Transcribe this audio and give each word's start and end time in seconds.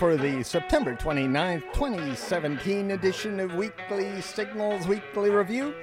for 0.00 0.16
the 0.16 0.42
September 0.42 0.94
29th, 0.94 1.74
2017 1.74 2.92
edition 2.92 3.38
of 3.38 3.54
Weekly 3.54 4.22
Signals 4.22 4.86
Weekly 4.86 5.28
Review. 5.28 5.74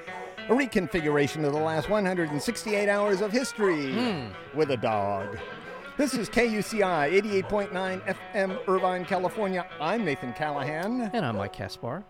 A 0.50 0.54
reconfiguration 0.54 1.46
of 1.46 1.54
the 1.54 1.60
last 1.60 1.88
168 1.88 2.90
hours 2.90 3.22
of 3.22 3.32
history 3.32 3.94
hmm. 3.94 4.58
with 4.58 4.72
a 4.72 4.78
dog. 4.78 5.38
This 5.98 6.16
is 6.16 6.30
KUCI 6.30 7.12
88.9 7.44 8.18
FM, 8.34 8.68
Irvine, 8.68 9.06
California. 9.06 9.68
I'm 9.80 10.04
Nathan 10.04 10.34
Callahan. 10.34 11.12
And 11.14 11.24
I'm 11.24 11.38
Mike 11.38 11.54
Caspar. 11.54 12.04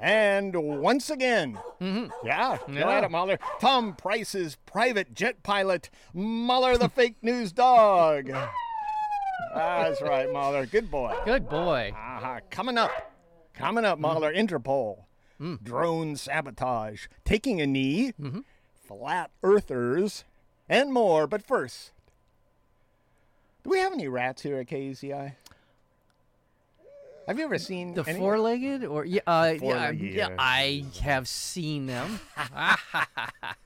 And 0.00 0.52
once 0.56 1.10
again, 1.10 1.60
mm-hmm. 1.80 2.10
yeah, 2.26 2.58
go 2.66 2.72
Yeah. 2.72 2.90
at 2.90 3.04
it, 3.04 3.10
Mahler. 3.12 3.38
Tom 3.60 3.94
Price's 3.94 4.56
private 4.66 5.14
jet 5.14 5.44
pilot, 5.44 5.90
Mahler 6.12 6.76
the 6.76 6.88
fake 6.96 7.18
news 7.22 7.52
dog. 7.52 8.32
That's 9.54 10.00
right, 10.02 10.32
Mahler. 10.32 10.66
Good 10.66 10.90
boy. 10.90 11.14
Good 11.24 11.48
boy. 11.48 11.92
Uh-huh. 11.94 12.40
Coming 12.50 12.78
up, 12.78 12.90
coming 13.54 13.84
up, 13.84 13.98
Mahler, 13.98 14.32
Interpol, 14.32 15.04
drone 15.62 16.16
sabotage, 16.16 17.06
taking 17.24 17.60
a 17.60 17.66
knee, 17.66 18.12
flat 18.86 19.30
earthers, 19.42 20.24
and 20.68 20.92
more. 20.92 21.26
But 21.26 21.42
first, 21.46 21.92
do 23.64 23.70
we 23.70 23.78
have 23.78 23.92
any 23.92 24.08
rats 24.08 24.42
here 24.42 24.58
at 24.58 24.66
KUCI? 24.68 25.32
Have 27.26 27.38
you 27.40 27.44
ever 27.44 27.58
seen 27.58 27.94
The 27.94 28.04
any? 28.04 28.18
four-legged, 28.20 28.84
or 28.84 29.04
yeah, 29.04 29.20
uh, 29.26 29.54
Four-legged, 29.56 30.00
yeah, 30.14 30.28
yeah. 30.28 30.36
I 30.38 30.84
have 31.02 31.26
seen 31.26 31.86
them. 31.86 32.20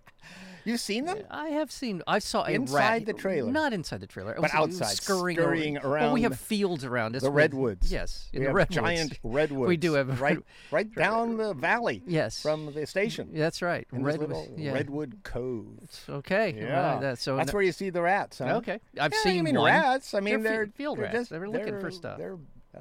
You've 0.70 0.80
seen 0.80 1.04
them? 1.04 1.18
I 1.30 1.48
have 1.48 1.70
seen. 1.72 2.02
I 2.06 2.18
saw 2.20 2.44
a 2.44 2.50
Inside 2.50 2.76
rat. 2.78 3.06
the 3.06 3.12
trailer? 3.12 3.50
Not 3.50 3.72
inside 3.72 4.00
the 4.00 4.06
trailer. 4.06 4.32
It 4.32 4.36
But 4.40 4.52
was- 4.54 4.80
outside, 4.80 4.96
scurrying, 4.96 5.36
scurrying 5.38 5.78
over. 5.78 5.90
Well, 5.90 6.12
we 6.12 6.22
have 6.22 6.38
fields 6.38 6.84
around 6.84 7.16
us. 7.16 7.22
the 7.22 7.30
redwoods. 7.30 7.90
Yes, 7.90 8.28
in 8.32 8.40
we 8.40 8.44
the 8.44 8.48
have 8.50 8.54
redwoods. 8.56 8.74
giant 8.76 9.18
redwoods. 9.22 9.68
We 9.68 9.76
do 9.76 9.94
have 9.94 10.20
right, 10.20 10.38
right 10.70 10.94
down 10.94 11.36
the 11.36 11.54
valley. 11.54 12.02
Yes. 12.06 12.40
from 12.40 12.72
the 12.72 12.86
station. 12.86 13.28
Mm, 13.28 13.38
that's 13.38 13.62
right. 13.62 13.86
Redwood. 13.90 14.54
yeah. 14.56 14.72
Redwood 14.72 15.20
Cove. 15.24 15.78
Okay. 16.08 16.54
Yeah, 16.56 16.92
Right, 16.94 17.00
that, 17.00 17.18
so 17.18 17.36
that's 17.36 17.46
that- 17.48 17.54
where 17.54 17.62
you 17.62 17.72
see 17.72 17.90
the 17.90 18.02
rats. 18.02 18.38
Huh? 18.38 18.56
Okay. 18.56 18.80
I've 19.00 19.12
Yeah, 19.12 19.18
seen 19.22 19.38
I 19.40 19.42
mean 19.42 19.56
one. 19.56 19.66
rats. 19.72 20.14
I 20.14 20.20
mean 20.20 20.42
They're 20.42 20.52
they're, 20.52 20.66
field 20.68 20.98
they're 20.98 21.04
rats. 21.06 21.16
Just, 21.18 21.30
They 21.30 21.38
were 21.38 21.48
looking 21.48 21.74
for 21.74 21.80
they're- 21.82 21.90
stuff. 21.90 22.18
They're 22.18 22.36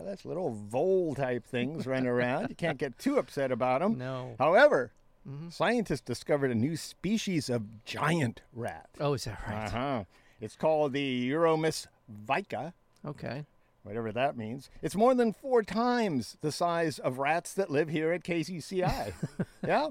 that's 0.05 0.23
little 0.23 0.51
vole 0.51 1.15
type 1.15 1.47
things 1.47 1.87
running 1.87 2.05
around. 2.07 2.49
You 2.49 2.55
can't 2.55 2.77
get 2.77 2.99
too 2.99 3.17
upset 3.17 3.51
about 3.51 3.81
them. 3.81 3.97
No. 3.97 4.35
However, 4.37 4.91
Mm-hmm. 5.27 5.49
scientists 5.49 6.01
discovered 6.01 6.49
a 6.51 6.55
new 6.55 6.75
species 6.77 7.49
of 7.49 7.83
giant 7.85 8.41
rat. 8.53 8.89
Oh, 8.99 9.13
is 9.13 9.25
that 9.25 9.39
right? 9.47 9.65
Uh 9.65 9.69
huh. 9.69 10.03
It's 10.41 10.55
called 10.55 10.93
the 10.93 11.29
Uromys 11.31 11.87
vika. 12.27 12.73
Okay. 13.05 13.45
whatever 13.83 14.11
that 14.11 14.35
means. 14.37 14.69
It's 14.81 14.95
more 14.95 15.13
than 15.15 15.33
four 15.33 15.61
times 15.63 16.37
the 16.41 16.51
size 16.51 16.99
of 16.99 17.17
rats 17.19 17.53
that 17.55 17.69
live 17.69 17.89
here 17.89 18.11
at 18.11 18.23
KUCI. 18.23 19.13
yeah, 19.65 19.89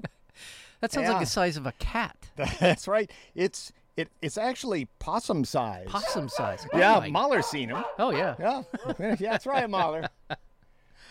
That 0.81 0.91
sounds 0.91 1.05
Yeah. 1.05 1.11
like 1.11 1.19
the 1.21 1.25
size 1.25 1.57
of 1.57 1.65
a 1.65 1.71
cat. 1.73 2.17
that's 2.59 2.87
right. 2.87 3.11
It's 3.35 3.71
it, 3.97 4.09
it's 4.21 4.37
actually 4.37 4.87
possum 4.99 5.43
size. 5.45 5.85
Possum 5.87 6.29
size. 6.29 6.65
Oh 6.73 6.77
Yeah, 6.77 6.99
my- 6.99 7.09
Mahler's 7.09 7.47
seen 7.47 7.69
him. 7.69 7.83
Oh 7.97 8.11
yeah. 8.11 8.35
Yeah, 8.39 8.63
yeah, 8.99 9.15
that's 9.31 9.45
right, 9.45 9.69
Mahler. 9.69 10.07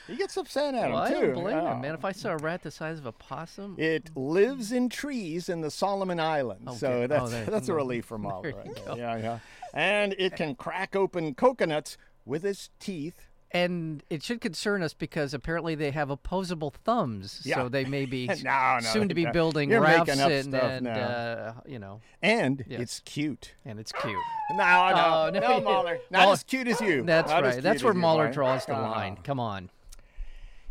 He 0.08 0.16
gets 0.16 0.36
upset 0.36 0.74
at 0.74 0.88
Well, 0.90 0.98
I 1.02 1.10
him 1.10 1.20
too. 1.20 1.26
don't 1.34 1.42
blame 1.44 1.58
him, 1.66 1.80
man. 1.82 1.94
If 1.94 2.04
I 2.04 2.12
saw 2.12 2.30
a 2.30 2.36
rat 2.38 2.62
the 2.62 2.70
size 2.72 2.98
of 2.98 3.06
a 3.06 3.12
possum, 3.12 3.76
It 3.78 4.10
lives 4.16 4.72
in 4.72 4.88
trees 4.88 5.48
in 5.48 5.60
the 5.60 5.70
Solomon 5.70 6.18
Islands, 6.18 6.64
Oh, 6.66 6.74
so 6.74 7.06
that's 7.06 7.32
Oh, 7.32 7.44
that's 7.48 7.68
a 7.68 7.74
relief 7.74 8.06
for 8.06 8.18
Mahler. 8.18 8.48
you 8.64 8.72
right 8.86 8.96
Yeah, 8.98 9.16
yeah. 9.18 9.38
And 9.74 10.14
it 10.18 10.34
can 10.34 10.54
crack 10.56 10.96
open 10.96 11.34
coconuts 11.34 11.96
with 12.24 12.44
its 12.44 12.70
teeth. 12.80 13.26
and 13.50 14.02
it 14.10 14.22
should 14.22 14.42
concern 14.42 14.82
us 14.82 14.92
because 14.92 15.32
apparently 15.32 15.74
they 15.74 15.90
have 15.90 16.10
opposable 16.10 16.70
thumbs, 16.84 17.40
Yeah. 17.44 17.54
so 17.56 17.68
they 17.70 17.84
may 17.86 18.04
be 18.04 18.26
No, 18.44 18.74
no, 18.74 18.80
soon 18.80 19.08
to 19.08 19.14
be 19.14 19.24
no. 19.24 19.32
building 19.32 19.70
You're 19.70 19.80
rafts 19.80 20.18
and, 20.18 20.54
and 20.54 20.86
uh, 20.86 21.52
you 21.66 21.78
know, 21.78 22.00
And 22.22 22.62
Yes. 22.68 22.80
it's 22.80 23.00
cute. 23.00 23.54
and 23.64 23.78
it's 23.80 23.92
cute. 23.92 24.14
No, 24.52 24.56
no, 24.58 24.94
Oh, 24.96 25.30
no, 25.32 25.40
no, 25.40 25.60
Mahler. 25.60 25.98
Not 26.10 26.20
Mahler- 26.20 26.32
as 26.32 26.42
cute 26.42 26.68
as 26.68 26.80
you. 26.80 27.02
That's 27.04 27.30
Not 27.30 27.42
right. 27.42 27.62
That's 27.62 27.82
where 27.84 27.92
Mahler 27.94 28.30
draws 28.32 28.64
the 28.66 28.72
line. 28.72 29.16
Come 29.22 29.38
on. 29.40 29.70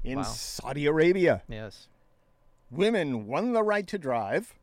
In 0.08 0.18
Wow. 0.20 0.24
Saudi 0.24 0.86
Arabia, 0.86 1.44
Yes. 1.50 1.88
women 2.72 3.28
won 3.28 3.54
the 3.54 3.64
right 3.64 3.86
to 3.88 3.98
drive 3.98 4.54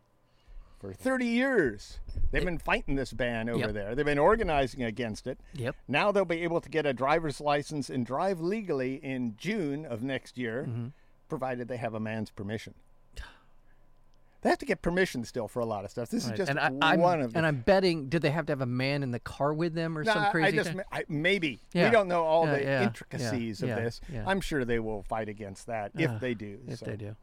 for 0.79 0.93
30 0.93 1.27
years. 1.27 1.99
They've 2.31 2.45
been 2.45 2.59
fighting 2.59 2.95
this 2.97 3.13
ban 3.13 3.49
over 3.49 3.59
Yep. 3.67 3.73
there. 3.73 3.95
They've 3.95 4.05
been 4.05 4.19
organizing 4.19 4.83
against 4.83 5.27
it. 5.27 5.39
Yep. 5.55 5.77
Now 5.89 6.11
they'll 6.13 6.25
be 6.25 6.43
able 6.43 6.61
to 6.61 6.69
get 6.69 6.87
a 6.87 6.93
driver's 6.93 7.41
license 7.41 7.89
and 7.91 8.05
drive 8.05 8.41
legally 8.41 8.97
in 8.97 9.37
June 9.37 9.85
of 9.87 10.03
next 10.03 10.37
year, 10.39 10.65
Mm-hmm. 10.69 10.89
provided 11.29 11.69
they 11.69 11.77
have 11.79 11.95
a 11.95 12.01
man's 12.01 12.31
permission. 12.31 12.75
They 14.45 14.51
have 14.51 14.59
to 14.59 14.67
get 14.67 14.83
permission 14.83 15.25
still 15.25 15.49
for 15.49 15.61
a 15.61 15.65
lot 15.65 15.87
of 15.87 15.91
stuff. 15.91 16.11
This 16.11 16.27
Right. 16.27 16.35
is 16.35 16.39
just 16.39 16.51
and 16.51 16.61
I, 16.61 16.93
I'm, 16.93 17.01
one 17.01 17.23
of 17.23 17.33
the 17.33 17.39
and 17.39 17.47
I'm 17.47 17.63
betting. 17.63 18.11
Did 18.11 18.21
they 18.21 18.31
have 18.31 18.45
to 18.47 18.53
have 18.53 18.61
a 18.61 18.67
man 18.67 19.03
in 19.03 19.11
the 19.11 19.19
car 19.19 19.55
with 19.55 19.73
them 19.75 19.97
or 19.97 20.05
No, 20.05 20.13
some 20.13 20.31
crazy 20.31 20.61
I 20.61 20.63
just 20.63 20.77
I, 20.93 21.05
maybe 21.09 21.61
Yeah. 21.73 21.87
we 21.87 21.91
don't 21.91 22.09
know 22.09 22.25
all 22.25 22.45
Yeah, 22.45 22.53
the 22.59 22.63
yeah, 22.63 22.83
intricacies 22.85 23.63
of 23.63 23.71
this. 23.71 24.03
I'm 24.27 24.43
sure 24.43 24.67
they 24.67 24.79
will 24.79 25.03
fight 25.03 25.31
against 25.31 25.67
that 25.69 25.93
Uh, 25.99 26.03
if 26.03 26.21
they 26.21 26.35
do. 26.35 26.61
If 26.69 26.81
So, 26.81 26.85
they 26.87 26.97
do. 26.97 27.17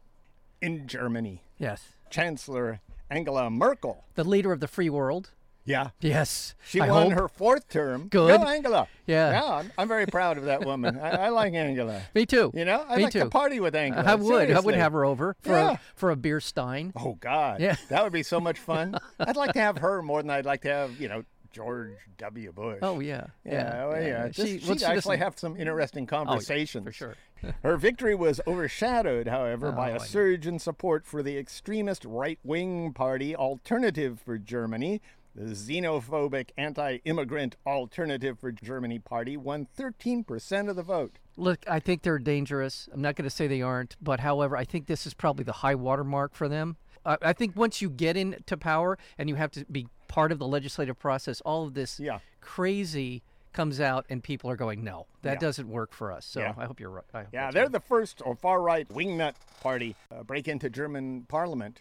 In 0.60 0.88
Germany, 0.88 1.44
Yes. 1.58 1.84
Chancellor 2.10 2.80
Angela 3.08 3.48
Merkel. 3.50 4.04
The 4.16 4.24
leader 4.24 4.50
of 4.50 4.58
the 4.58 4.68
free 4.68 4.90
world. 4.90 5.30
Yeah, 5.64 5.90
Yes. 6.00 6.54
she 6.64 6.80
I 6.80 6.90
won 6.90 7.10
hope. 7.10 7.20
her 7.20 7.28
fourth 7.28 7.68
term. 7.68 8.08
Good. 8.08 8.40
Go 8.40 8.46
Angela. 8.46 8.88
Yeah. 9.06 9.30
Yeah, 9.32 9.44
I'm, 9.54 9.72
I'm 9.78 9.86
very 9.88 10.06
proud 10.06 10.36
of 10.38 10.44
that 10.46 10.64
woman. 10.66 10.98
I, 10.98 11.26
I 11.26 11.28
like 11.28 11.54
Angela. 11.54 12.02
Me 12.14 12.26
too. 12.26 12.50
You 12.54 12.64
know, 12.64 12.84
I 12.88 12.96
Me 12.96 13.04
like 13.04 13.12
too. 13.12 13.20
to 13.20 13.28
party 13.30 13.60
with 13.60 13.74
Angela. 13.76 14.02
I 14.04 14.14
would. 14.16 14.50
I 14.50 14.58
would 14.60 14.74
have 14.74 14.92
her 14.92 15.04
over 15.04 15.36
for 15.40 15.52
Yeah. 15.52 15.70
a, 15.74 15.78
for 15.94 16.10
a 16.10 16.16
beer 16.16 16.40
stein. 16.40 16.92
Oh 16.96 17.14
God, 17.20 17.60
Yeah. 17.60 17.76
that 17.90 18.02
would 18.02 18.12
be 18.12 18.22
so 18.24 18.40
much 18.40 18.58
fun. 18.58 18.98
I'd 19.20 19.36
like 19.36 19.52
to 19.52 19.60
have 19.60 19.78
her 19.78 20.02
more 20.02 20.20
than 20.22 20.30
I'd 20.30 20.46
like 20.46 20.62
to 20.62 20.68
have, 20.68 21.00
you 21.00 21.08
know, 21.08 21.24
George 21.52 21.92
W. 22.18 22.50
Bush. 22.50 22.78
Oh 22.82 22.98
yeah. 23.00 23.26
Yeah, 23.44 23.86
well, 23.86 23.96
oh, 23.96 24.00
yeah. 24.00 24.28
Just- 24.28 24.48
She, 24.48 24.58
she'd 24.58 24.82
actually 24.82 24.94
doesn't- 25.16 25.18
have 25.20 25.38
some 25.38 25.56
interesting 25.56 26.08
Oh, 26.10 26.16
yeah, 26.18 26.24
conversations. 26.24 26.84
for 26.86 26.92
sure. 26.92 27.14
Her 27.62 27.76
victory 27.76 28.14
was 28.14 28.40
overshadowed, 28.46 29.26
however, 29.28 29.68
oh, 29.68 29.72
by 29.72 29.90
Oh, 29.90 29.94
I 29.94 29.96
a 29.96 30.00
surge 30.00 30.46
in 30.46 30.58
support 30.58 31.04
for 31.04 31.22
the 31.22 31.36
extremist 31.36 32.04
right 32.04 32.38
wing 32.42 32.92
party 32.92 33.34
Alternative 33.36 34.20
for 34.24 34.38
Germany. 34.38 35.00
The 35.34 35.54
xenophobic 35.54 36.50
anti 36.58 36.98
immigrant 37.04 37.56
Alternative 37.66 38.38
for 38.38 38.52
Germany 38.52 38.98
party 38.98 39.36
won 39.36 39.66
13% 39.78 40.68
of 40.68 40.76
the 40.76 40.82
vote. 40.82 41.18
Look, 41.36 41.64
I 41.68 41.80
think 41.80 42.02
they're 42.02 42.18
dangerous. 42.18 42.88
I'm 42.92 43.00
not 43.00 43.16
going 43.16 43.24
to 43.24 43.34
say 43.34 43.46
they 43.46 43.62
aren't, 43.62 43.96
but 44.02 44.20
however, 44.20 44.56
I 44.56 44.64
think 44.64 44.86
this 44.86 45.06
is 45.06 45.14
probably 45.14 45.44
the 45.44 45.52
high 45.52 45.74
watermark 45.74 46.34
for 46.34 46.48
them. 46.48 46.76
I 47.06 47.16
I 47.22 47.32
think 47.32 47.56
once 47.56 47.80
you 47.80 47.88
get 47.88 48.16
into 48.16 48.56
power 48.56 48.98
and 49.16 49.28
you 49.28 49.36
have 49.36 49.50
to 49.52 49.64
be 49.64 49.86
part 50.08 50.32
of 50.32 50.38
the 50.38 50.46
legislative 50.46 50.98
process, 50.98 51.40
all 51.40 51.64
of 51.66 51.72
this 51.74 51.98
Yeah. 51.98 52.18
crazy 52.42 53.22
comes 53.54 53.80
out, 53.80 54.04
and 54.08 54.22
people 54.24 54.48
are 54.50 54.56
going, 54.56 54.82
"No, 54.84 55.06
that 55.22 55.34
Yeah. 55.34 55.38
doesn't 55.40 55.68
work 55.68 55.92
for 55.92 56.10
us." 56.12 56.24
So 56.26 56.40
Yeah. 56.40 56.54
I 56.56 56.64
hope 56.66 56.78
you're 56.80 56.90
right. 56.90 57.04
I 57.14 57.22
hope 57.24 57.28
Yeah, 57.32 57.50
they're 57.50 57.64
right. 57.64 57.72
the 57.72 57.80
first 57.80 58.20
or 58.24 58.34
far 58.34 58.60
right 58.62 58.86
wingnut 58.88 59.34
party 59.60 59.94
uh, 60.10 60.22
break 60.22 60.46
into 60.48 60.68
German 60.70 61.24
parliament. 61.28 61.80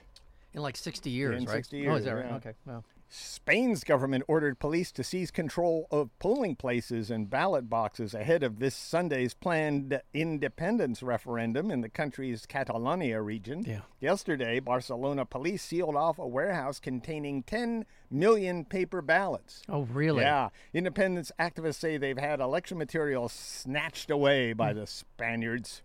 in 0.53 0.61
like 0.61 0.75
60 0.75 1.09
years, 1.09 1.37
in 1.41 1.45
right? 1.47 1.55
60 1.55 1.87
Oh, 1.87 1.95
is 1.95 2.03
years, 2.03 2.05
that 2.05 2.13
right? 2.15 2.25
yeah. 2.29 2.35
Okay. 2.35 2.53
Well, 2.65 2.83
Spain's 3.13 3.83
government 3.83 4.23
ordered 4.29 4.57
police 4.57 4.89
to 4.93 5.03
seize 5.03 5.31
control 5.31 5.85
of 5.91 6.17
polling 6.17 6.55
places 6.55 7.11
and 7.11 7.29
ballot 7.29 7.69
boxes 7.69 8.13
ahead 8.13 8.41
of 8.41 8.59
this 8.59 8.73
Sunday's 8.73 9.33
planned 9.33 9.99
independence 10.13 11.03
referendum 11.03 11.69
in 11.69 11.81
the 11.81 11.89
country's 11.89 12.45
Catalonia 12.45 13.21
region. 13.21 13.65
Yeah. 13.67 13.81
Yesterday, 13.99 14.61
Barcelona 14.61 15.25
police 15.25 15.61
sealed 15.61 15.97
off 15.97 16.19
a 16.19 16.25
warehouse 16.25 16.79
containing 16.79 17.43
10 17.43 17.85
million 18.09 18.63
paper 18.63 19.01
ballots. 19.01 19.61
oh 19.67 19.81
really? 19.81 20.21
Yeah. 20.23 20.47
Independence 20.73 21.33
activists 21.37 21.75
say 21.75 21.97
they've 21.97 22.17
had 22.17 22.39
election 22.39 22.77
material 22.77 23.27
snatched 23.27 24.09
away 24.09 24.51
Hmm. 24.53 24.57
by 24.57 24.71
the 24.71 24.87
Spaniards. 24.87 25.81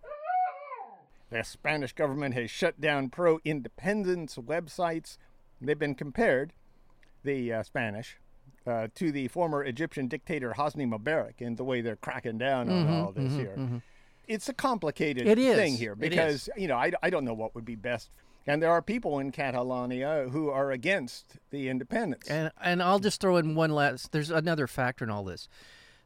The 1.30 1.42
Spanish 1.42 1.92
government 1.92 2.36
has 2.36 2.52
shut 2.52 2.80
down 2.80 3.08
pro 3.10 3.40
independence 3.44 4.36
websites. 4.36 5.18
They've 5.60 5.76
been 5.76 5.96
compared, 5.96 6.52
the 7.26 7.52
uh, 7.52 7.62
Spanish, 7.62 8.16
uh, 8.66 8.88
to 8.94 9.12
the 9.12 9.28
former 9.28 9.62
Egyptian 9.62 10.08
dictator 10.08 10.54
Hosni 10.56 10.88
Mubarak 10.88 11.40
in 11.40 11.56
the 11.56 11.64
way 11.64 11.82
they're 11.82 11.96
cracking 11.96 12.38
down 12.38 12.70
on 12.70 12.88
all 12.88 13.12
this 13.12 13.34
here. 13.34 13.82
It's 14.26 14.48
a 14.48 14.54
complicated 14.54 15.26
Mm-hmm, 15.26 15.40
It 15.40 15.56
thing 15.56 15.74
here 15.76 15.94
because, 15.94 16.48
you 16.56 16.66
know, 16.66 16.76
I, 16.76 16.90
I 17.02 17.10
don't 17.10 17.24
know 17.24 17.34
what 17.34 17.54
would 17.54 17.64
be 17.64 17.76
best. 17.76 18.10
And 18.48 18.62
there 18.62 18.70
are 18.70 18.80
people 18.82 19.18
in 19.18 19.30
Catalonia 19.32 20.28
who 20.30 20.50
are 20.50 20.70
against 20.72 21.36
the 21.50 21.68
independence. 21.68 22.28
And 22.28 22.50
and 22.60 22.82
I'll 22.82 23.00
just 23.00 23.20
throw 23.20 23.36
in 23.36 23.54
one 23.56 23.70
last. 23.70 24.12
There's 24.12 24.30
another 24.30 24.66
factor 24.66 25.04
in 25.04 25.10
all 25.10 25.24
this, 25.24 25.48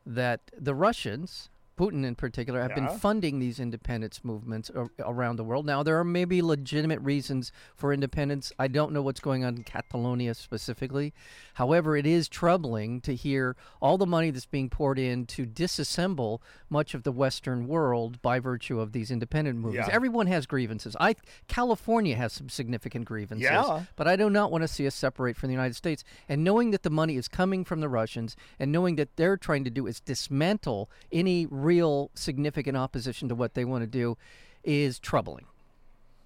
that 0.06 0.40
the 0.58 0.74
Russians 0.74 1.50
Putin 1.80 2.04
in 2.04 2.14
particular, 2.14 2.60
have 2.60 2.72
Yeah. 2.72 2.86
been 2.88 2.98
funding 2.98 3.38
these 3.38 3.58
independence 3.58 4.22
movements 4.22 4.70
a- 4.74 4.90
around 4.98 5.36
the 5.36 5.44
world. 5.44 5.64
Now, 5.64 5.82
there 5.82 5.98
are 5.98 6.04
maybe 6.04 6.42
legitimate 6.42 7.00
reasons 7.00 7.52
for 7.74 7.90
independence. 7.92 8.52
I 8.58 8.68
don't 8.68 8.92
know 8.92 9.00
what's 9.00 9.20
going 9.20 9.44
on 9.44 9.56
in 9.56 9.64
Catalonia 9.64 10.34
specifically. 10.34 11.14
However, 11.54 11.96
it 11.96 12.04
is 12.04 12.28
troubling 12.28 13.00
to 13.00 13.14
hear 13.14 13.56
all 13.80 13.96
the 13.96 14.06
money 14.06 14.30
that's 14.30 14.44
being 14.44 14.68
poured 14.68 14.98
in 14.98 15.24
to 15.26 15.46
disassemble 15.46 16.40
much 16.68 16.92
of 16.92 17.02
the 17.02 17.12
Western 17.12 17.66
world 17.66 18.20
by 18.20 18.38
virtue 18.38 18.78
of 18.78 18.92
these 18.92 19.10
independent 19.10 19.58
movements. 19.58 19.88
Yeah. 19.88 19.94
Everyone 19.94 20.26
has 20.26 20.44
grievances. 20.46 20.94
I 21.00 21.14
California 21.48 22.14
has 22.16 22.32
some 22.34 22.48
significant 22.50 23.06
grievances. 23.06 23.44
Yeah. 23.44 23.84
But 23.96 24.06
I 24.06 24.16
do 24.16 24.28
not 24.28 24.52
want 24.52 24.62
to 24.62 24.68
see 24.68 24.86
us 24.86 24.94
separate 24.94 25.36
from 25.36 25.48
the 25.48 25.54
United 25.54 25.76
States. 25.76 26.04
And 26.28 26.44
knowing 26.44 26.72
that 26.72 26.82
the 26.82 26.90
money 26.90 27.16
is 27.16 27.26
coming 27.26 27.64
from 27.64 27.80
the 27.80 27.88
Russians 27.88 28.36
and 28.58 28.70
knowing 28.70 28.96
that 28.96 29.16
they're 29.16 29.36
trying 29.38 29.64
to 29.64 29.70
do 29.70 29.86
is 29.86 30.00
dismantle 30.00 30.90
any 31.10 31.46
real 31.70 32.10
significant 32.14 32.76
opposition 32.76 33.28
to 33.28 33.34
what 33.36 33.54
they 33.54 33.64
want 33.64 33.82
to 33.82 33.86
do 33.86 34.18
is 34.64 34.98
troubling. 34.98 35.46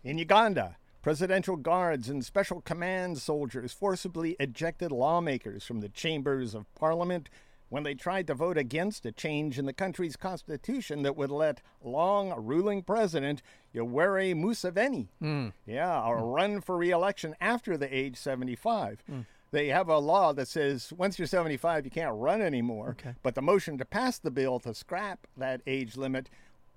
In 0.02 0.17
Uganda, 0.17 0.76
presidential 1.02 1.56
guards 1.56 2.08
and 2.08 2.25
special 2.25 2.62
command 2.62 3.19
soldiers 3.19 3.70
forcibly 3.70 4.37
ejected 4.41 4.91
lawmakers 4.91 5.67
from 5.67 5.81
the 5.82 5.91
chambers 5.91 6.55
of 6.55 6.64
parliament 6.75 7.29
when 7.69 7.82
they 7.82 7.93
tried 7.93 8.26
to 8.26 8.35
vote 8.35 8.56
against 8.56 9.05
a 9.05 9.12
change 9.12 9.58
in 9.58 9.67
the 9.67 9.75
country's 9.75 10.17
constitution 10.17 11.02
that 11.02 11.14
would 11.14 11.31
let 11.31 11.61
long 11.82 12.32
ruling 12.43 12.82
president 12.82 13.43
Yoweri 13.75 14.35
Museveni, 14.35 15.08
hmm. 15.20 15.49
yeah, 15.67 16.00
or 16.00 16.20
hmm. 16.20 16.25
run 16.25 16.61
for 16.62 16.79
re-election 16.79 17.35
after 17.38 17.76
the 17.76 17.94
age 17.94 18.17
75. 18.17 19.02
Hmm. 19.06 19.20
They 19.55 19.69
have 19.69 19.89
a 19.89 19.99
law 19.99 20.33
that 20.33 20.49
says 20.49 20.93
once 20.97 21.19
you're 21.19 21.27
75, 21.27 21.85
you 21.85 21.91
can't 21.91 22.15
run 22.17 22.43
anymore. 22.43 22.97
Okay. 23.01 23.15
But 23.23 23.37
the 23.37 23.43
motion 23.43 23.79
to 23.79 23.85
pass 23.85 24.19
the 24.19 24.31
bill 24.31 24.59
to 24.61 24.75
scrap 24.75 25.27
that 25.37 25.61
age 25.67 25.97
limit 25.97 26.29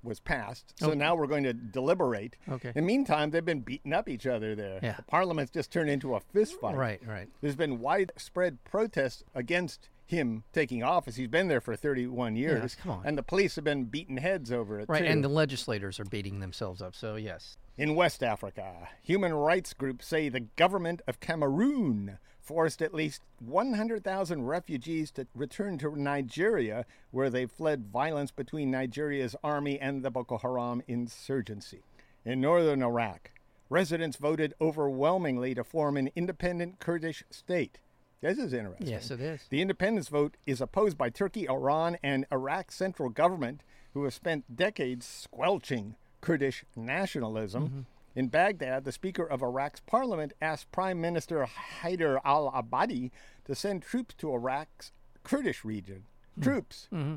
was 0.04 0.20
passed. 0.20 0.74
So 0.80 0.94
now 0.94 1.16
we're 1.16 1.28
going 1.28 1.44
to 1.44 1.54
deliberate. 1.54 2.36
Okay. 2.48 2.70
In 2.70 2.74
the 2.76 2.82
meantime, 2.84 3.32
they've 3.32 3.44
been 3.44 3.62
beating 3.62 3.94
up 3.94 4.08
each 4.08 4.28
other 4.28 4.56
there. 4.56 4.80
Yeah. 4.82 4.96
The 4.98 5.04
parliament's 5.04 5.52
just 5.52 5.72
turned 5.72 5.90
into 5.90 6.14
a 6.16 6.20
fist 6.20 6.60
fight. 6.62 6.76
Right, 6.76 7.02
right. 7.06 7.28
There's 7.42 7.56
been 7.56 7.80
widespread 7.80 8.64
protests 8.64 9.24
against 9.34 9.90
him 10.06 10.44
taking 10.54 10.84
office. 10.84 11.16
He's 11.16 11.28
been 11.28 11.48
there 11.48 11.60
for 11.60 11.76
31 11.76 12.36
years. 12.36 12.76
come 12.76 12.92
on. 12.92 13.02
And 13.06 13.18
the 13.18 13.24
police 13.24 13.56
have 13.56 13.66
been 13.66 13.86
beating 13.86 14.18
heads 14.18 14.52
over 14.52 14.80
it. 14.80 14.88
Right, 14.88 15.00
too. 15.02 15.06
and 15.06 15.24
the 15.24 15.30
legislators 15.30 16.00
are 16.00 16.06
beating 16.06 16.40
themselves 16.40 16.82
up. 16.82 16.96
So, 16.96 17.16
yes. 17.16 17.58
In 17.78 17.94
West 17.94 18.24
Africa, 18.24 18.88
human 19.04 19.34
rights 19.34 19.74
groups 19.74 20.08
say 20.08 20.30
the 20.30 20.40
government 20.40 21.02
of 21.08 21.20
Cameroon 21.20 22.18
forced 22.48 22.82
at 22.82 22.94
least 22.94 23.22
100,000 23.40 24.46
refugees 24.46 25.12
to 25.12 25.28
return 25.36 25.78
to 25.80 25.96
Nigeria, 25.96 26.86
where 27.12 27.30
they 27.30 27.46
fled 27.46 27.92
violence 27.92 28.32
between 28.32 28.72
Nigeria's 28.72 29.36
army 29.44 29.78
and 29.78 30.02
the 30.02 30.10
Boko 30.10 30.38
Haram 30.38 30.82
insurgency. 30.88 31.84
In 32.24 32.40
northern 32.40 32.82
Iraq, 32.82 33.32
residents 33.70 34.16
voted 34.16 34.54
overwhelmingly 34.62 35.54
to 35.56 35.64
form 35.66 35.98
an 35.98 36.10
independent 36.16 36.80
Kurdish 36.80 37.24
state. 37.30 37.80
This 38.22 38.38
is 38.38 38.54
interesting. 38.54 38.88
Yes, 38.88 39.12
it 39.12 39.20
is. 39.20 39.42
The 39.50 39.62
independence 39.62 40.08
vote 40.08 40.38
is 40.46 40.62
opposed 40.62 40.98
by 40.98 41.10
Turkey, 41.10 41.50
Iran, 41.50 41.98
and 42.02 42.26
Iraq's 42.32 42.76
central 42.76 43.10
government, 43.10 43.62
who 43.94 44.06
have 44.06 44.14
spent 44.14 44.56
decades 44.56 45.06
squelching 45.06 45.96
Kurdish 46.22 46.64
nationalism. 46.76 47.64
Mm-hmm. 47.64 47.80
In 48.18 48.30
Baghdad, 48.30 48.84
the 48.84 48.92
Speaker 48.92 49.28
of 49.28 49.44
Iraq's 49.44 49.80
parliament 49.82 50.34
asked 50.42 50.72
Prime 50.72 51.00
Minister 51.00 51.48
Haider 51.84 52.20
al 52.26 52.52
Abadi 52.52 53.12
to 53.46 53.54
send 53.54 53.84
troops 53.84 54.16
to 54.16 54.34
Iraq's 54.34 54.92
Kurdish 55.22 55.64
region. 55.64 56.06
Mm-hmm. 56.32 56.42
Troops. 56.42 56.88
Mm-hmm. 56.92 57.16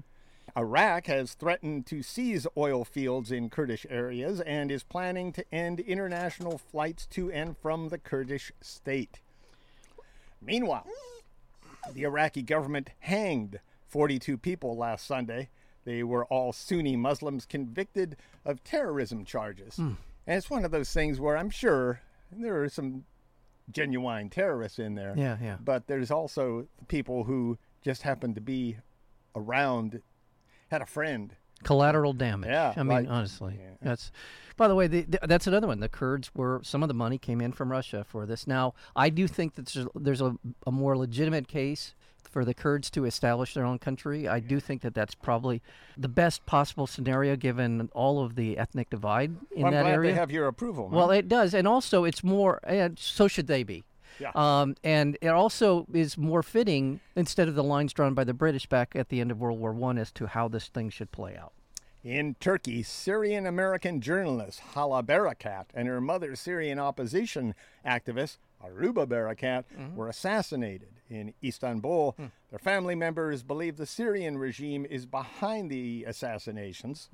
Iraq 0.58 1.06
has 1.06 1.32
threatened 1.32 1.86
to 1.86 2.02
seize 2.02 2.46
oil 2.54 2.84
fields 2.84 3.32
in 3.32 3.48
Kurdish 3.48 3.86
areas 3.88 4.42
and 4.42 4.70
is 4.70 4.82
planning 4.82 5.32
to 5.32 5.54
end 5.54 5.80
international 5.80 6.58
flights 6.58 7.06
to 7.06 7.32
and 7.32 7.56
from 7.56 7.88
the 7.88 7.96
Kurdish 7.96 8.52
state. 8.60 9.20
Meanwhile, 10.42 10.86
the 11.94 12.02
Iraqi 12.02 12.42
government 12.42 12.90
hanged 12.98 13.60
42 13.88 14.36
people 14.36 14.76
last 14.76 15.06
Sunday. 15.06 15.48
They 15.86 16.02
were 16.02 16.26
all 16.26 16.52
Sunni 16.52 16.94
Muslims 16.94 17.46
convicted 17.46 18.18
of 18.44 18.62
terrorism 18.64 19.24
charges. 19.24 19.76
Mm. 19.78 19.96
And 20.26 20.36
it's 20.36 20.50
one 20.50 20.64
of 20.64 20.70
those 20.70 20.92
things 20.92 21.18
where 21.20 21.36
I'm 21.36 21.50
sure 21.50 22.00
there 22.30 22.62
are 22.62 22.68
some 22.68 23.04
genuine 23.70 24.30
terrorists 24.30 24.78
in 24.78 24.94
there. 24.94 25.14
Yeah, 25.16 25.36
yeah. 25.42 25.56
But 25.62 25.86
there's 25.86 26.10
also 26.10 26.66
people 26.88 27.24
who 27.24 27.58
just 27.82 28.02
happened 28.02 28.34
to 28.34 28.40
be 28.40 28.76
around, 29.34 30.02
had 30.70 30.82
a 30.82 30.86
friend. 30.86 31.34
Collateral 31.62 32.12
damage. 32.12 32.48
Yeah, 32.50 32.72
I 32.76 32.82
mean, 32.82 32.88
like- 32.88 33.08
honestly, 33.08 33.58
yeah. 33.60 33.70
that's. 33.82 34.12
By 34.56 34.68
the 34.68 34.74
way, 34.74 34.88
the, 34.88 35.02
the, 35.02 35.20
that's 35.26 35.46
another 35.46 35.66
one. 35.66 35.80
The 35.80 35.88
Kurds 35.88 36.30
were 36.34 36.60
some 36.62 36.82
of 36.82 36.88
the 36.88 36.94
money 36.94 37.16
came 37.16 37.40
in 37.40 37.52
from 37.52 37.72
Russia 37.72 38.04
for 38.06 38.26
this. 38.26 38.46
Now, 38.46 38.74
I 38.94 39.08
do 39.08 39.26
think 39.26 39.54
that 39.54 39.66
there's, 39.66 39.86
there's 39.94 40.20
a, 40.20 40.36
a 40.66 40.70
more 40.70 40.98
legitimate 40.98 41.48
case 41.48 41.94
for 42.30 42.44
the 42.44 42.54
Kurds 42.54 42.90
to 42.90 43.04
establish 43.04 43.54
their 43.54 43.64
own 43.64 43.78
country. 43.78 44.28
I 44.28 44.40
do 44.40 44.60
think 44.60 44.82
that 44.82 44.94
that's 44.94 45.14
probably 45.14 45.60
the 45.98 46.08
best 46.08 46.46
possible 46.46 46.86
scenario 46.86 47.36
given 47.36 47.88
all 47.92 48.22
of 48.24 48.34
the 48.36 48.56
ethnic 48.56 48.88
divide 48.90 49.30
in 49.54 49.62
Well, 49.62 49.66
I'm 49.66 49.72
that 49.74 49.82
glad 49.82 49.92
area. 49.94 50.12
they 50.12 50.18
have 50.18 50.30
your 50.30 50.46
approval. 50.46 50.88
man. 50.88 50.96
Well, 50.98 51.10
it 51.10 51.28
does, 51.28 51.52
and 51.54 51.66
also 51.68 52.04
it's 52.04 52.22
more. 52.24 52.60
And 52.64 52.98
so 52.98 53.28
should 53.28 53.46
they 53.46 53.62
be. 53.62 53.84
Yeah. 54.18 54.32
Um, 54.34 54.74
and 54.84 55.16
it 55.22 55.28
also 55.28 55.86
is 55.94 56.18
more 56.18 56.42
fitting 56.42 57.00
instead 57.16 57.48
of 57.48 57.54
the 57.54 57.64
lines 57.64 57.92
drawn 57.92 58.12
by 58.14 58.24
the 58.24 58.34
British 58.34 58.66
back 58.66 58.94
at 58.94 59.08
the 59.08 59.20
end 59.20 59.30
of 59.30 59.40
World 59.40 59.58
War 59.58 59.72
One 59.72 59.96
as 59.98 60.12
to 60.12 60.26
how 60.26 60.46
this 60.48 60.68
thing 60.68 60.90
should 60.90 61.10
play 61.10 61.36
out. 61.36 61.52
In 62.02 62.34
Turkey, 62.40 62.82
Syrian 62.82 63.46
American 63.46 64.00
journalist 64.00 64.60
Hala 64.74 65.02
Barakat 65.02 65.66
and 65.74 65.86
her 65.86 66.00
mother, 66.00 66.34
Syrian 66.34 66.78
opposition 66.78 67.54
activist 67.84 68.38
Aruba 68.64 69.06
Barakat, 69.06 69.64
were 69.94 70.08
assassinated 70.08 70.88
in 71.10 71.34
Istanbul. 71.44 72.16
Their 72.50 72.58
family 72.58 72.94
members 72.94 73.42
believe 73.42 73.76
the 73.76 73.86
Syrian 73.86 74.38
regime 74.38 74.86
is 74.88 75.04
behind 75.04 75.70
the 75.70 76.04
assassinations. 76.04 77.10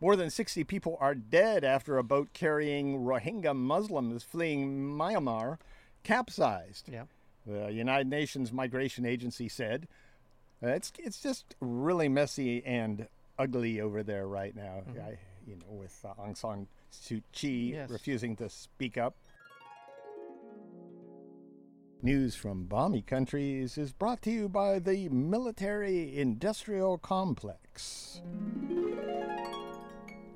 More 0.00 0.16
than 0.16 0.30
60 0.30 0.64
people 0.64 0.96
are 1.00 1.14
dead 1.14 1.64
after 1.64 1.98
a 1.98 2.04
boat 2.04 2.28
carrying 2.32 3.00
Rohingya 3.00 3.54
Muslims 3.54 4.22
fleeing 4.22 4.96
Myanmar 4.96 5.58
capsized. 6.04 6.88
Yeah. 6.88 7.04
The 7.46 7.72
United 7.72 8.06
Nations 8.06 8.52
Migration 8.52 9.04
Agency 9.04 9.48
said 9.48 9.88
uh, 10.62 10.68
it's 10.68 10.92
it's 10.98 11.20
just 11.22 11.56
really 11.60 12.08
messy 12.08 12.62
and 12.64 13.08
ugly 13.40 13.80
over 13.80 14.02
there 14.02 14.26
right 14.28 14.54
now. 14.54 14.82
I, 15.02 15.16
you 15.46 15.56
know, 15.56 15.70
with 15.70 15.98
uh, 16.04 16.12
Aung 16.22 16.36
San 16.36 16.66
Suu 16.92 17.22
Kyi 17.32 17.72
Yes. 17.72 17.90
refusing 17.90 18.36
to 18.36 18.50
speak 18.50 18.98
up. 18.98 19.16
News 22.02 22.34
from 22.34 22.64
balmy 22.64 23.02
countries 23.02 23.76
is 23.76 23.92
brought 23.92 24.22
to 24.22 24.30
you 24.30 24.48
by 24.48 24.78
the 24.78 25.08
military 25.10 26.16
industrial 26.18 26.98
complex. 26.98 28.22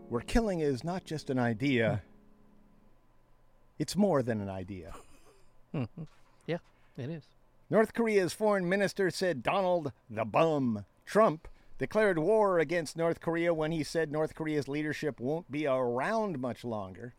Where 0.08 0.20
killing 0.20 0.60
is 0.60 0.84
not 0.84 1.04
just 1.04 1.30
an 1.30 1.38
idea, 1.38 2.02
it's 3.78 3.96
more 3.96 4.22
than 4.22 4.40
an 4.40 4.48
idea. 4.48 4.94
Yeah, 6.46 6.58
it 6.98 7.08
is. 7.10 7.24
North 7.70 7.94
Korea's 7.94 8.32
foreign 8.34 8.68
minister 8.68 9.10
said 9.10 9.42
Donald 9.42 9.90
the 10.10 10.24
bum 10.26 10.84
Trump 11.06 11.48
declared 11.78 12.18
war 12.18 12.58
against 12.58 12.96
North 12.96 13.20
Korea 13.20 13.52
when 13.52 13.72
he 13.72 13.82
said 13.82 14.10
North 14.12 14.34
Korea's 14.34 14.68
leadership 14.68 15.20
won't 15.20 15.50
be 15.50 15.66
around 15.66 16.38
much 16.38 16.64
longer. 16.64 17.14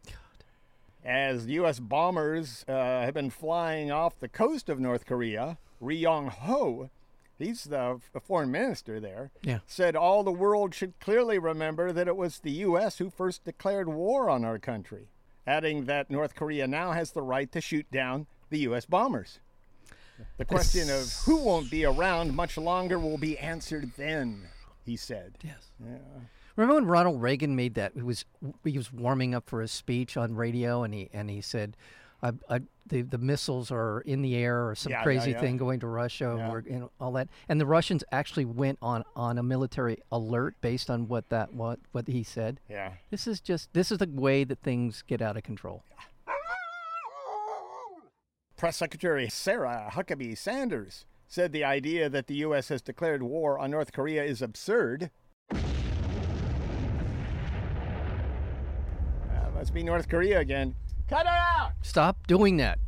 As 1.03 1.45
U.S. 1.47 1.79
bombers 1.79 2.65
uh, 2.67 2.71
have 2.71 3.13
been 3.13 3.29
flying 3.29 3.91
off 3.91 4.19
the 4.19 4.27
coast 4.27 4.69
of 4.69 4.79
North 4.79 5.05
Korea, 5.05 5.57
Ri 5.79 5.97
Yong 5.97 6.27
Ho, 6.29 6.89
he's 7.37 7.65
the 7.65 7.99
f- 8.15 8.23
foreign 8.23 8.49
minister 8.49 8.99
there, 8.99 9.29
Yeah. 9.43 9.59
said 9.67 9.95
all 9.95 10.23
the 10.23 10.31
world 10.31 10.73
should 10.73 10.99
clearly 10.99 11.37
remember 11.37 11.91
that 11.91 12.07
it 12.07 12.17
was 12.17 12.39
the 12.39 12.51
U.S. 12.51 12.97
who 12.97 13.11
first 13.11 13.43
declared 13.43 13.87
war 13.87 14.31
on 14.31 14.43
our 14.43 14.57
country, 14.57 15.09
adding 15.45 15.85
that 15.85 16.09
North 16.09 16.33
Korea 16.33 16.65
now 16.65 16.93
has 16.93 17.11
the 17.11 17.21
right 17.21 17.51
to 17.51 17.61
shoot 17.61 17.85
down 17.91 18.25
the 18.49 18.59
U.S. 18.59 18.85
bombers. 18.87 19.39
The 20.37 20.45
question 20.45 20.89
of 20.89 21.11
who 21.25 21.37
won't 21.37 21.69
be 21.71 21.85
around 21.85 22.35
much 22.35 22.57
longer 22.57 22.99
will 22.99 23.17
be 23.17 23.37
answered 23.37 23.91
then, 23.97 24.47
he 24.85 24.95
said. 24.95 25.37
Yes. 25.43 25.71
Yeah. 25.83 25.97
Remember 26.55 26.75
when 26.75 26.85
Ronald 26.85 27.21
Reagan 27.21 27.55
made 27.55 27.73
that? 27.75 27.93
He 27.95 28.01
was 28.01 28.25
he 28.63 28.77
was 28.77 28.91
warming 28.93 29.35
up 29.35 29.49
for 29.49 29.61
his 29.61 29.71
speech 29.71 30.15
on 30.15 30.35
radio, 30.35 30.83
and 30.83 30.93
he 30.93 31.09
and 31.13 31.29
he 31.29 31.41
said, 31.41 31.75
I, 32.23 32.31
I, 32.49 32.61
"the 32.87 33.01
the 33.01 33.17
missiles 33.17 33.71
are 33.71 33.99
in 34.01 34.21
the 34.21 34.35
air, 34.35 34.69
or 34.69 34.73
some 34.75 34.91
Yeah, 34.91 34.99
yeah, 34.99 35.03
crazy 35.03 35.31
yeah. 35.31 35.39
thing 35.41 35.57
going 35.57 35.81
to 35.81 35.87
Russia, 35.87 36.35
Yeah. 36.65 36.77
know, 36.79 36.91
all 36.99 37.11
that." 37.13 37.27
And 37.49 37.59
the 37.59 37.65
Russians 37.65 38.05
actually 38.11 38.45
went 38.45 38.79
on 38.81 39.03
on 39.17 39.37
a 39.37 39.43
military 39.43 39.97
alert 40.13 40.55
based 40.61 40.89
on 40.89 41.09
what 41.09 41.27
that 41.29 41.53
what 41.53 41.79
what 41.91 42.07
he 42.07 42.23
said. 42.23 42.61
Yeah. 42.69 42.93
This 43.11 43.27
is 43.27 43.41
just 43.41 43.73
this 43.73 43.91
is 43.91 43.97
the 43.97 44.07
way 44.09 44.45
that 44.45 44.59
things 44.59 45.03
get 45.05 45.21
out 45.21 45.35
of 45.35 45.43
control. 45.43 45.83
Press 48.57 48.77
Secretary 48.77 49.27
Sarah 49.29 49.89
Huckabee 49.93 50.37
Sanders 50.37 51.05
said 51.27 51.51
the 51.51 51.65
idea 51.65 52.07
that 52.07 52.27
the 52.27 52.35
U.S. 52.35 52.69
has 52.69 52.81
declared 52.81 53.21
war 53.21 53.59
on 53.59 53.71
North 53.71 53.91
Korea 53.91 54.23
is 54.23 54.41
absurd. 54.41 55.11
Uh, 55.51 55.57
must 59.53 59.73
be 59.73 59.83
North 59.83 60.07
Korea 60.07 60.39
again. 60.39 60.73
Cut 61.09 61.25
it 61.25 61.27
out! 61.27 61.73
Stop 61.81 62.27
doing 62.27 62.55
that. 62.57 62.79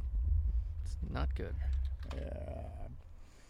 It's 0.86 0.96
not 1.12 1.36
good. 1.36 1.56
Yeah. 2.16 2.64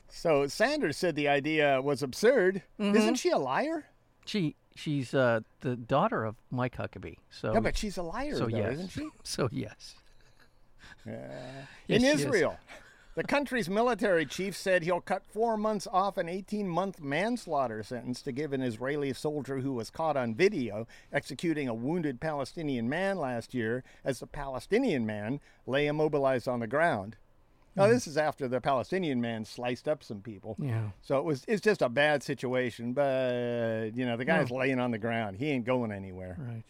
So 0.07 0.47
Sanders 0.47 0.97
said 0.97 1.15
the 1.15 1.27
idea 1.27 1.79
was 1.81 2.01
absurd. 2.01 2.63
Mm-hmm. 2.79 2.95
Isn't 2.95 3.15
she 3.15 3.29
a 3.29 3.37
liar? 3.37 3.85
She 4.25 4.55
she's 4.75 5.13
uh, 5.13 5.41
the 5.61 5.75
daughter 5.75 6.25
of 6.25 6.35
Mike 6.49 6.77
Huckabee. 6.77 7.17
So 7.29 7.53
yeah, 7.53 7.59
but 7.59 7.77
she's 7.77 7.97
a 7.97 8.03
liar, 8.03 8.35
so 8.35 8.47
though, 8.47 8.57
yes. 8.57 8.73
isn't 8.73 8.89
she? 8.89 9.09
so 9.23 9.49
yes. 9.51 9.95
In 11.05 12.01
Yes, 12.01 12.03
is. 12.15 12.25
Israel, 12.25 12.57
the 13.15 13.23
country's 13.23 13.69
military 13.69 14.25
chief 14.25 14.55
said 14.55 14.83
he'll 14.83 15.01
cut 15.01 15.23
four 15.25 15.57
months 15.57 15.87
off 15.91 16.17
an 16.17 16.29
18 16.29 16.67
month 16.67 17.01
manslaughter 17.01 17.81
sentence 17.83 18.21
to 18.23 18.31
give 18.31 18.53
an 18.53 18.61
Israeli 18.61 19.13
soldier 19.13 19.59
who 19.59 19.73
was 19.73 19.89
caught 19.89 20.15
on 20.17 20.35
video 20.35 20.85
executing 21.11 21.67
a 21.67 21.73
wounded 21.73 22.19
Palestinian 22.19 22.87
man 22.89 23.17
last 23.17 23.53
year 23.53 23.83
as 24.05 24.19
the 24.19 24.27
Palestinian 24.27 25.05
man 25.05 25.39
lay 25.65 25.87
immobilized 25.87 26.47
on 26.47 26.59
the 26.59 26.67
ground. 26.67 27.15
Now, 27.75 27.85
Hmm. 27.85 27.91
this 27.93 28.07
is 28.07 28.17
after 28.17 28.47
the 28.47 28.59
Palestinian 28.59 29.21
man 29.21 29.45
sliced 29.45 29.87
up 29.87 30.03
some 30.03 30.21
people. 30.21 30.55
Yeah. 30.59 30.89
So 31.01 31.17
it 31.19 31.23
was 31.25 31.43
it's 31.47 31.61
just 31.61 31.81
a 31.81 31.89
bad 31.89 32.21
situation, 32.23 32.93
but 32.93 33.91
you 33.95 34.05
know, 34.05 34.17
the 34.17 34.25
guy's 34.25 34.51
laying 34.51 34.79
on 34.79 34.91
the 34.91 34.97
ground. 34.97 35.37
He 35.37 35.49
ain't 35.51 35.65
going 35.65 35.91
anywhere. 35.91 36.37
Right. 36.39 36.63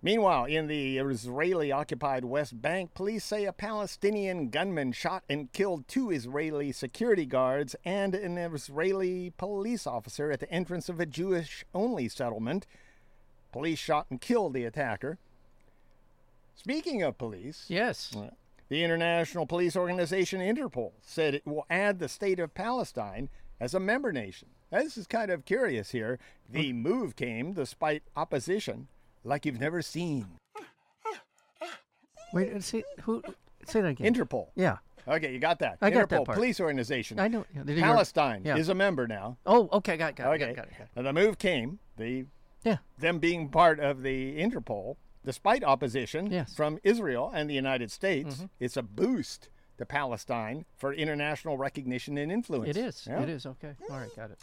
Meanwhile, 0.00 0.44
in 0.44 0.68
the 0.68 0.98
Israeli 0.98 1.72
occupied 1.72 2.24
West 2.24 2.62
Bank, 2.62 2.94
police 2.94 3.24
say 3.24 3.46
a 3.46 3.52
Palestinian 3.52 4.48
gunman 4.48 4.92
shot 4.92 5.24
and 5.28 5.52
killed 5.52 5.88
two 5.88 6.10
Israeli 6.10 6.70
security 6.70 7.26
guards 7.26 7.74
and 7.84 8.14
an 8.14 8.38
Israeli 8.38 9.32
police 9.36 9.88
officer 9.88 10.30
at 10.30 10.38
the 10.38 10.50
entrance 10.52 10.88
of 10.88 11.00
a 11.00 11.06
Jewish 11.06 11.64
only 11.74 12.08
settlement. 12.08 12.66
Police 13.50 13.80
shot 13.80 14.06
and 14.08 14.20
killed 14.20 14.54
the 14.54 14.64
attacker. 14.64 15.18
Speaking 16.54 17.02
of 17.02 17.18
police, 17.18 17.64
Yes. 17.68 18.14
Uh, 18.14 18.30
the 18.68 18.84
international 18.84 19.46
police 19.46 19.74
organization 19.74 20.40
Interpol 20.40 20.92
said 21.00 21.34
it 21.34 21.46
will 21.46 21.66
add 21.70 21.98
the 21.98 22.08
state 22.08 22.38
of 22.38 22.54
Palestine 22.54 23.30
as 23.58 23.74
a 23.74 23.80
member 23.80 24.12
nation. 24.12 24.48
Now, 24.70 24.80
this 24.80 24.98
is 24.98 25.06
kind 25.06 25.30
of 25.30 25.46
curious 25.46 25.90
here. 25.90 26.18
The 26.48 26.72
mm. 26.72 26.76
move 26.76 27.16
came 27.16 27.54
despite 27.54 28.02
opposition 28.14 28.88
like 29.28 29.46
you've 29.46 29.60
never 29.60 29.82
seen. 29.82 30.26
Wait. 32.32 32.52
uh, 32.52 32.60
Say 32.60 32.82
who? 33.02 33.22
Say 33.66 33.80
that 33.80 33.88
again. 33.88 34.12
Interpol. 34.14 34.48
yeah. 34.54 34.78
Okay, 35.06 35.32
you 35.32 35.38
got 35.38 35.58
that. 35.60 35.78
I 35.80 35.90
Interpol, 35.90 35.94
got 35.94 36.08
that 36.10 36.24
part. 36.26 36.36
police 36.36 36.60
organization. 36.60 37.18
I 37.18 37.28
know. 37.28 37.46
yeah, 37.54 37.80
Palestine 37.80 38.42
yeah. 38.44 38.56
is 38.58 38.68
a 38.68 38.74
member 38.74 39.06
now. 39.08 39.38
Oh, 39.46 39.68
okay. 39.72 39.96
Got 39.96 40.10
it. 40.10 40.16
Got 40.16 40.32
it. 40.32 40.42
Okay. 40.42 40.52
Got 40.54 40.66
it. 40.66 40.72
Got 40.76 40.80
it. 40.82 40.88
And 40.96 41.06
the 41.06 41.12
move 41.14 41.38
came, 41.38 41.78
the 41.96 42.26
Yeah. 42.62 42.76
them 42.98 43.18
being 43.18 43.48
part 43.48 43.80
of 43.80 44.02
the 44.02 44.36
Interpol, 44.38 44.96
despite 45.24 45.64
opposition 45.64 46.30
Yes. 46.30 46.48
Mm-hmm. 46.50 46.56
from 46.56 46.78
Israel 46.82 47.30
and 47.34 47.48
the 47.48 47.54
United 47.54 47.90
States, 47.90 48.44
it's 48.60 48.76
a 48.76 48.82
boost 48.82 49.48
to 49.78 49.86
Palestine 49.86 50.66
for 50.76 50.92
international 50.92 51.56
recognition 51.56 52.18
and 52.18 52.30
influence. 52.30 52.68
It 52.68 52.76
is. 52.76 53.06
Yeah. 53.08 53.22
It 53.22 53.30
is. 53.30 53.46
Okay. 53.46 53.72
All 53.90 53.96
right. 53.98 54.14
Got 54.14 54.32
it. 54.32 54.38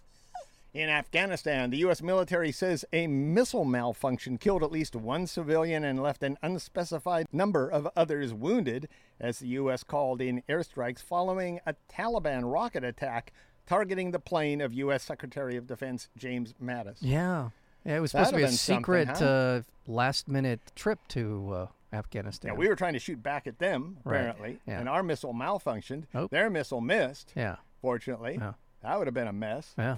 In 0.75 0.89
Afghanistan, 0.89 1.69
the 1.69 1.77
U.S. 1.77 2.01
military 2.01 2.51
says 2.51 2.83
a 2.91 3.07
missile 3.07 3.63
malfunction 3.63 4.37
killed 4.37 4.61
at 4.61 4.73
least 4.73 4.93
one 4.93 5.25
civilian 5.25 5.85
and 5.85 6.03
left 6.03 6.21
an 6.21 6.37
unspecified 6.43 7.27
number 7.31 7.69
of 7.69 7.87
others 7.95 8.33
wounded, 8.33 8.89
as 9.17 9.39
the 9.39 9.47
U.S. 9.47 9.85
called 9.85 10.19
in 10.21 10.43
airstrikes 10.49 10.99
following 11.01 11.61
a 11.65 11.75
Taliban 11.89 12.51
rocket 12.51 12.83
attack 12.83 13.31
targeting 13.65 14.11
the 14.11 14.19
plane 14.19 14.59
of 14.59 14.73
U.S. 14.73 15.01
Secretary 15.03 15.55
of 15.55 15.65
Defense 15.65 16.09
James 16.17 16.53
Mattis. 16.61 16.97
Yeah. 16.99 17.51
Yeah. 17.85 17.95
It 17.95 17.99
was 18.01 18.11
supposed 18.11 18.31
to 18.31 18.35
be 18.35 18.41
That'd 18.41 18.43
a 18.43 18.51
have 18.51 18.51
been 18.51 18.57
something, 18.57 18.83
secret 18.83 19.07
huh? 19.19 19.25
uh, 19.25 19.61
last 19.87 20.27
minute 20.27 20.59
trip 20.75 20.99
to 21.09 21.51
uh, 21.53 21.67
Afghanistan. 21.95 22.51
Yeah, 22.51 22.57
we 22.57 22.67
were 22.67 22.75
trying 22.75 22.93
to 22.93 22.99
shoot 22.99 23.23
back 23.23 23.47
at 23.47 23.59
them, 23.59 23.95
Right, 24.03 24.17
apparently, 24.17 24.59
yeah. 24.67 24.81
and 24.81 24.89
our 24.89 25.03
missile 25.03 25.33
malfunctioned. 25.33 26.03
Oh. 26.13 26.27
Their 26.27 26.49
missile 26.49 26.81
missed, 26.81 27.31
Yeah. 27.33 27.55
fortunately. 27.81 28.35
Yeah. 28.41 28.53
That 28.83 28.97
would 28.97 29.07
have 29.07 29.13
been 29.13 29.27
a 29.29 29.33
mess. 29.33 29.73
Yeah. 29.77 29.95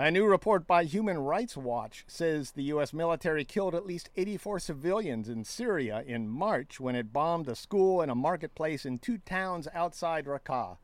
A 0.00 0.10
new 0.10 0.24
report 0.24 0.66
by 0.66 0.84
Human 0.84 1.18
Rights 1.18 1.58
Watch 1.58 2.06
says 2.08 2.52
the 2.52 2.62
U.S. 2.62 2.94
military 2.94 3.44
killed 3.44 3.74
at 3.74 3.84
least 3.84 4.08
84 4.16 4.58
civilians 4.60 5.28
in 5.28 5.44
Syria 5.44 6.02
in 6.06 6.26
March 6.26 6.80
when 6.80 6.96
it 6.96 7.12
bombed 7.12 7.46
a 7.48 7.54
school 7.54 8.00
and 8.00 8.10
a 8.10 8.14
marketplace 8.14 8.86
in 8.86 8.98
two 8.98 9.18
towns 9.18 9.68
outside 9.74 10.24
Raqqa. 10.24 10.78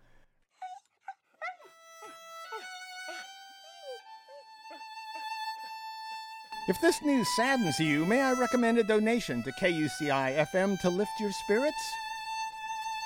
If 6.69 6.79
this 6.83 7.01
news 7.01 7.27
saddens 7.37 7.81
you, 7.81 8.05
may 8.05 8.21
I 8.21 8.35
recommend 8.35 8.77
a 8.77 8.85
donation 8.85 9.43
to 9.45 9.53
KUCI 9.53 10.47
FM 10.53 10.79
to 10.83 10.91
lift 10.91 11.13
your 11.19 11.33
spirits? 11.33 11.91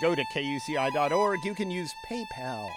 Go 0.03 0.17
to 0.17 0.25
kuci.org. 0.35 1.45
You 1.45 1.55
can 1.55 1.71
use 1.71 1.95
PayPal. 2.11 2.69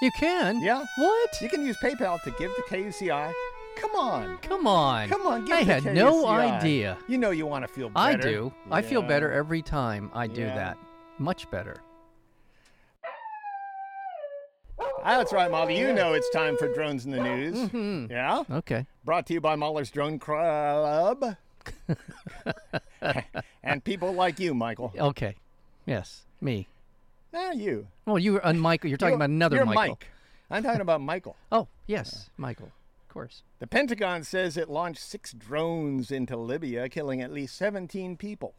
You 0.00 0.10
can. 0.12 0.60
Yeah. 0.60 0.84
What? 0.96 1.40
You 1.42 1.48
can 1.48 1.66
use 1.66 1.76
PayPal 1.82 2.22
to 2.22 2.30
give 2.38 2.54
to 2.54 2.62
KUCI. 2.68 3.32
Come 3.76 3.94
on. 3.96 4.38
Come 4.38 4.66
on. 4.66 5.08
Come 5.08 5.26
on, 5.26 5.50
I 5.52 5.62
had 5.62 5.84
no 5.84 6.26
idea. 6.26 6.98
You 7.08 7.16
know 7.18 7.30
you 7.30 7.46
want 7.46 7.64
to 7.64 7.68
feel 7.68 7.88
better. 7.90 8.18
I 8.18 8.20
do. 8.20 8.52
I 8.70 8.82
feel 8.82 9.02
better 9.02 9.32
every 9.32 9.62
time 9.62 10.10
I 10.14 10.26
do 10.26 10.42
Yeah. 10.42 10.54
that. 10.54 10.78
Much 11.18 11.50
better. 11.50 11.76
Ah, 14.80 15.18
That's 15.18 15.32
right, 15.32 15.50
Mahler. 15.50 15.70
You 15.70 15.92
know 15.92 16.12
it's 16.14 16.28
time 16.30 16.56
for 16.56 16.72
Drones 16.74 17.04
in 17.04 17.10
the 17.12 17.20
News. 17.20 17.56
Mm-hmm. 17.56 18.10
Yeah? 18.12 18.42
Okay. 18.50 18.86
Brought 19.04 19.26
to 19.26 19.34
you 19.34 19.40
by 19.40 19.56
Mahler's 19.56 19.90
Drone 19.90 20.18
Club. 20.18 21.36
and 23.62 23.82
people 23.84 24.12
like 24.12 24.38
you, 24.40 24.54
Michael. 24.54 24.92
Okay. 24.98 25.34
Yes. 25.86 26.22
Me. 26.40 26.66
Ah, 27.40 27.52
you. 27.52 27.86
Well, 28.04 28.18
you 28.18 28.32
were 28.32 28.44
on 28.44 28.58
Michael. 28.58 28.88
You're 28.88 28.98
talking 28.98 29.14
about 29.14 29.30
another 29.30 29.56
you're 29.56 29.64
Michael. 29.64 29.98
Mike. 30.00 30.08
I'm 30.50 30.62
talking 30.64 30.80
about 30.80 31.00
Michael. 31.00 31.36
Oh, 31.52 31.68
yes, 31.86 32.30
Michael. 32.36 32.72
Of 33.02 33.14
course. 33.14 33.42
The 33.60 33.66
Pentagon 33.68 34.24
says 34.24 34.56
it 34.56 34.68
launched 34.68 35.00
six 35.00 35.32
drones 35.32 36.10
into 36.10 36.36
Libya, 36.36 36.88
killing 36.88 37.22
at 37.22 37.32
least 37.32 37.56
17 37.56 38.16
people. 38.16 38.54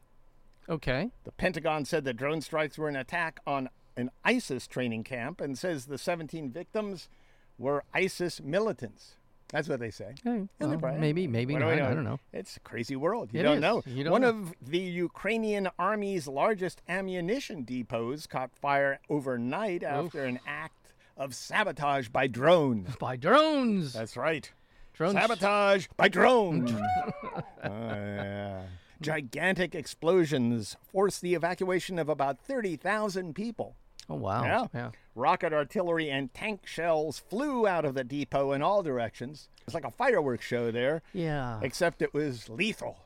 Okay. 0.70 1.12
The 1.26 1.32
Pentagon 1.34 1.84
said 1.84 2.04
the 2.06 2.14
drone 2.14 2.42
strikes 2.42 2.78
were 2.78 2.88
an 2.88 2.96
attack 2.96 3.42
on 3.46 3.70
an 3.98 4.12
ISIS 4.24 4.66
training 4.66 5.04
camp 5.04 5.42
and 5.42 5.58
says 5.58 5.86
the 5.86 5.98
17 5.98 6.50
victims 6.52 7.10
were 7.58 7.84
ISIS 7.94 8.40
militants. 8.42 9.16
That's 9.52 9.68
what 9.68 9.80
they 9.80 9.90
say. 9.90 10.14
Hey, 10.24 10.48
well, 10.60 10.78
maybe, 10.98 11.28
maybe 11.28 11.54
do 11.56 11.60
not. 11.60 11.70
I 11.74 11.94
don't 11.94 12.04
know. 12.04 12.20
It's 12.34 12.58
a 12.58 12.60
crazy 12.60 12.96
world. 12.96 13.30
You 13.34 13.40
It 13.40 13.44
don't 13.44 13.56
is. 13.58 13.62
know. 13.62 13.82
You 13.86 14.04
don't 14.04 14.12
One 14.14 14.22
know. 14.22 14.30
of 14.30 14.54
the 14.62 14.78
Ukrainian 14.78 15.70
army's 15.80 16.28
largest 16.28 16.82
ammunition 16.88 17.64
depots 17.64 18.28
caught 18.28 18.52
fire 18.56 19.00
overnight 19.10 19.82
after 19.84 20.24
an 20.26 20.40
act 20.46 20.94
of 21.18 21.34
sabotage 21.34 22.10
by 22.10 22.28
drones. 22.28 22.96
By 22.98 23.16
drones. 23.16 23.94
That's 23.94 24.16
right. 24.16 24.52
drones. 24.94 25.16
Sabotage 25.16 25.88
by 25.98 26.10
drones. 26.10 26.72
Uh, 26.72 27.42
yeah. 27.64 28.62
Gigantic 29.02 29.74
explosions 29.76 30.76
forced 30.92 31.22
the 31.22 31.34
evacuation 31.34 31.98
of 31.98 32.08
about 32.10 32.40
30,000 32.40 33.34
people. 33.34 33.76
Oh 34.10 34.16
wow. 34.16 34.44
Yeah. 34.44 34.68
Yeah. 34.74 34.92
Rocket 35.16 35.54
artillery 35.54 36.10
and 36.10 36.34
tank 36.34 36.66
shells 36.66 37.20
flew 37.20 37.68
out 37.68 37.86
of 37.86 37.94
the 37.94 38.04
depot 38.04 38.54
in 38.54 38.62
all 38.62 38.82
directions. 38.82 39.50
It's 39.66 39.74
like 39.74 39.86
a 39.86 39.92
fireworks 39.92 40.46
show 40.46 40.72
there, 40.72 41.02
Yeah. 41.14 41.60
except 41.62 42.02
it 42.02 42.14
was 42.14 42.50
lethal. 42.50 43.06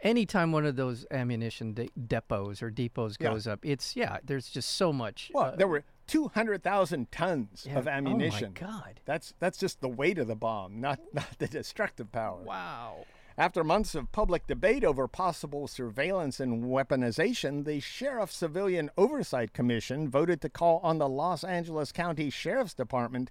Anytime 0.00 0.52
one 0.52 0.64
of 0.64 0.76
those 0.76 1.06
ammunition 1.10 1.72
de- 1.74 1.90
depots 2.06 2.62
or 2.62 2.70
depots 2.70 3.16
Yeah. 3.18 3.30
goes 3.30 3.46
up, 3.48 3.58
it's 3.64 3.96
yeah. 3.96 4.18
There's 4.22 4.48
just 4.48 4.70
so 4.70 4.92
much. 4.92 5.30
Well, 5.34 5.46
uh, 5.46 5.56
there 5.56 5.66
were 5.66 5.82
200,000 6.06 7.10
tons 7.10 7.66
yeah. 7.68 7.78
of 7.78 7.88
ammunition. 7.88 8.54
Oh 8.62 8.64
my 8.64 8.70
God. 8.70 9.00
That's 9.06 9.34
that's 9.40 9.58
just 9.58 9.80
the 9.80 9.88
weight 9.88 10.18
of 10.18 10.28
the 10.28 10.36
bomb, 10.36 10.80
not 10.80 11.00
not 11.12 11.38
the 11.38 11.48
destructive 11.48 12.12
power. 12.12 12.42
Wow. 12.44 13.06
After 13.38 13.62
months 13.62 13.94
of 13.94 14.10
public 14.10 14.48
debate 14.48 14.82
over 14.82 15.06
possible 15.06 15.68
surveillance 15.68 16.40
and 16.40 16.64
weaponization, 16.64 17.64
the 17.64 17.78
Sheriff 17.78 18.32
Civilian 18.32 18.90
Oversight 18.98 19.52
Commission 19.52 20.08
voted 20.10 20.40
to 20.40 20.48
call 20.48 20.80
on 20.82 20.98
the 20.98 21.08
Los 21.08 21.44
Angeles 21.44 21.92
County 21.92 22.30
Sheriff's 22.30 22.74
Department 22.74 23.30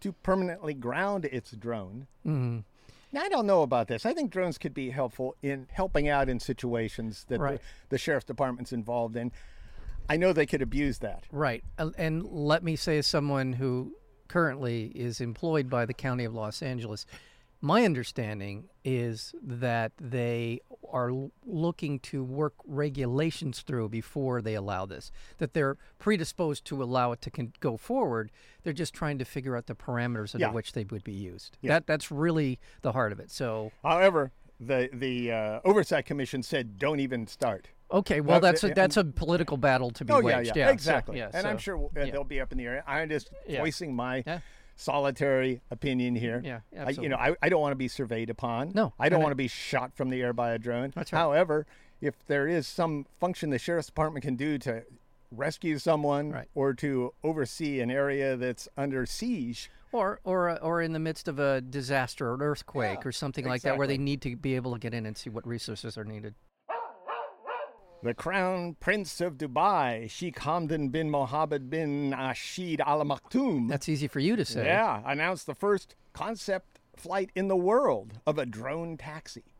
to 0.00 0.12
permanently 0.12 0.74
ground 0.74 1.24
its 1.26 1.52
drone. 1.52 2.08
hmm 2.24 2.58
Now, 3.12 3.20
I 3.22 3.28
don't 3.28 3.46
know 3.46 3.62
about 3.62 3.86
this. 3.86 4.04
I 4.04 4.12
think 4.12 4.32
drones 4.32 4.58
could 4.58 4.74
be 4.74 4.90
helpful 4.90 5.36
in 5.40 5.68
helping 5.70 6.08
out 6.08 6.28
in 6.28 6.40
situations 6.40 7.24
that 7.28 7.38
Right. 7.38 7.58
the, 7.60 7.90
the 7.90 7.98
Sheriff's 7.98 8.26
Department's 8.26 8.72
involved 8.72 9.14
in. 9.16 9.30
I 10.08 10.16
know 10.16 10.32
they 10.32 10.46
could 10.46 10.62
abuse 10.62 10.98
that. 10.98 11.26
Right. 11.30 11.62
And- 11.78 11.94
And 11.96 12.24
let 12.26 12.64
me 12.64 12.74
say, 12.74 12.98
as 12.98 13.06
someone 13.06 13.52
who 13.52 13.94
currently 14.26 14.86
is 14.96 15.20
employed 15.20 15.70
by 15.70 15.86
the 15.86 15.94
County 15.94 16.24
of 16.24 16.34
Los 16.34 16.60
Angeles, 16.60 17.06
my 17.64 17.82
understanding 17.84 18.68
is 18.84 19.34
that 19.42 19.90
they 19.98 20.60
are 20.92 21.10
looking 21.46 21.98
to 21.98 22.22
work 22.22 22.52
regulations 22.66 23.62
through 23.62 23.88
before 23.88 24.42
they 24.42 24.54
allow 24.54 24.84
this. 24.84 25.10
That 25.38 25.54
they're 25.54 25.78
predisposed 25.98 26.66
to 26.66 26.82
allow 26.82 27.12
it 27.12 27.22
to 27.22 27.30
con- 27.30 27.54
go 27.60 27.78
forward. 27.78 28.30
They're 28.62 28.74
just 28.74 28.92
trying 28.92 29.16
to 29.18 29.24
figure 29.24 29.56
out 29.56 29.66
the 29.66 29.74
parameters 29.74 30.34
under 30.34 30.46
Yeah. 30.46 30.52
which 30.52 30.72
they 30.72 30.84
would 30.84 31.02
be 31.04 31.14
used. 31.14 31.56
Yeah. 31.62 31.70
That 31.72 31.86
that's 31.86 32.10
really 32.10 32.60
the 32.82 32.92
heart 32.92 33.12
of 33.12 33.18
it. 33.18 33.30
So 33.30 33.72
However, 33.82 34.30
the 34.60 34.90
the 34.92 35.32
uh, 35.32 35.60
oversight 35.64 36.04
commission 36.04 36.42
said 36.42 36.78
don't 36.78 37.00
even 37.00 37.26
start. 37.26 37.68
Okay, 37.90 38.20
well, 38.20 38.40
that's 38.40 38.62
a, 38.64 38.68
that's 38.68 38.96
a 38.96 39.04
political 39.04 39.56
battle 39.56 39.90
to 39.92 40.04
be 40.04 40.12
Oh 40.12 40.18
yeah, 40.20 40.38
waged. 40.38 40.56
yeah, 40.56 40.66
so- 40.66 40.72
exactly. 40.72 41.18
yeah, 41.18 41.30
and 41.32 41.46
I'm 41.46 41.56
so- 41.58 41.62
sure 41.62 41.76
uh, 41.96 42.04
yeah. 42.04 42.10
they'll 42.12 42.24
be 42.24 42.40
up 42.40 42.52
in 42.52 42.58
the 42.58 42.66
air. 42.66 42.84
I'm 42.86 43.08
just 43.08 43.30
Yeah. 43.46 43.60
voicing 43.60 43.94
my 43.94 44.22
Yeah. 44.26 44.40
Solitary 44.76 45.60
opinion 45.70 46.14
here. 46.14 46.42
Yeah, 46.44 46.60
I, 46.86 46.90
you 46.90 47.08
know, 47.08 47.16
I, 47.16 47.34
I 47.42 47.48
don't 47.48 47.60
want 47.60 47.72
to 47.72 47.76
be 47.76 47.88
surveyed 47.88 48.30
upon. 48.30 48.72
No, 48.74 48.92
I 48.98 49.08
don't 49.08 49.20
want 49.22 49.32
to 49.32 49.36
be 49.36 49.48
shot 49.48 49.94
from 49.96 50.10
the 50.10 50.20
air 50.22 50.32
by 50.32 50.52
a 50.52 50.58
drone. 50.58 50.92
That's 50.94 51.12
right. 51.12 51.18
However, 51.18 51.66
if 52.00 52.14
there 52.26 52.46
is 52.48 52.66
some 52.66 53.06
function 53.20 53.50
the 53.50 53.58
sheriff's 53.58 53.86
department 53.86 54.24
can 54.24 54.36
do 54.36 54.58
to 54.58 54.82
rescue 55.30 55.78
someone 55.78 56.30
Right. 56.30 56.48
or 56.54 56.74
to 56.74 57.12
oversee 57.24 57.80
an 57.80 57.90
area 57.90 58.36
that's 58.36 58.68
under 58.76 59.04
siege, 59.06 59.70
Or, 59.92 60.20
or, 60.24 60.50
uh, 60.50 60.56
or 60.56 60.80
in 60.82 60.92
the 60.92 60.98
midst 60.98 61.28
of 61.28 61.38
a 61.38 61.60
disaster 61.60 62.30
or 62.30 62.34
an 62.34 62.42
earthquake 62.42 62.98
Yeah, 63.02 63.08
or 63.08 63.12
something 63.12 63.44
like 63.44 63.62
that, 63.62 63.78
where 63.78 63.86
they 63.86 63.98
need 63.98 64.22
to 64.22 64.36
be 64.36 64.54
able 64.56 64.72
to 64.74 64.78
get 64.78 64.92
in 64.94 65.06
and 65.06 65.16
see 65.16 65.30
what 65.30 65.46
resources 65.46 65.96
are 65.98 66.04
needed. 66.04 66.34
The 68.04 68.12
Crown 68.12 68.76
Prince 68.80 69.22
of 69.22 69.38
Dubai, 69.38 70.10
Sheikh 70.10 70.40
Hamdan 70.40 70.92
bin 70.92 71.08
Mohammed 71.08 71.70
bin 71.70 72.10
Rashid 72.10 72.82
Al 72.82 73.02
Maktoum, 73.02 73.66
That's 73.70 73.88
easy 73.88 74.08
for 74.08 74.20
you 74.20 74.36
to 74.36 74.44
say. 74.44 74.66
yeah, 74.66 75.00
announced 75.06 75.46
the 75.46 75.54
first 75.54 75.94
concept 76.12 76.80
flight 76.94 77.30
in 77.34 77.48
the 77.48 77.56
world 77.56 78.20
of 78.26 78.36
a 78.36 78.44
drone 78.44 78.98
taxi. 78.98 79.53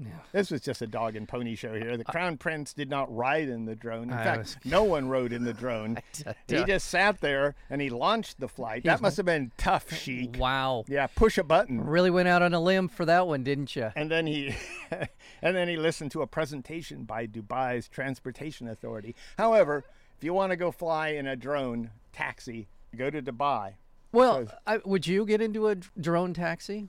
Yeah. 0.00 0.12
This 0.32 0.50
was 0.50 0.62
just 0.62 0.80
a 0.80 0.86
dog 0.86 1.14
and 1.14 1.28
pony 1.28 1.54
show 1.54 1.74
here. 1.74 1.96
The 1.96 2.04
Crown 2.04 2.38
Prince 2.38 2.72
did 2.72 2.88
not 2.88 3.14
ride 3.14 3.48
in 3.48 3.66
the 3.66 3.74
drone. 3.74 4.04
In 4.04 4.14
I 4.14 4.24
fact, 4.24 4.38
was- 4.38 4.56
no 4.64 4.84
one 4.84 5.08
rode 5.08 5.32
in 5.32 5.44
the 5.44 5.52
drone. 5.52 5.98
he 6.48 6.56
uh, 6.56 6.64
just 6.64 6.88
sat 6.88 7.20
there 7.20 7.54
and 7.68 7.80
he 7.82 7.90
launched 7.90 8.40
the 8.40 8.48
flight. 8.48 8.84
That 8.84 9.02
must 9.02 9.18
have 9.18 9.26
been 9.26 9.52
tough, 9.58 9.92
Sheik. 9.92 10.36
Wow. 10.38 10.84
Yeah, 10.88 11.06
push 11.08 11.36
a 11.36 11.44
button. 11.44 11.84
Really 11.84 12.10
went 12.10 12.28
out 12.28 12.40
on 12.40 12.54
a 12.54 12.60
limb 12.60 12.88
for 12.88 13.04
that 13.04 13.26
one, 13.26 13.42
didn't 13.42 13.76
you? 13.76 13.92
And 13.94 14.10
then 14.10 14.26
he 14.26 14.54
and 14.90 15.56
then 15.56 15.68
he 15.68 15.76
listened 15.76 16.12
to 16.12 16.22
a 16.22 16.26
presentation 16.26 17.04
by 17.04 17.26
Dubai's 17.26 17.88
Transportation 17.88 18.68
Authority. 18.68 19.14
However, 19.36 19.84
if 20.16 20.24
you 20.24 20.32
want 20.32 20.50
to 20.50 20.56
go 20.56 20.70
fly 20.70 21.08
in 21.08 21.26
a 21.26 21.36
drone 21.36 21.90
taxi, 22.12 22.68
go 22.96 23.10
to 23.10 23.20
Dubai. 23.20 23.74
Well, 24.12 24.46
I, 24.66 24.78
would 24.84 25.06
you 25.06 25.24
get 25.24 25.40
into 25.40 25.68
a 25.68 25.76
drone 25.76 26.34
taxi? 26.34 26.88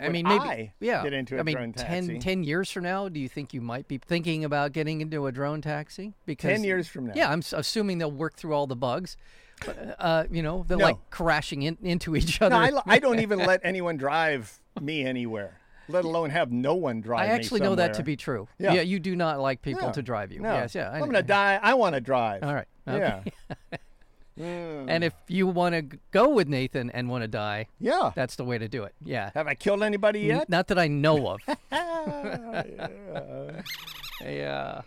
I 0.00 0.04
Would 0.04 0.12
mean, 0.12 0.28
maybe. 0.28 0.44
I 0.44 0.72
yeah. 0.78 1.02
get 1.02 1.12
into 1.12 1.36
I 1.36 1.40
a 1.40 1.44
mean, 1.44 1.56
drone 1.56 1.72
10, 1.72 2.06
taxi? 2.06 2.18
10 2.18 2.44
years 2.44 2.70
from 2.70 2.84
now, 2.84 3.08
do 3.08 3.18
you 3.18 3.28
think 3.28 3.52
you 3.52 3.60
might 3.60 3.88
be 3.88 3.98
thinking 3.98 4.44
about 4.44 4.72
getting 4.72 5.00
into 5.00 5.26
a 5.26 5.32
drone 5.32 5.62
taxi? 5.62 6.14
Because 6.26 6.50
10 6.50 6.64
years 6.64 6.86
from 6.86 7.06
now. 7.06 7.12
Yeah, 7.16 7.30
I'm 7.30 7.42
assuming 7.52 7.98
they'll 7.98 8.10
work 8.12 8.36
through 8.36 8.52
all 8.54 8.66
the 8.66 8.76
bugs. 8.76 9.16
Uh, 9.98 10.24
you 10.30 10.42
know, 10.42 10.64
they're 10.68 10.78
No. 10.78 10.84
like 10.84 11.10
crashing 11.10 11.62
in, 11.62 11.76
into 11.82 12.14
each 12.16 12.40
other. 12.40 12.54
No, 12.54 12.78
I, 12.86 12.94
I 12.94 12.98
don't 12.98 13.20
even 13.20 13.38
let 13.46 13.60
anyone 13.64 13.96
drive 13.96 14.60
me 14.80 15.04
anywhere, 15.04 15.58
let 15.88 16.04
alone 16.04 16.30
have 16.30 16.50
no 16.52 16.74
one 16.74 17.00
drive 17.00 17.26
me. 17.26 17.32
I 17.32 17.34
actually 17.34 17.60
know 17.60 17.74
that 17.74 17.94
to 17.94 18.02
be 18.02 18.16
true. 18.16 18.48
Yeah. 18.58 18.74
you 18.74 19.00
do 19.00 19.16
not 19.16 19.40
like 19.40 19.60
people 19.60 19.88
No, 19.88 19.92
to 19.92 20.02
drive 20.02 20.30
you. 20.32 20.40
No. 20.40 20.52
Yes, 20.52 20.74
yeah. 20.74 20.88
I 20.90 20.94
I'm 20.94 21.00
going 21.00 21.12
to 21.14 21.22
die. 21.22 21.58
I 21.60 21.74
want 21.74 21.94
to 21.94 22.00
drive. 22.00 22.42
All 22.42 22.54
right. 22.54 22.68
Yeah. 22.86 23.22
Mm. 24.38 24.86
And 24.88 25.04
if 25.04 25.12
you 25.28 25.46
want 25.46 25.74
to 25.74 25.98
go 26.12 26.28
with 26.30 26.48
Nathan 26.48 26.90
and 26.90 27.08
want 27.08 27.22
to 27.22 27.28
die, 27.28 27.66
yeah. 27.78 28.12
that's 28.14 28.36
the 28.36 28.44
way 28.44 28.58
to 28.58 28.68
do 28.68 28.84
it. 28.84 28.94
Yeah. 29.04 29.30
Have 29.34 29.46
I 29.46 29.54
killed 29.54 29.82
anybody 29.82 30.30
N- 30.30 30.38
yet? 30.38 30.48
Not 30.48 30.68
that 30.68 30.78
I 30.78 30.88
know 30.88 31.28
of. 31.28 31.40
Ah, 31.48 31.56
yeah. 32.64 33.60
yeah. 34.24 34.82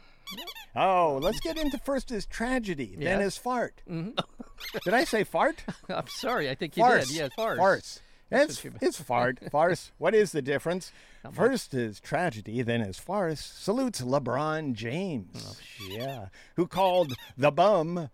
Oh, 0.76 1.20
let's 1.22 1.40
get 1.40 1.58
into 1.58 1.78
first 1.78 2.10
his 2.10 2.26
tragedy, 2.26 2.96
then 2.98 3.20
his 3.20 3.38
fart. 3.38 3.82
Did 3.88 4.94
I 4.94 5.04
say 5.04 5.24
fart? 5.24 5.64
I'm 5.88 6.08
sorry. 6.08 6.50
I 6.50 6.56
think 6.56 6.76
you 6.76 6.84
farce. 6.84 7.10
did. 7.10 7.18
Yeah, 7.18 7.28
farce. 7.36 7.58
Farce. 7.58 8.00
It's, 8.32 8.66
it's 8.82 9.00
fart. 9.00 9.40
farce. 9.52 9.92
What 10.00 10.16
is 10.16 10.32
the 10.32 10.42
difference? 10.42 10.92
First 11.32 11.76
is 11.76 12.00
tragedy, 12.00 12.64
then 12.64 12.82
is 12.82 12.98
farce. 12.98 13.40
Salutes 13.40 14.02
LeBron 14.02 14.74
James. 14.74 15.60
Oh, 15.82 15.88
yeah. 15.88 16.28
Who 16.56 16.66
called 16.66 17.14
the 17.38 17.52
bum 17.52 18.10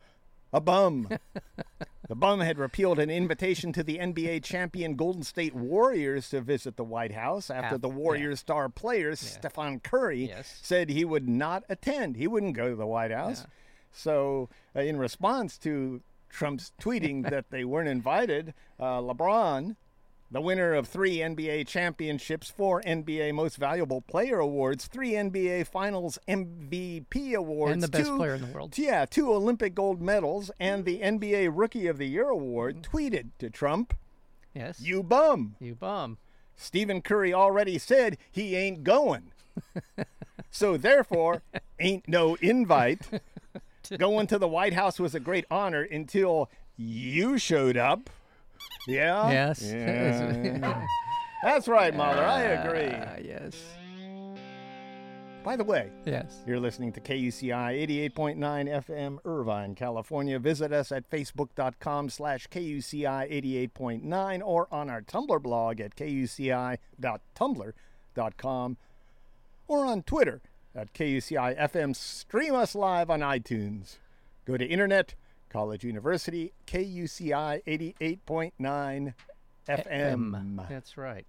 a 0.53 0.59
bum. 0.61 1.07
the 2.07 2.15
bum 2.15 2.39
had 2.39 2.57
repealed 2.57 2.99
an 2.99 3.09
invitation 3.09 3.71
to 3.73 3.83
the 3.83 3.97
NBA 3.99 4.43
champion 4.43 4.95
Golden 4.95 5.23
State 5.23 5.53
Warriors 5.55 6.29
to 6.29 6.41
visit 6.41 6.75
the 6.75 6.83
White 6.83 7.11
House 7.13 7.49
after 7.49 7.75
Af- 7.75 7.81
the 7.81 7.89
yeah. 7.89 7.95
Warriors 7.95 8.39
star 8.39 8.69
player 8.69 9.15
Stephen 9.15 9.79
Curry 9.79 10.27
Yes. 10.27 10.59
said 10.61 10.89
he 10.89 11.05
would 11.05 11.27
not 11.29 11.63
attend. 11.69 12.15
He 12.17 12.27
wouldn't 12.27 12.53
go 12.55 12.69
to 12.69 12.75
the 12.75 12.87
White 12.87 13.11
House. 13.11 13.45
So, 13.91 14.49
uh, 14.75 14.81
in 14.81 14.97
response 14.97 15.57
to 15.59 16.01
Trump's 16.29 16.71
tweeting 16.81 17.23
that 17.29 17.45
they 17.49 17.63
weren't 17.63 17.89
invited, 17.89 18.53
uh, 18.79 18.99
LeBron, 19.01 19.75
the 20.31 20.41
winner 20.41 20.73
of 20.73 20.87
three 20.87 21.17
NBA 21.17 21.65
championships, 21.67 22.49
four 22.49 22.81
NBA 22.83 23.33
Most 23.33 23.57
Valuable 23.57 24.01
Player 24.01 24.39
awards, 24.39 24.85
three 24.87 25.11
NBA 25.13 25.65
Finals 25.65 26.19
MVP 26.27 27.33
awards, 27.33 27.73
And 27.73 27.81
the 27.83 27.87
best 27.87 28.05
two- 28.09 28.17
player 28.17 28.35
in 28.35 28.41
the 28.41 28.47
world. 28.53 28.77
Yeah, 28.77 29.05
two 29.05 29.33
Olympic 29.33 29.73
gold 29.73 30.01
medals, 30.01 30.51
and 30.59 30.85
the 30.85 30.99
NBA 31.01 31.49
Rookie 31.51 31.87
of 31.87 31.97
the 31.97 32.07
Year 32.07 32.29
award, 32.29 32.83
Mm-hmm. 32.83 32.95
tweeted 32.97 33.27
to 33.39 33.49
Trump, 33.49 33.93
Yes. 34.53 34.79
"You 34.81 35.03
bum." 35.03 35.55
You 35.59 35.75
bum. 35.75 36.17
Stephen 36.55 37.01
Curry 37.01 37.33
already 37.33 37.77
said 37.77 38.17
he 38.31 38.55
ain't 38.55 38.83
going. 38.83 39.31
so 40.51 40.77
therefore, 40.77 41.41
ain't 41.79 42.07
no 42.07 42.35
invite. 42.35 43.07
Going 43.97 44.27
to 44.27 44.37
the 44.37 44.47
White 44.47 44.73
House 44.73 44.99
was 44.99 45.15
a 45.15 45.19
great 45.19 45.45
honor 45.49 45.81
until 45.81 46.49
you 46.77 47.37
showed 47.39 47.75
up. 47.75 48.09
Yeah? 48.87 49.31
Yes. 49.31 49.61
Yeah. 49.63 50.85
That's 51.43 51.67
right, 51.67 51.95
Mahler. 51.95 52.23
I 52.23 52.41
agree. 52.41 52.91
Ah, 52.93 53.15
yes. 53.23 53.55
By 55.43 55.55
the 55.55 55.63
way, 55.63 55.89
Yes. 56.05 56.41
you're 56.45 56.59
listening 56.59 56.91
to 56.93 56.99
KUCI 56.99 58.11
88.9 58.13 58.37
FM, 58.85 59.19
Irvine, 59.23 59.73
California. 59.73 60.37
Visit 60.37 60.73
us 60.73 60.91
at 60.91 61.09
facebook.com 61.09 62.09
slash 62.09 62.47
KUCI 62.49 63.31
88.9 63.71 64.41
or 64.43 64.67
on 64.69 64.89
our 64.89 65.01
Tumblr 65.01 65.41
blog 65.41 65.79
at 65.79 65.95
KUCI.tumblr.com 65.95 68.77
or 69.67 69.85
on 69.85 70.03
Twitter 70.03 70.41
at 70.75 70.93
KUCI 70.93 71.57
FM. 71.57 71.95
Stream 71.95 72.53
us 72.53 72.75
live 72.75 73.09
on 73.09 73.21
iTunes. 73.21 73.95
Go 74.45 74.57
to 74.57 74.65
Internet, 74.65 75.15
College 75.49 75.83
University, 75.83 76.53
KUCI 76.67 77.63
88.9 77.65 79.13
FM. 79.67 80.69
That's 80.69 80.97
right. 80.97 81.25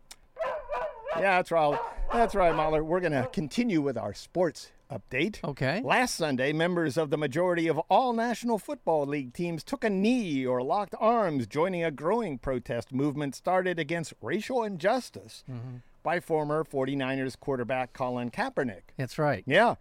Yeah, 1.16 1.36
that's 1.36 1.50
right. 1.50 1.78
That's 2.12 2.34
right, 2.34 2.54
Mahler. 2.54 2.84
We're 2.84 3.00
going 3.00 3.12
to 3.12 3.28
continue 3.32 3.80
with 3.80 3.98
our 3.98 4.14
sports 4.14 4.72
update. 4.90 5.42
Okay. 5.44 5.80
Last 5.84 6.14
Sunday, 6.14 6.52
members 6.52 6.96
of 6.96 7.10
the 7.10 7.16
majority 7.16 7.68
of 7.68 7.78
all 7.88 8.12
National 8.12 8.58
Football 8.58 9.06
League 9.06 9.32
teams 9.32 9.62
took 9.62 9.84
a 9.84 9.90
knee 9.90 10.44
or 10.44 10.62
locked 10.62 10.94
arms, 10.98 11.46
joining 11.46 11.84
a 11.84 11.90
growing 11.90 12.38
protest 12.38 12.92
movement 12.92 13.34
started 13.34 13.78
against 13.78 14.12
racial 14.20 14.62
injustice 14.64 15.44
mm-hmm. 15.50 15.76
by 16.02 16.20
former 16.20 16.64
49ers 16.64 17.38
quarterback 17.38 17.92
Colin 17.92 18.30
Kaepernick. 18.30 18.82
That's 18.96 19.18
right. 19.18 19.44
Yeah, 19.46 19.76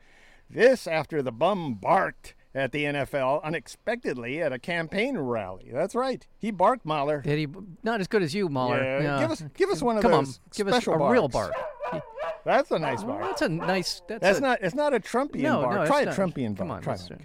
this 0.49 0.88
after 0.88 1.21
the 1.21 1.32
bum 1.32 1.75
barked 1.75 2.36
at 2.55 2.71
the 2.71 2.83
NFL 2.85 3.43
unexpectedly 3.43 4.41
at 4.41 4.51
a 4.51 4.59
campaign 4.59 5.17
rally. 5.17 5.69
That's 5.71 5.93
right. 5.95 6.25
He 6.38 6.51
barked, 6.51 6.85
Mahler. 6.85 7.21
Did 7.21 7.38
he? 7.38 7.47
Not 7.83 7.99
as 8.01 8.07
good 8.07 8.23
as 8.23 8.33
you, 8.33 8.49
Mahler. 8.49 8.77
Yeah, 9.01 9.19
give 9.19 9.31
us- 9.31 9.43
give 9.55 9.69
us 9.69 9.81
one 9.81 9.97
of 9.97 10.01
Come 10.01 10.12
those 10.12 10.38
on, 10.38 10.43
give 10.55 10.67
us 10.67 10.88
a 10.88 10.97
real 10.97 11.27
bark. 11.27 11.53
That's 12.45 12.71
a 12.71 12.79
nice 12.79 13.03
bark. 13.03 13.21
that's 13.23 13.41
a 13.41 13.49
nice. 13.49 14.01
That's, 14.07 14.21
That's 14.21 14.38
a, 14.39 14.41
not. 14.41 14.59
It's 14.62 14.73
not 14.75 14.93
a 14.93 14.99
Trumpian 14.99 15.41
No, 15.41 15.62
bark. 15.62 15.75
no, 15.75 15.85
Try 15.85 16.01
a 16.01 16.05
not. 16.05 16.15
Trumpian 16.15 16.57
Come 16.57 16.69
bark. 16.69 16.88
on, 16.88 16.97
Try 16.97 17.17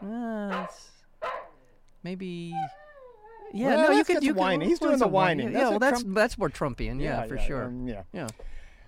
one. 0.00 0.12
Uh, 0.52 0.66
maybe. 2.02 2.52
Yeah, 3.52 3.76
Well, 3.76 3.90
no, 3.92 3.96
you 3.96 4.04
could. 4.04 4.22
You 4.24 4.34
whining. 4.34 4.68
He's 4.68 4.78
doing 4.80 4.98
the 4.98 5.06
whine. 5.06 5.38
whining. 5.38 5.52
Yeah, 5.52 5.58
That's 5.60 5.70
well, 5.70 5.78
that's 5.78 6.04
that's 6.08 6.38
more 6.38 6.50
Trumpian. 6.50 7.00
Yeah, 7.00 7.24
for 7.26 7.38
sure. 7.38 7.64
um, 7.64 7.86
yeah. 7.86 8.02
Yeah. 8.12 8.26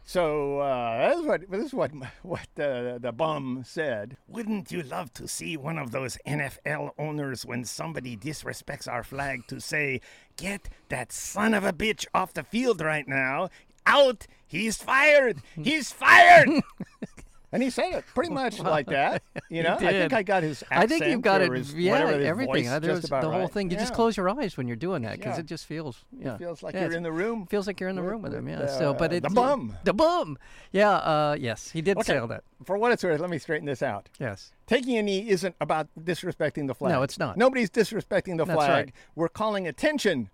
So 0.08 0.60
uh, 0.60 0.98
that's 0.98 1.26
what 1.26 1.50
this 1.50 1.66
is 1.66 1.74
what 1.74 1.90
what 2.22 2.46
uh, 2.60 2.98
the 2.98 3.12
bum 3.12 3.62
said. 3.66 4.16
Wouldn't 4.28 4.70
you 4.70 4.84
love 4.84 5.12
to 5.14 5.26
see 5.26 5.56
one 5.56 5.78
of 5.78 5.90
those 5.90 6.16
NFL 6.24 6.92
owners 6.96 7.44
when 7.44 7.64
somebody 7.64 8.16
disrespects 8.16 8.86
our 8.86 9.02
flag 9.02 9.48
to 9.48 9.60
say, 9.60 10.00
"Get 10.36 10.68
that 10.90 11.10
son 11.10 11.54
of 11.54 11.64
a 11.64 11.72
bitch 11.72 12.06
off 12.14 12.34
the 12.34 12.44
field 12.44 12.80
right 12.80 13.08
now! 13.08 13.48
Out! 13.84 14.28
He's 14.46 14.76
fired! 14.76 15.42
He's 15.60 15.90
fired!" 15.90 16.50
and 17.56 17.62
he 17.62 17.70
said 17.70 17.92
it 17.94 18.04
pretty 18.14 18.30
much 18.32 18.58
like 18.60 18.86
that. 18.88 19.22
You 19.48 19.62
know, 19.62 19.74
I 19.74 19.78
think. 19.92 20.12
I 20.12 20.22
got 20.24 20.42
his. 20.42 20.64
I 20.70 20.86
think 20.88 21.04
you've 21.06 21.22
got 21.22 21.40
it. 21.40 21.52
his- 21.52 21.72
Yeah, 21.72 21.94
everything. 22.08 22.68
Uh, 22.68 22.80
just 22.80 23.08
the 23.08 23.20
whole 23.20 23.30
right. 23.30 23.50
thing. 23.50 23.70
You 23.70 23.76
just 23.76 23.94
close 23.94 24.16
your 24.16 24.28
eyes 24.28 24.56
when 24.56 24.66
you're 24.66 24.76
doing 24.76 25.02
that 25.02 25.18
because 25.18 25.36
Yeah. 25.36 25.40
it 25.40 25.46
just 25.46 25.66
feels. 25.66 26.04
Yeah. 26.18 26.36
feels 26.36 26.62
like 26.64 26.74
Yeah, 26.74 26.82
you're 26.86 26.96
in 26.96 27.02
the 27.04 27.12
room. 27.12 27.46
Feels 27.46 27.66
like 27.68 27.78
you're 27.80 27.88
in 27.88 27.94
the 27.96 28.02
with- 28.02 28.10
room 28.10 28.22
with 28.22 28.34
him. 28.34 28.48
Yeah. 28.48 28.66
so, 28.66 28.92
but 28.92 29.12
uh, 29.12 29.16
it 29.16 29.22
the 29.22 29.30
bum. 29.30 29.76
The 29.84 29.92
bum. 29.94 30.36
Yeah. 30.72 30.90
Uh, 30.90 31.36
yes, 31.38 31.70
he 31.70 31.80
did 31.80 31.96
say 32.04 32.14
Okay. 32.14 32.18
all 32.20 32.26
that. 32.28 32.42
For 32.64 32.76
what 32.76 32.90
it's 32.92 33.04
worth, 33.04 33.20
let 33.20 33.30
me 33.30 33.38
straighten 33.38 33.66
this 33.66 33.82
out. 33.82 34.08
Yes. 34.18 34.52
Taking 34.66 34.96
a 34.98 35.02
knee 35.02 35.28
isn't 35.28 35.54
about 35.60 35.86
disrespecting 36.00 36.66
the 36.66 36.74
flag. 36.74 36.92
No, 36.92 37.02
it's 37.02 37.18
not. 37.18 37.36
Nobody's 37.36 37.70
disrespecting 37.70 38.36
the 38.36 38.44
That's 38.44 38.56
flag. 38.56 38.68
right. 38.70 38.92
We're 39.14 39.28
calling 39.28 39.66
attention 39.68 40.30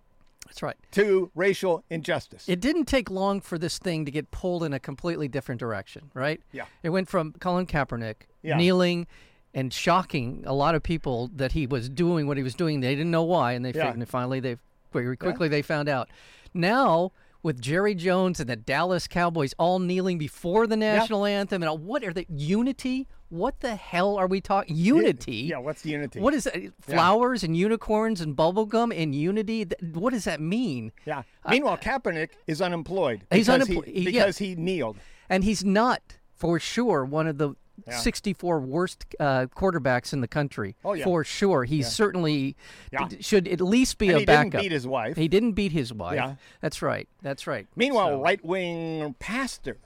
That's 0.47 0.61
right. 0.61 0.75
to 0.91 1.31
racial 1.35 1.83
injustice. 1.89 2.47
It 2.47 2.59
didn't 2.59 2.85
take 2.85 3.09
long 3.09 3.41
for 3.41 3.57
this 3.57 3.77
thing 3.79 4.05
to 4.05 4.11
get 4.11 4.29
pulled 4.31 4.63
in 4.63 4.73
a 4.73 4.79
completely 4.79 5.27
different 5.27 5.59
direction, 5.59 6.11
right? 6.13 6.41
Yeah. 6.51 6.65
It 6.83 6.89
went 6.89 7.09
from 7.09 7.33
Colin 7.39 7.65
Kaepernick 7.65 8.27
Yeah. 8.43 8.57
kneeling 8.57 9.07
and 9.53 9.73
shocking 9.73 10.43
a 10.45 10.53
lot 10.53 10.75
of 10.75 10.83
people 10.83 11.29
that 11.35 11.51
he 11.53 11.65
was 11.67 11.89
doing 11.89 12.27
what 12.27 12.37
he 12.37 12.43
was 12.43 12.55
doing. 12.55 12.79
They 12.81 12.95
didn't 12.95 13.11
know 13.11 13.23
why, 13.23 13.53
and 13.53 13.63
they 13.65 13.71
Yeah. 13.73 13.91
fin- 13.91 14.05
finally 14.05 14.39
they 14.39 14.57
very 14.91 15.17
quickly 15.17 15.47
they 15.47 15.61
found 15.63 15.89
out. 15.89 16.09
Now 16.53 17.11
with 17.41 17.59
Jerry 17.59 17.93
Jones 17.95 18.39
and 18.39 18.49
the 18.49 18.55
Dallas 18.55 19.07
Cowboys 19.07 19.53
all 19.59 19.79
kneeling 19.79 20.17
before 20.17 20.65
the 20.67 20.77
national 20.77 21.25
anthem 21.25 21.61
and 21.61 21.69
all, 21.69 21.77
what 21.77 22.03
are 22.03 22.13
they 22.13 22.25
unity? 22.29 23.07
What 23.33 23.61
the 23.61 23.75
hell 23.75 24.15
are 24.17 24.27
we 24.27 24.41
talking? 24.41 24.75
Unity? 24.75 25.37
Yeah, 25.49 25.57
what's 25.57 25.83
unity? 25.83 26.19
What 26.19 26.35
is 26.35 26.43
that? 26.43 26.55
Flowers 26.81 27.43
and 27.43 27.57
unicorns 27.57 28.21
and 28.21 28.35
bubblegum 28.35 28.95
and 28.95 29.15
unity? 29.15 29.65
What 29.93 30.13
does 30.13 30.25
that 30.25 30.39
mean? 30.39 30.91
Yeah. 31.03 31.23
Meanwhile, 31.49 31.77
Kaepernick 31.79 32.29
is 32.45 32.61
unemployed. 32.61 33.21
He's 33.31 33.47
because 33.47 33.67
unemployed- 33.67 33.87
He, 33.87 34.01
yeah. 34.01 34.11
because 34.11 34.37
he 34.37 34.53
kneeled. 34.55 34.97
and 35.29 35.43
he's 35.43 35.65
not 35.65 36.01
for 36.35 36.59
sure 36.59 37.03
one 37.03 37.25
of 37.25 37.39
the 37.39 37.55
Yeah. 37.87 37.97
64 37.97 38.59
worst 38.59 39.03
uh, 39.19 39.47
quarterbacks 39.47 40.13
in 40.13 40.21
the 40.21 40.27
country. 40.27 40.75
Oh, 40.85 40.93
yeah. 40.93 41.03
for 41.03 41.23
sure. 41.23 41.65
Certainly 41.65 42.55
Yeah. 42.91 43.07
d- 43.07 43.19
should 43.23 43.47
at 43.47 43.61
least 43.61 43.97
be 43.97 44.09
And 44.09 44.17
a 44.17 44.19
he 44.19 44.25
backup. 44.27 44.51
didn't 44.51 44.61
beat 44.65 44.71
his 44.71 44.85
wife. 44.85 45.17
He 45.17 45.27
didn't 45.27 45.53
beat 45.53 45.71
his 45.71 45.91
wife. 45.91 46.15
Yeah. 46.17 46.35
That's 46.61 46.83
right. 46.83 47.09
That's 47.23 47.47
right. 47.47 47.65
Meanwhile, 47.75 48.09
So, 48.09 48.21
right 48.21 48.45
wing 48.45 49.15
pastor 49.17 49.79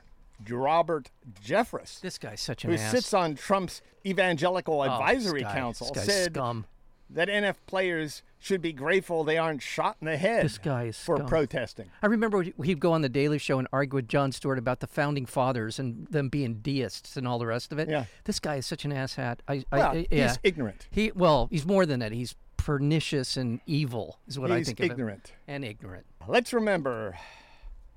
Robert 0.49 1.09
Jeffress, 1.43 1.99
this 1.99 2.17
guy's 2.17 2.41
such 2.41 2.63
an 2.63 2.71
who 2.71 2.77
ass. 2.77 2.91
sits 2.91 3.13
on 3.13 3.35
Trump's 3.35 3.81
Evangelical 4.05 4.81
Oh, 4.81 4.83
Advisory 4.83 5.41
guy- 5.41 5.53
Council, 5.53 5.93
said 5.95 6.33
scum. 6.33 6.65
that 7.09 7.27
NF 7.29 7.55
players 7.65 8.21
should 8.39 8.61
be 8.61 8.71
grateful 8.71 9.23
they 9.23 9.37
aren't 9.37 9.61
shot 9.61 9.97
in 10.01 10.05
the 10.05 10.17
head 10.17 10.45
This 10.45 10.57
guy 10.57 10.83
is 10.85 10.97
for 10.99 11.17
scum. 11.17 11.27
protesting. 11.27 11.89
I 12.03 12.05
remember 12.07 12.43
he'd 12.63 12.79
go 12.79 12.91
on 12.93 13.01
the 13.01 13.09
Daily 13.09 13.37
Show 13.39 13.57
and 13.59 13.67
argue 13.73 13.95
with 13.95 14.07
Jon 14.07 14.31
Stewart 14.31 14.59
about 14.59 14.79
the 14.79 14.87
founding 14.87 15.25
fathers 15.25 15.79
and 15.79 16.05
them 16.07 16.29
being 16.29 16.55
deists 16.55 17.17
and 17.17 17.27
all 17.27 17.39
the 17.39 17.47
rest 17.47 17.71
of 17.71 17.79
it. 17.79 17.89
Yeah. 17.89 18.05
This 18.25 18.39
guy 18.39 18.55
is 18.57 18.65
such 18.65 18.85
an 18.85 18.91
asshat. 18.91 19.39
I, 19.47 19.63
Well, 19.71 19.81
I, 19.81 19.85
I- 19.97 20.07
yeah. 20.11 20.27
he's 20.27 20.39
ignorant. 20.43 20.87
He 20.91 21.11
well, 21.15 21.47
he's 21.51 21.65
more 21.65 21.85
than 21.85 21.99
that. 22.01 22.11
He's 22.11 22.35
pernicious 22.57 23.37
and 23.37 23.61
evil, 23.65 24.19
is 24.27 24.37
what 24.37 24.51
I 24.51 24.61
think 24.63 24.79
ignorant. 24.81 25.31
And 25.47 25.63
ignorant. 25.63 26.05
Let's 26.27 26.51
remember, 26.53 27.15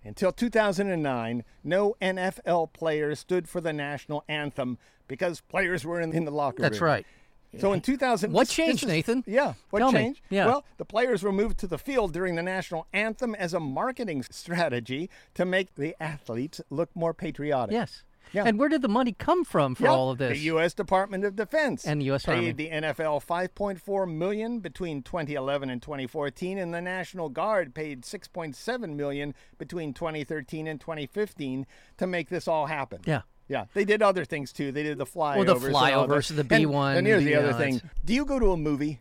until 0.04 0.32
2009, 0.32 1.44
no 1.64 1.96
NFL 2.00 2.72
player 2.72 3.14
stood 3.14 3.48
for 3.48 3.60
the 3.60 3.72
national 3.72 4.24
anthem 4.28 4.78
because 5.08 5.40
players 5.42 5.84
were 5.84 6.00
in, 6.00 6.12
in 6.12 6.24
the 6.24 6.30
locker 6.30 6.62
room. 6.62 6.70
That's 6.70 6.80
right. 6.80 7.06
So 7.58 7.72
in 7.72 7.80
2000, 7.80 8.32
What 8.32 8.48
changed, 8.48 8.84
is- 8.84 8.88
Nathan? 8.88 9.24
Yeah, 9.26 9.54
what 9.70 9.80
Tell 9.80 9.90
me. 9.90 9.98
changed? 9.98 10.20
Yeah. 10.30 10.46
Well, 10.46 10.64
the 10.76 10.84
players 10.84 11.24
were 11.24 11.32
moved 11.32 11.58
to 11.58 11.66
the 11.66 11.78
field 11.78 12.12
during 12.12 12.36
the 12.36 12.44
national 12.44 12.86
anthem 12.92 13.34
as 13.34 13.52
a 13.54 13.58
marketing 13.58 14.22
strategy 14.30 15.10
to 15.34 15.44
make 15.44 15.74
the 15.74 15.96
athletes 16.00 16.60
look 16.70 16.90
more 16.94 17.12
patriotic. 17.12 17.72
Yes. 17.72 18.04
Yeah. 18.32 18.44
And 18.46 18.58
where 18.58 18.68
did 18.68 18.82
the 18.82 18.88
money 18.88 19.12
come 19.12 19.44
from 19.44 19.74
for 19.74 19.84
Yep, 19.84 19.92
all 19.92 20.10
of 20.10 20.18
this? 20.18 20.38
The 20.38 20.44
U.S. 20.44 20.72
Department 20.74 21.24
of 21.24 21.36
Defense 21.36 21.84
And 21.84 22.00
the 22.00 22.04
U.S. 22.06 22.24
paid 22.24 22.32
Army. 22.34 22.52
the 22.52 22.70
NFL 22.70 23.24
5.4 23.26 24.12
million 24.12 24.60
between 24.60 25.02
2011 25.02 25.70
and 25.70 25.82
2014, 25.82 26.58
and 26.58 26.72
the 26.72 26.80
National 26.80 27.28
Guard 27.28 27.74
paid 27.74 28.02
6.7 28.02 28.94
million 28.94 29.34
between 29.58 29.92
2013 29.92 30.66
and 30.66 30.80
2015 30.80 31.66
to 31.98 32.06
make 32.06 32.28
this 32.28 32.46
all 32.48 32.66
happen. 32.66 33.00
yeah. 33.06 33.22
Yeah, 33.48 33.64
they 33.74 33.84
did 33.84 34.00
other 34.00 34.24
things 34.24 34.52
too. 34.52 34.70
They 34.70 34.84
did 34.84 34.96
the 34.96 35.04
flyovers. 35.06 35.44
the 35.46 35.54
and 35.66 35.74
flyovers, 35.74 36.28
that. 36.28 36.46
the 36.48 36.54
B1, 36.54 36.90
And, 36.90 36.98
and 36.98 37.06
here's 37.08 37.24
the 37.24 37.30
you 37.30 37.36
other 37.38 37.52
thing: 37.54 37.80
Do 38.04 38.14
you 38.14 38.24
go 38.24 38.38
to 38.38 38.52
a 38.52 38.56
movie 38.56 39.00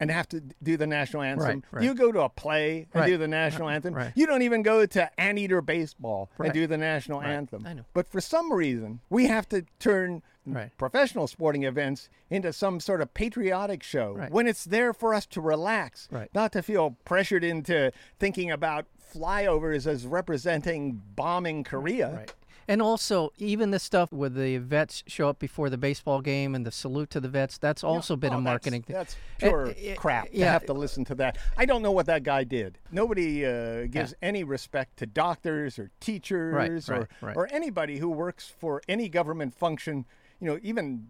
and 0.00 0.10
have 0.10 0.28
to 0.30 0.40
do 0.62 0.76
the 0.76 0.86
national 0.86 1.22
anthem? 1.22 1.46
Right, 1.46 1.62
right. 1.70 1.84
You 1.84 1.94
go 1.94 2.10
to 2.12 2.22
a 2.22 2.28
play 2.28 2.86
and 2.92 3.00
Right. 3.02 3.06
do 3.06 3.16
the 3.16 3.28
national 3.28 3.68
anthem? 3.68 3.96
You 4.14 4.26
don't 4.26 4.42
even 4.42 4.62
go 4.62 4.84
to 4.86 5.20
Anteater 5.20 5.60
baseball 5.60 6.30
and 6.38 6.52
do 6.52 6.66
the 6.66 6.76
national 6.78 7.22
anthem. 7.22 7.66
I 7.66 7.74
know. 7.74 7.84
But 7.94 8.08
for 8.08 8.20
some 8.20 8.52
reason, 8.52 9.00
we 9.10 9.26
have 9.26 9.48
to 9.50 9.64
turn 9.78 10.22
Right. 10.46 10.76
professional 10.76 11.26
sporting 11.26 11.62
events 11.62 12.10
into 12.28 12.52
some 12.52 12.78
sort 12.78 13.00
of 13.00 13.14
patriotic 13.14 13.82
show 13.82 14.26
when 14.30 14.46
it's 14.46 14.64
there 14.64 14.92
for 14.92 15.14
us 15.14 15.24
to 15.26 15.40
relax, 15.40 16.06
Right. 16.10 16.28
not 16.34 16.52
to 16.52 16.62
feel 16.62 16.98
pressured 17.06 17.42
into 17.42 17.92
thinking 18.18 18.50
about 18.50 18.84
flyovers 19.00 19.86
as 19.86 20.06
representing 20.06 21.00
bombing 21.16 21.64
Korea. 21.64 22.26
And 22.66 22.80
also, 22.80 23.30
even 23.38 23.70
the 23.70 23.78
stuff 23.78 24.12
where 24.12 24.28
the 24.28 24.58
vets 24.58 25.02
show 25.06 25.28
up 25.28 25.38
before 25.38 25.70
the 25.70 25.78
baseball 25.78 26.20
game 26.20 26.54
and 26.54 26.66
the 26.66 26.70
salute 26.70 27.10
to 27.10 27.20
the 27.20 27.28
vets, 27.28 27.58
that's 27.58 27.84
also 27.84 28.16
been 28.16 28.32
Oh, 28.32 28.38
a 28.38 28.40
marketing 28.40 28.82
thing. 28.82 28.94
That's 28.96 29.16
pure 29.38 29.74
crap 29.96 30.30
to 30.30 30.36
yeah. 30.36 30.52
have 30.52 30.66
to 30.66 30.72
listen 30.72 31.04
to 31.06 31.14
that. 31.16 31.38
I 31.56 31.66
don't 31.66 31.82
know 31.82 31.92
what 31.92 32.06
that 32.06 32.22
guy 32.22 32.44
did. 32.44 32.78
Nobody 32.90 33.44
uh, 33.44 33.86
gives 33.86 34.14
any 34.22 34.44
respect 34.44 34.96
to 34.98 35.06
doctors 35.06 35.78
or 35.78 35.90
teachers 36.00 36.88
or, 36.88 37.00
right, 37.00 37.08
right. 37.20 37.36
or 37.36 37.48
anybody 37.52 37.98
who 37.98 38.08
works 38.08 38.52
for 38.58 38.82
any 38.88 39.08
government 39.08 39.54
function. 39.54 40.06
You 40.40 40.50
know, 40.50 40.58
even 40.62 41.08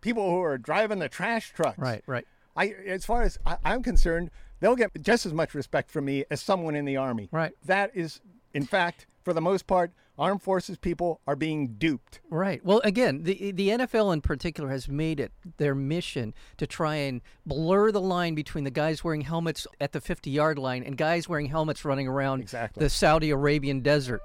people 0.00 0.30
who 0.30 0.42
are 0.42 0.58
driving 0.58 0.98
the 0.98 1.08
trash 1.08 1.52
trucks. 1.52 1.78
Right, 1.78 2.02
right. 2.06 2.26
I, 2.56 2.68
as 2.86 3.04
far 3.04 3.22
as 3.22 3.38
I, 3.44 3.56
I'm 3.64 3.82
concerned, 3.82 4.30
they'll 4.60 4.76
get 4.76 4.90
just 5.02 5.26
as 5.26 5.32
much 5.32 5.54
respect 5.54 5.90
from 5.90 6.04
me 6.04 6.24
as 6.30 6.40
someone 6.40 6.76
in 6.76 6.84
the 6.84 6.96
army. 6.96 7.28
Right. 7.32 7.52
That 7.64 7.90
is, 7.94 8.20
in 8.52 8.64
fact, 8.64 9.06
for 9.22 9.32
the 9.32 9.40
most 9.40 9.66
part, 9.66 9.92
armed 10.18 10.42
forces 10.42 10.76
people 10.76 11.20
are 11.26 11.36
being 11.36 11.74
duped. 11.74 12.20
Right. 12.30 12.64
Well, 12.64 12.80
again, 12.84 13.22
the 13.24 13.50
the 13.52 13.68
NFL 13.70 14.12
in 14.12 14.20
particular 14.20 14.70
has 14.70 14.88
made 14.88 15.18
it 15.20 15.32
their 15.56 15.74
mission 15.74 16.34
to 16.58 16.66
try 16.66 16.96
and 16.96 17.20
blur 17.44 17.90
the 17.90 18.00
line 18.00 18.34
between 18.34 18.64
the 18.64 18.70
guys 18.70 19.02
wearing 19.02 19.22
helmets 19.22 19.66
at 19.80 19.92
the 19.92 20.00
50-yard 20.00 20.58
line 20.58 20.82
and 20.82 20.96
guys 20.96 21.28
wearing 21.28 21.46
helmets 21.46 21.84
running 21.84 22.06
around 22.08 22.40
Exactly. 22.40 22.80
the 22.82 22.90
Saudi 22.90 23.30
Arabian 23.30 23.80
desert. 23.80 24.20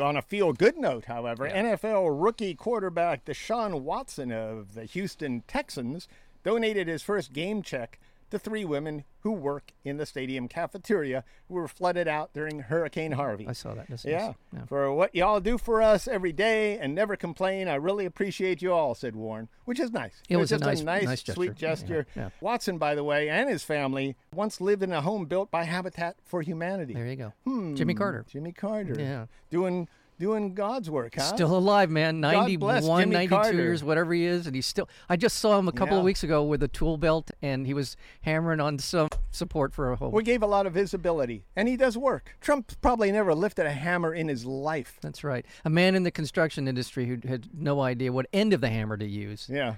On 0.00 0.16
a 0.16 0.22
feel 0.22 0.52
good 0.54 0.78
note, 0.78 1.04
however, 1.04 1.46
NFL 1.48 2.08
rookie 2.22 2.54
quarterback 2.54 3.24
Deshaun 3.26 3.82
Watson 3.82 4.32
of 4.32 4.74
the 4.74 4.84
Houston 4.86 5.42
Texans 5.46 6.08
donated 6.42 6.88
his 6.88 7.02
first 7.02 7.34
game 7.34 7.62
check 7.62 8.00
to 8.30 8.38
three 8.38 8.64
women 8.64 9.04
who 9.20 9.32
work 9.32 9.72
in 9.84 9.96
the 9.98 10.06
stadium 10.06 10.48
cafeteria 10.48 11.24
who 11.48 11.54
were 11.54 11.68
flooded 11.68 12.08
out 12.08 12.32
during 12.32 12.60
Hurricane 12.60 13.12
Harvey. 13.12 13.46
I 13.48 13.52
saw 13.52 13.74
that. 13.74 13.86
That's 13.88 14.04
Yeah. 14.04 14.26
nice. 14.28 14.34
yeah. 14.54 14.64
For 14.66 14.92
what 14.94 15.14
y'all 15.14 15.40
do 15.40 15.58
for 15.58 15.82
us 15.82 16.08
every 16.08 16.32
day 16.32 16.78
and 16.78 16.94
never 16.94 17.16
complain, 17.16 17.68
I 17.68 17.74
really 17.74 18.06
appreciate 18.06 18.62
you 18.62 18.72
all, 18.72 18.94
said 18.94 19.14
Warren, 19.14 19.48
which 19.64 19.78
is 19.80 19.90
nice. 19.92 20.14
It 20.28 20.36
was 20.36 20.52
a 20.52 20.56
just 20.56 20.64
nice- 20.64 20.80
a 20.80 20.84
nice, 20.84 21.04
nice 21.04 21.24
sweet 21.34 21.54
gesture. 21.54 22.06
Yeah, 22.14 22.22
yeah. 22.24 22.30
Watson, 22.40 22.78
by 22.78 22.94
the 22.94 23.04
way, 23.04 23.28
and 23.28 23.48
his 23.50 23.62
family 23.62 24.16
once 24.34 24.60
lived 24.60 24.82
in 24.82 24.92
a 24.92 25.02
home 25.02 25.26
built 25.26 25.50
by 25.50 25.64
Habitat 25.64 26.16
for 26.24 26.40
Humanity. 26.42 26.94
There 26.94 27.06
you 27.06 27.16
go. 27.16 27.32
Hmm. 27.44 27.74
Jimmy 27.74 27.94
Carter. 27.94 28.24
Jimmy 28.28 28.52
Carter. 28.52 28.96
Yeah. 28.98 29.26
Doing 29.50 29.88
doing 30.20 30.54
God's 30.54 30.88
work, 30.88 31.14
huh? 31.16 31.22
Still 31.22 31.56
alive, 31.56 31.90
man. 31.90 32.20
God 32.20 32.34
91, 32.46 32.84
92 33.10 33.28
Carter. 33.28 33.52
years, 33.54 33.82
whatever 33.82 34.12
he 34.14 34.24
is. 34.26 34.46
And 34.46 34.54
he's 34.54 34.66
still. 34.66 34.88
I 35.08 35.16
just 35.16 35.38
saw 35.38 35.58
him 35.58 35.66
a 35.66 35.72
couple 35.72 35.94
Yeah. 35.94 36.00
of 36.00 36.04
weeks 36.04 36.22
ago 36.22 36.44
with 36.44 36.62
a 36.62 36.68
tool 36.68 36.96
belt 36.98 37.30
and 37.42 37.66
he 37.66 37.74
was 37.74 37.96
hammering 38.20 38.60
on 38.60 38.78
some 38.78 39.08
support 39.32 39.72
for 39.72 39.90
a 39.90 39.96
home. 39.96 40.12
We 40.12 40.22
gave 40.22 40.42
a 40.42 40.46
lot 40.46 40.66
of 40.66 40.74
visibility, 40.74 41.44
and 41.56 41.66
he 41.66 41.76
does 41.76 41.96
work. 41.98 42.36
Trump 42.40 42.72
probably 42.80 43.10
never 43.10 43.34
lifted 43.34 43.66
a 43.66 43.72
hammer 43.72 44.14
in 44.14 44.28
his 44.28 44.44
life. 44.44 44.98
That's 45.00 45.24
right. 45.24 45.44
A 45.64 45.70
man 45.70 45.94
in 45.96 46.02
the 46.04 46.10
construction 46.12 46.68
industry 46.68 47.06
who 47.06 47.16
had 47.26 47.48
no 47.52 47.80
idea 47.80 48.12
what 48.12 48.26
end 48.32 48.52
of 48.52 48.60
the 48.60 48.68
hammer 48.68 48.96
to 48.98 49.06
use. 49.06 49.48
Yeah. 49.50 49.76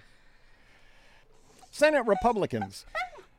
Senate 1.70 2.04
Republicans 2.06 2.84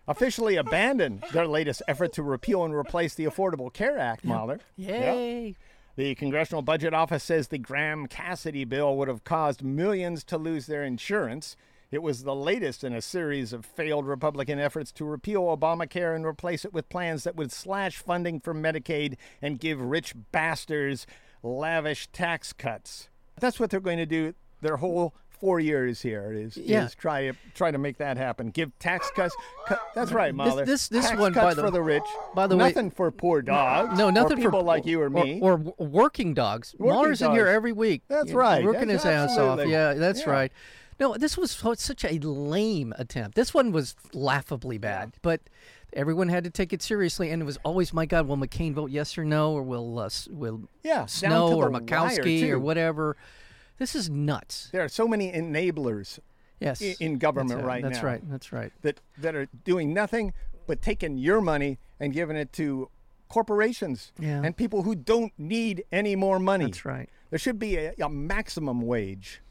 officially 0.07 0.55
abandoned 0.55 1.23
their 1.33 1.47
latest 1.47 1.81
effort 1.87 2.13
to 2.13 2.23
repeal 2.23 2.63
and 2.65 2.73
replace 2.73 3.13
the 3.13 3.25
Affordable 3.25 3.71
Care 3.71 3.97
Act, 3.99 4.25
Mahler. 4.25 4.59
Yep. 4.75 5.55
The 5.95 6.15
Congressional 6.15 6.63
Budget 6.63 6.95
Office 6.95 7.23
says 7.23 7.49
the 7.49 7.59
Graham 7.59 8.07
Cassidy 8.07 8.65
bill 8.65 8.97
would 8.97 9.07
have 9.07 9.23
caused 9.23 9.63
millions 9.63 10.23
to 10.23 10.39
lose 10.39 10.65
their 10.65 10.83
insurance. 10.83 11.55
It 11.91 12.01
was 12.01 12.23
the 12.23 12.33
latest 12.33 12.83
in 12.83 12.93
a 12.93 13.01
series 13.01 13.53
of 13.53 13.63
failed 13.63 14.07
Republican 14.07 14.57
efforts 14.57 14.91
to 14.93 15.05
repeal 15.05 15.43
Obamacare 15.43 16.15
and 16.15 16.25
replace 16.25 16.65
it 16.65 16.73
with 16.73 16.89
plans 16.89 17.25
that 17.25 17.35
would 17.35 17.51
slash 17.51 17.97
funding 17.99 18.39
for 18.39 18.55
Medicaid 18.55 19.17
and 19.39 19.59
give 19.59 19.79
rich 19.79 20.15
bastards 20.31 21.05
lavish 21.43 22.07
tax 22.07 22.53
cuts. 22.53 23.09
That's 23.39 23.59
what 23.59 23.69
they're 23.69 23.79
going 23.79 23.99
to 23.99 24.07
do 24.07 24.33
their 24.61 24.77
whole 24.77 25.13
four 25.43 25.59
years 25.59 26.01
here 26.01 26.31
is, 26.31 26.55
Yeah. 26.55 26.85
is 26.85 26.95
try 26.95 27.27
to 27.29 27.37
try 27.53 27.69
to 27.69 27.77
make 27.77 27.97
that 27.97 28.15
happen. 28.15 28.49
Give 28.49 28.71
tax 28.79 29.11
cuts. 29.13 29.35
Cut, 29.67 29.77
that's 29.93 30.13
right, 30.13 30.33
Mahler. 30.33 30.63
this- 30.63 30.87
this 30.87 31.05
tax 31.09 31.19
one, 31.19 31.33
cuts 31.33 31.43
by 31.43 31.53
the- 31.53 31.61
for 31.63 31.69
the 31.69 31.81
rich. 31.81 32.03
by 32.33 32.47
the 32.47 32.55
way- 32.55 32.69
nothing 32.69 32.89
for 32.89 33.11
poor 33.11 33.41
dogs. 33.41 33.97
No, 33.97 34.09
nothing 34.09 34.37
or 34.37 34.41
people 34.41 34.59
for 34.61 34.65
like 34.65 34.85
you 34.85 35.01
or 35.01 35.09
me. 35.09 35.41
or, 35.41 35.57
w- 35.57 35.73
working 35.77 36.33
dogs. 36.33 36.73
Working 36.79 36.93
Mahler's 36.95 37.21
in 37.21 37.31
here 37.31 37.47
every 37.47 37.73
week. 37.73 38.03
That's 38.07 38.27
you 38.29 38.35
know, 38.35 38.39
right. 38.39 38.63
working 38.63 38.87
That's 38.87 39.03
his 39.03 39.11
ass 39.11 39.37
off. 39.37 39.59
Yeah, 39.67 39.95
that's 39.95 40.21
yeah. 40.21 40.29
right. 40.31 40.51
No, 40.97 41.15
this 41.15 41.37
was 41.37 41.51
such 41.51 42.05
a 42.05 42.19
lame 42.19 42.93
attempt. 42.97 43.35
This 43.35 43.53
one 43.53 43.73
was 43.73 43.95
laughably 44.13 44.77
bad, 44.77 45.11
but 45.21 45.41
everyone 45.91 46.29
had 46.29 46.45
to 46.45 46.49
take 46.49 46.71
it 46.71 46.81
seriously, 46.81 47.31
and 47.31 47.41
it 47.41 47.45
was 47.45 47.57
always, 47.65 47.91
my 47.91 48.05
God, 48.05 48.27
will 48.27 48.37
McCain 48.37 48.73
vote 48.73 48.91
yes 48.91 49.17
or 49.17 49.25
no, 49.25 49.51
or 49.51 49.61
will 49.63 49.99
uh, 49.99 50.09
will 50.29 50.69
Yeah, 50.83 51.05
Snow 51.07 51.53
or 51.57 51.69
wire, 51.69 51.81
Murkowski 51.81 52.49
or 52.49 52.59
whatever? 52.59 53.17
This 53.83 53.95
is 53.95 54.09
nuts. 54.09 54.69
There 54.71 54.81
are 54.81 54.87
so 54.87 55.09
many 55.09 55.29
enablers 55.33 56.17
Yes, 56.61 56.81
i- 56.81 56.95
in 57.01 57.17
government 57.17 57.49
that's 57.59 57.65
right 57.67 57.83
That's 57.83 57.97
now. 58.01 58.07
right. 58.07 58.29
That's 58.31 58.53
right. 58.53 58.71
that 58.81 59.01
that 59.17 59.35
are 59.35 59.47
doing 59.65 59.93
nothing 59.93 60.31
but 60.67 60.81
taking 60.81 61.17
your 61.17 61.41
money 61.41 61.79
and 61.99 62.13
giving 62.13 62.37
it 62.37 62.53
to 62.53 62.89
corporations 63.27 64.13
Yeah. 64.17 64.41
and 64.41 64.55
people 64.55 64.83
who 64.83 64.95
don't 64.95 65.33
need 65.37 65.83
any 65.91 66.15
more 66.15 66.39
money. 66.39 66.63
That's 66.67 66.85
right. 66.85 67.09
There 67.29 67.37
should 67.37 67.59
be 67.59 67.75
a, 67.75 67.93
a 68.01 68.07
maximum 68.07 68.79
wage. 68.83 69.41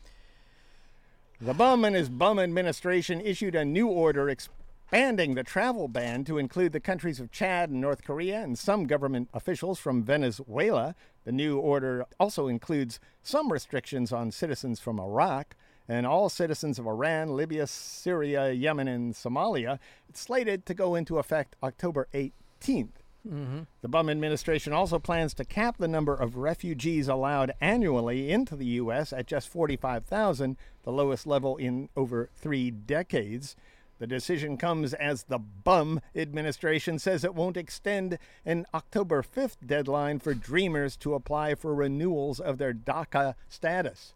The 1.38 1.52
bum 1.52 1.84
and 1.84 1.94
his 1.94 2.08
bum 2.08 2.38
administration 2.38 3.20
issued 3.20 3.54
a 3.54 3.66
new 3.66 3.88
order 3.88 4.30
expanding 4.30 5.34
the 5.34 5.44
travel 5.44 5.88
ban 5.88 6.24
to 6.24 6.38
include 6.38 6.72
the 6.72 6.80
countries 6.80 7.20
of 7.20 7.30
Chad 7.30 7.68
and 7.68 7.82
North 7.82 8.02
Korea 8.02 8.40
and 8.40 8.58
some 8.58 8.86
government 8.86 9.28
officials 9.34 9.78
from 9.78 10.02
Venezuela. 10.02 10.94
The 11.24 11.32
new 11.32 11.58
order 11.58 12.06
also 12.18 12.48
includes 12.48 12.98
some 13.22 13.52
restrictions 13.52 14.12
on 14.12 14.30
citizens 14.30 14.80
from 14.80 14.98
Iraq 14.98 15.54
and 15.88 16.06
all 16.06 16.28
citizens 16.28 16.78
of 16.78 16.86
Iran, 16.86 17.36
Libya, 17.36 17.66
Syria, 17.66 18.52
Yemen, 18.52 18.88
and 18.88 19.14
Somalia. 19.14 19.78
It's 20.08 20.20
slated 20.20 20.64
to 20.66 20.74
go 20.74 20.94
into 20.94 21.18
effect 21.18 21.56
October 21.62 22.08
18th. 22.14 23.02
Mm-hmm. 23.28 23.60
The 23.82 23.88
Bum 23.88 24.10
administration 24.10 24.72
also 24.72 24.98
plans 24.98 25.32
to 25.34 25.44
cap 25.44 25.76
the 25.78 25.88
number 25.88 26.14
of 26.14 26.36
refugees 26.36 27.08
allowed 27.08 27.52
annually 27.60 28.32
into 28.32 28.56
the 28.56 28.66
U.S. 28.66 29.12
at 29.12 29.26
just 29.26 29.48
45,000, 29.48 30.56
the 30.82 30.92
lowest 30.92 31.26
level 31.26 31.56
in 31.56 31.88
over 31.96 32.30
three 32.34 32.70
decades. 32.70 33.54
The 34.02 34.08
decision 34.08 34.56
comes 34.56 34.94
as 34.94 35.22
the 35.22 35.38
Bum 35.38 36.00
administration 36.16 36.98
says 36.98 37.22
it 37.22 37.36
won't 37.36 37.56
extend 37.56 38.18
an 38.44 38.66
October 38.74 39.22
5th 39.22 39.64
deadline 39.64 40.18
for 40.18 40.34
Dreamers 40.34 40.96
to 40.96 41.14
apply 41.14 41.54
for 41.54 41.72
renewals 41.72 42.40
of 42.40 42.58
their 42.58 42.74
DACA 42.74 43.36
status. 43.48 44.12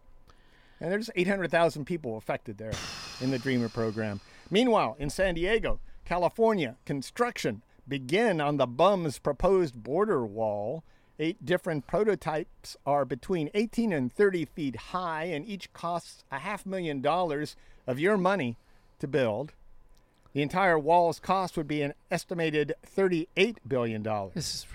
And 0.81 0.91
there's 0.91 1.09
800,000 1.15 1.85
people 1.85 2.17
affected 2.17 2.57
there 2.57 2.73
in 3.21 3.31
the 3.31 3.39
Dreamer 3.39 3.69
program. 3.69 4.19
Meanwhile, 4.51 4.97
in 4.99 5.09
San 5.09 5.35
Diego, 5.35 5.79
California, 6.03 6.75
construction 6.83 7.61
began 7.87 8.41
on 8.41 8.57
the 8.57 8.67
bum's 8.67 9.19
proposed 9.19 9.81
border 9.83 10.25
wall. 10.25 10.83
Eight 11.17 11.45
different 11.45 11.87
prototypes 11.87 12.75
are 12.85 13.05
between 13.05 13.49
18 13.53 13.93
and 13.93 14.11
30 14.11 14.43
feet 14.43 14.75
high, 14.75 15.23
and 15.23 15.47
each 15.47 15.71
costs 15.71 16.25
a 16.29 16.39
half 16.39 16.65
million 16.65 16.99
dollars 16.99 17.55
of 17.87 18.01
your 18.01 18.17
money 18.17 18.57
to 18.99 19.07
build. 19.07 19.53
The 20.33 20.41
entire 20.41 20.77
wall's 20.77 21.19
cost 21.19 21.57
would 21.57 21.67
be 21.67 21.81
an 21.81 21.93
estimated 22.11 22.73
$38 22.95 23.57
billion. 23.67 24.03
This 24.33 24.53
is. 24.55 24.65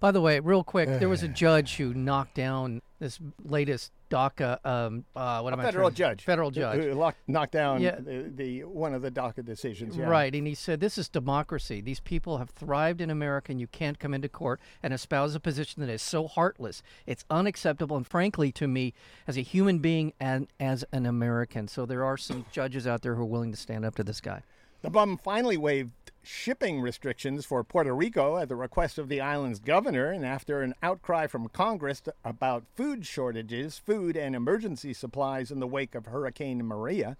By 0.00 0.12
the 0.12 0.20
way, 0.20 0.38
real 0.38 0.62
quick, 0.62 0.88
there 1.00 1.08
was 1.08 1.24
a 1.24 1.28
judge 1.46 1.76
who 1.76 1.92
knocked 1.92 2.34
down 2.36 2.82
this 3.00 3.18
latest 3.44 3.90
DACA. 4.10 4.64
Um, 4.64 5.04
uh, 5.16 5.40
what 5.40 5.52
A 5.52 5.56
am 5.56 5.60
I 5.60 5.64
federal 5.64 5.90
judge. 5.90 6.22
Federal 6.24 6.50
who- 6.50 6.54
judge. 6.54 6.82
Who 6.84 6.92
locked, 6.94 7.18
knocked 7.28 7.50
down 7.52 7.80
Yeah. 7.80 7.96
the, 7.96 8.30
the 8.32 8.62
one 8.64 8.94
of 8.94 9.02
the 9.02 9.10
DACA 9.10 9.44
decisions. 9.44 9.96
Yeah. 9.96 10.06
Right, 10.06 10.32
and 10.34 10.46
he 10.46 10.54
said 10.54 10.78
this 10.78 10.98
is 10.98 11.08
democracy. 11.08 11.80
These 11.80 11.98
people 11.98 12.38
have 12.38 12.50
thrived 12.50 13.00
in 13.00 13.10
America, 13.10 13.50
and 13.50 13.60
you 13.60 13.66
can't 13.66 13.98
come 13.98 14.14
into 14.14 14.28
court 14.28 14.60
and 14.84 14.94
espouse 14.94 15.34
a 15.34 15.40
position 15.40 15.84
that 15.84 15.90
is 15.92 16.00
so 16.02 16.28
heartless. 16.28 16.80
It's 17.04 17.24
unacceptable, 17.28 17.96
and 17.96 18.06
frankly, 18.06 18.52
to 18.52 18.68
me, 18.68 18.94
as 19.26 19.36
a 19.36 19.42
human 19.42 19.80
being 19.80 20.12
and 20.20 20.46
as 20.60 20.84
an 20.92 21.06
American. 21.06 21.66
So 21.66 21.86
there 21.86 22.04
are 22.04 22.16
some 22.16 22.46
judges 22.52 22.86
out 22.86 23.02
there 23.02 23.16
who 23.16 23.22
are 23.22 23.26
willing 23.26 23.50
to 23.50 23.56
stand 23.58 23.84
up 23.84 23.96
to 23.96 24.04
this 24.04 24.20
guy. 24.20 24.42
The 24.82 24.90
bum 24.90 25.18
finally 25.18 25.56
waived 25.56 25.90
shipping 26.22 26.80
restrictions 26.80 27.44
for 27.44 27.64
Puerto 27.64 27.94
Rico 27.94 28.36
at 28.36 28.48
the 28.48 28.56
request 28.56 28.98
of 28.98 29.08
the 29.08 29.20
island's 29.20 29.58
governor, 29.58 30.10
and 30.10 30.24
after 30.24 30.60
an 30.62 30.74
outcry 30.82 31.26
from 31.26 31.48
Congress 31.48 32.02
about 32.24 32.64
food 32.76 33.06
shortages, 33.06 33.78
food 33.78 34.16
and 34.16 34.36
emergency 34.36 34.92
supplies 34.92 35.50
in 35.50 35.58
the 35.58 35.66
wake 35.66 35.94
of 35.94 36.06
Hurricane 36.06 36.64
Maria. 36.64 37.16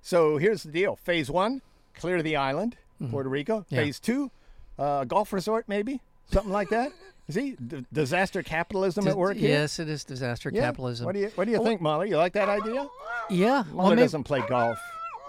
So 0.00 0.36
here's 0.36 0.62
the 0.64 0.72
deal 0.72 0.96
Phase 0.96 1.30
one, 1.30 1.62
clear 1.94 2.22
the 2.22 2.36
island, 2.36 2.76
Puerto 3.10 3.28
Rico. 3.28 3.60
Mm-hmm. 3.60 3.74
Yeah. 3.74 3.80
Phase 3.82 4.00
two, 4.00 4.30
uh, 4.78 5.04
golf 5.04 5.32
resort, 5.32 5.64
maybe? 5.68 6.00
Something 6.30 6.52
like 6.52 6.68
that? 6.70 6.92
See, 7.30 7.52
D- 7.64 7.86
disaster 7.92 8.42
capitalism 8.42 9.06
at 9.06 9.16
work 9.16 9.36
here? 9.36 9.48
Yes, 9.50 9.78
it 9.78 9.88
is 9.88 10.02
disaster 10.04 10.50
Yeah. 10.52 10.62
capitalism. 10.62 11.06
What 11.06 11.12
do 11.14 11.20
you 11.20 11.28
What 11.36 11.44
do 11.44 11.52
you 11.52 11.62
think, 11.62 11.80
Mahler? 11.80 12.04
You 12.04 12.16
like 12.16 12.32
that 12.34 12.48
idea? 12.48 12.88
yeah, 13.30 13.62
well, 13.72 13.88
maybe- 13.90 14.02
doesn't 14.02 14.24
play 14.24 14.42
golf, 14.48 14.78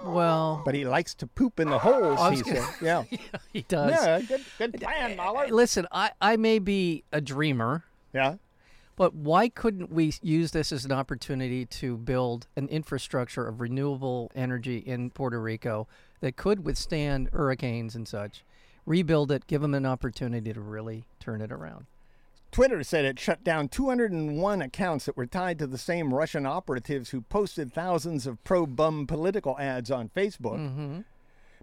well, 0.03 0.61
but 0.65 0.75
he 0.75 0.85
likes 0.85 1.13
to 1.15 1.27
poop 1.27 1.59
in 1.59 1.69
the 1.69 1.79
holes. 1.79 2.19
He 2.37 2.41
gonna- 2.43 2.61
said, 2.61 2.75
"Yeah, 2.81 3.03
he 3.51 3.61
does. 3.67 3.91
yeah, 3.91 4.21
good, 4.21 4.41
good 4.57 4.83
uh, 4.83 4.87
plan, 4.87 5.11
uh, 5.13 5.23
Mahler." 5.23 5.47
Listen, 5.49 5.87
I, 5.91 6.11
I 6.21 6.35
may 6.37 6.59
be 6.59 7.03
a 7.11 7.21
dreamer, 7.21 7.83
Yeah, 8.13 8.35
But 8.95 9.15
why 9.15 9.49
couldn't 9.49 9.91
we 9.91 10.13
use 10.21 10.51
this 10.51 10.71
as 10.71 10.85
an 10.85 10.91
opportunity 10.91 11.65
to 11.65 11.97
build 11.97 12.47
an 12.55 12.67
infrastructure 12.67 13.47
of 13.47 13.59
renewable 13.61 14.31
energy 14.35 14.77
in 14.77 15.09
Puerto 15.09 15.39
Rico 15.41 15.87
that 16.21 16.35
could 16.35 16.63
withstand 16.65 17.29
hurricanes 17.33 17.95
and 17.95 18.07
such? 18.07 18.43
Rebuild 18.85 19.31
it, 19.31 19.47
give 19.47 19.61
them 19.61 19.73
an 19.73 19.85
opportunity 19.85 20.51
to 20.53 20.59
really 20.61 21.05
turn 21.19 21.41
it 21.41 21.51
around. 21.51 21.85
Twitter 22.53 22.83
said 22.83 23.03
it 23.03 23.19
shut 23.19 23.43
down 23.43 23.67
201 23.67 24.61
accounts 24.61 25.05
that 25.05 25.17
were 25.17 25.25
tied 25.25 25.57
to 25.59 25.67
the 25.67 25.77
same 25.77 26.13
Russian 26.13 26.45
operatives 26.45 27.09
who 27.09 27.21
posted 27.21 27.73
thousands 27.73 28.27
of 28.27 28.41
pro-bum 28.43 29.07
political 29.07 29.57
ads 29.59 29.89
on 29.91 30.07
Facebook. 30.15 30.59
Mm-hmm. 30.59 30.99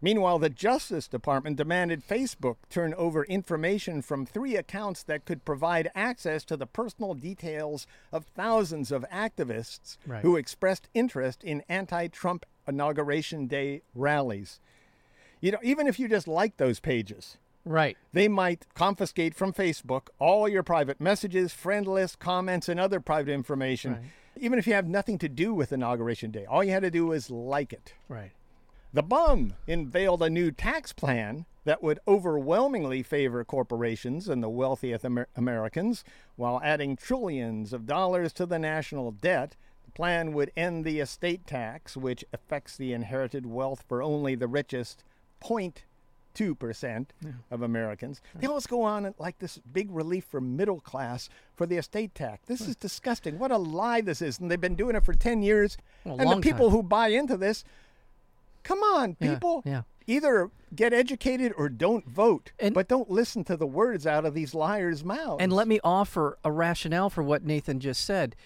Meanwhile, 0.03 0.39
the 0.41 0.51
Justice 0.51 1.07
Department 1.07 1.57
demanded 1.57 2.03
Facebook 2.07 2.57
turn 2.71 2.93
over 2.95 3.25
information 3.25 4.03
from 4.03 4.27
three 4.27 4.57
accounts 4.57 5.03
that 5.05 5.25
could 5.27 5.45
provide 5.45 5.91
access 5.95 6.43
to 6.47 6.57
the 6.57 6.67
personal 6.67 7.15
details 7.15 7.87
of 8.11 8.25
thousands 8.25 8.91
of 8.91 9.05
activists 9.13 9.97
Right. 10.07 10.23
who 10.23 10.37
expressed 10.37 10.89
interest 10.95 11.45
in 11.45 11.63
anti 11.69 12.09
Trump 12.09 12.47
Inauguration 12.67 13.47
Day 13.47 13.83
rallies. 13.95 14.59
You 15.41 15.53
know, 15.53 15.59
even 15.63 15.87
if 15.87 15.99
you 16.01 16.09
just 16.09 16.27
like 16.29 16.57
those 16.57 16.81
pages, 16.81 17.37
Right. 17.65 17.97
they 18.13 18.27
might 18.29 18.67
confiscate 18.75 19.35
from 19.35 19.53
Facebook 19.53 20.09
all 20.19 20.49
your 20.49 20.63
private 20.63 21.01
messages, 21.01 21.53
friend 21.53 21.87
lists, 21.87 22.17
comments, 22.17 22.69
and 22.69 22.81
other 22.81 23.01
private 23.01 23.33
information. 23.33 23.93
Right. 23.93 24.03
Even 24.37 24.59
if 24.59 24.67
you 24.67 24.73
have 24.73 24.89
nothing 24.89 25.19
to 25.19 25.29
do 25.29 25.53
with 25.53 25.73
Inauguration 25.73 26.31
Day, 26.31 26.47
all 26.47 26.65
you 26.65 26.71
had 26.71 26.83
to 26.83 26.91
do 26.91 27.07
was 27.07 27.31
like 27.31 27.73
it. 27.73 27.95
Right. 28.09 28.33
The 28.93 29.03
bum 29.03 29.55
unveiled 29.69 30.23
a 30.23 30.31
new 30.31 30.51
tax 30.51 30.93
plan 30.93 31.47
that 31.65 31.83
would 31.83 32.01
overwhelmingly 32.09 33.03
favor 33.03 33.45
corporations 33.45 34.29
and 34.29 34.43
the 34.43 34.49
wealthiest 34.49 35.05
Amer- 35.05 35.29
Americans 35.37 36.03
while 36.37 36.61
adding 36.65 36.97
trillions 36.97 37.73
of 37.73 37.87
dollars 37.87 38.33
to 38.33 38.47
the 38.47 38.59
national 38.59 39.13
debt. 39.13 39.57
The 39.85 39.93
plan 39.93 40.33
would 40.33 40.51
end 40.57 40.85
the 40.85 41.01
estate 41.01 41.47
tax, 41.47 41.97
which 41.97 42.25
affects 42.33 42.77
the 42.77 42.93
inherited 42.93 43.45
wealth 43.47 43.85
for 43.87 44.03
only 44.03 44.35
the 44.35 44.49
richest 44.49 45.05
0.2% 46.35 47.07
of 47.51 47.63
Americans. 47.63 48.21
They 48.35 48.47
always 48.47 48.67
go 48.67 48.83
on 48.83 49.15
like 49.19 49.39
this 49.39 49.59
big 49.59 49.91
relief 49.91 50.25
for 50.25 50.41
middle 50.41 50.81
class 50.81 51.29
for 51.55 51.67
the 51.67 51.77
estate 51.77 52.15
tax. 52.15 52.47
This 52.47 52.61
is 52.61 52.77
disgusting. 52.77 53.39
What 53.39 53.51
a 53.51 53.57
lie 53.59 54.01
this 54.01 54.23
is. 54.23 54.39
And 54.39 54.51
they've 54.51 54.61
been 54.61 54.75
doing 54.77 54.97
it 54.97 55.05
for 55.05 55.15
10 55.15 55.43
years. 55.43 55.77
A 56.05 56.11
and 56.11 56.31
the 56.31 56.37
people 56.41 56.67
time. 56.69 56.77
who 56.77 56.83
buy 56.83 57.09
into 57.09 57.37
this 57.37 57.65
Come 58.63 58.81
on, 58.81 59.17
Yeah, 59.21 59.35
people. 59.35 59.63
yeah. 59.65 59.83
Either 60.07 60.51
get 60.75 60.93
educated 60.93 61.53
or 61.57 61.69
don't 61.71 62.07
vote. 62.07 62.53
And- 62.59 62.75
but 62.75 62.89
don't 62.89 63.09
listen 63.11 63.43
to 63.45 63.57
the 63.57 63.67
words 63.67 64.07
out 64.07 64.25
of 64.27 64.35
these 64.35 64.55
liars' 64.55 65.03
mouths. 65.05 65.39
And 65.43 65.51
let 65.53 65.67
me 65.67 65.81
offer 65.83 66.37
a 66.45 66.53
rationale 66.53 67.09
for 67.11 67.23
what 67.23 67.43
Nathan 67.45 67.81
just 67.81 68.05
said. 68.05 68.37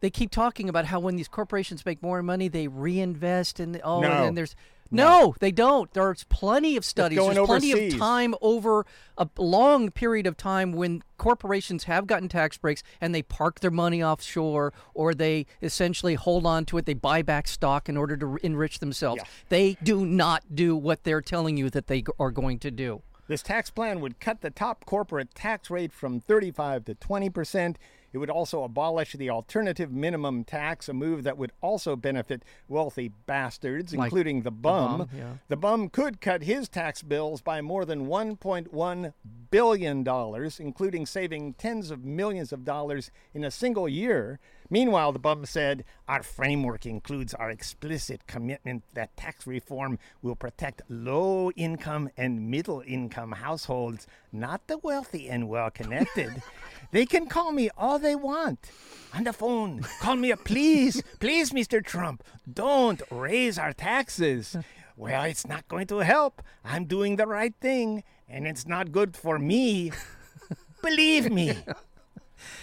They 0.00 0.10
keep 0.10 0.30
talking 0.30 0.68
about 0.68 0.84
how 0.86 1.00
when 1.00 1.16
these 1.16 1.26
corporations 1.26 1.84
make 1.84 2.02
more 2.02 2.22
money, 2.22 2.48
they 2.48 2.68
reinvest 2.68 3.58
oh, 3.58 3.62
and 3.64 3.80
oh, 3.82 4.00
No. 4.02 4.24
and 4.24 4.36
there's 4.38 4.54
no, 4.90 5.34
they 5.40 5.50
don't. 5.50 5.92
There's 5.92 6.24
plenty 6.24 6.76
of 6.76 6.84
studies. 6.84 7.18
There's 7.18 7.46
plenty 7.46 7.72
overseas. 7.72 7.94
of 7.94 8.00
time 8.00 8.34
over 8.40 8.86
a 9.18 9.28
long 9.38 9.90
period 9.90 10.26
of 10.26 10.36
time 10.36 10.72
when 10.72 11.02
corporations 11.18 11.84
have 11.84 12.06
gotten 12.06 12.28
tax 12.28 12.56
breaks 12.58 12.82
and 13.00 13.14
they 13.14 13.22
park 13.22 13.60
their 13.60 13.70
money 13.70 14.02
offshore 14.02 14.72
or 14.94 15.14
they 15.14 15.46
essentially 15.62 16.14
hold 16.14 16.46
on 16.46 16.64
to 16.66 16.78
it. 16.78 16.86
They 16.86 16.94
buy 16.94 17.22
back 17.22 17.48
stock 17.48 17.88
in 17.88 17.96
order 17.96 18.16
to 18.16 18.38
enrich 18.42 18.78
themselves. 18.78 19.22
Yeah. 19.24 19.30
They 19.48 19.76
do 19.82 20.04
not 20.04 20.54
do 20.54 20.76
what 20.76 21.04
they're 21.04 21.22
telling 21.22 21.56
you 21.56 21.70
that 21.70 21.86
they 21.86 22.04
are 22.18 22.30
going 22.30 22.58
to 22.60 22.70
do. 22.70 23.02
This 23.28 23.42
tax 23.42 23.70
plan 23.70 24.00
would 24.00 24.20
cut 24.20 24.40
the 24.40 24.50
top 24.50 24.84
corporate 24.84 25.34
tax 25.34 25.68
rate 25.68 25.92
from 25.92 26.20
35 26.20 26.84
to 26.84 26.94
20 26.94 27.30
percent. 27.30 27.78
It 28.16 28.18
would 28.18 28.30
also 28.30 28.62
abolish 28.62 29.12
the 29.12 29.28
alternative 29.28 29.92
minimum 29.92 30.42
tax, 30.42 30.88
a 30.88 30.94
move 30.94 31.22
that 31.24 31.36
would 31.36 31.52
also 31.60 31.96
benefit 31.96 32.42
wealthy 32.66 33.08
bastards, 33.26 33.94
Like 33.94 34.06
including 34.06 34.40
the 34.40 34.50
bum. 34.50 35.00
bum, 35.00 35.08
yeah. 35.14 35.32
The 35.48 35.56
bum 35.58 35.90
could 35.90 36.22
cut 36.22 36.44
his 36.44 36.66
tax 36.66 37.02
bills 37.02 37.42
by 37.42 37.60
more 37.60 37.84
than 37.84 38.06
1.1 38.06 39.12
billion 39.50 40.02
dollars, 40.02 40.58
including 40.58 41.04
saving 41.04 41.56
tens 41.58 41.90
of 41.90 42.06
millions 42.06 42.54
of 42.54 42.64
dollars 42.64 43.10
in 43.34 43.44
a 43.44 43.50
single 43.50 43.86
year. 43.86 44.40
Meanwhile, 44.70 45.12
the 45.12 45.18
bum 45.18 45.44
said, 45.46 45.84
"Our 46.08 46.22
framework 46.22 46.86
includes 46.86 47.34
our 47.34 47.50
explicit 47.50 48.26
commitment 48.26 48.84
that 48.94 49.16
tax 49.16 49.46
reform 49.46 49.98
will 50.22 50.36
protect 50.36 50.82
low-income 50.88 52.10
and 52.16 52.50
middle-income 52.50 53.32
households, 53.32 54.06
not 54.32 54.66
the 54.66 54.78
wealthy 54.78 55.28
and 55.28 55.48
well-connected." 55.48 56.42
They 56.92 57.04
can 57.04 57.26
call 57.26 57.50
me 57.52 57.68
all 57.76 57.98
they 57.98 58.14
want. 58.14 58.70
On 59.12 59.24
the 59.24 59.32
phone, 59.32 59.82
call 60.00 60.16
me 60.16 60.30
a 60.30 60.36
please, 60.36 61.02
please, 61.20 61.50
Mr. 61.50 61.84
Trump, 61.84 62.22
don't 62.50 63.02
raise 63.10 63.58
our 63.58 63.72
taxes. 63.72 64.56
well, 64.96 65.24
it's 65.24 65.46
not 65.46 65.66
going 65.68 65.86
to 65.88 65.98
help. 65.98 66.42
I'm 66.64 66.84
doing 66.84 67.16
the 67.16 67.26
right 67.26 67.54
thing, 67.60 68.04
and 68.28 68.46
it's 68.46 68.66
not 68.66 68.92
good 68.92 69.16
for 69.16 69.38
me. 69.38 69.90
Believe 70.82 71.30
me. 71.30 71.56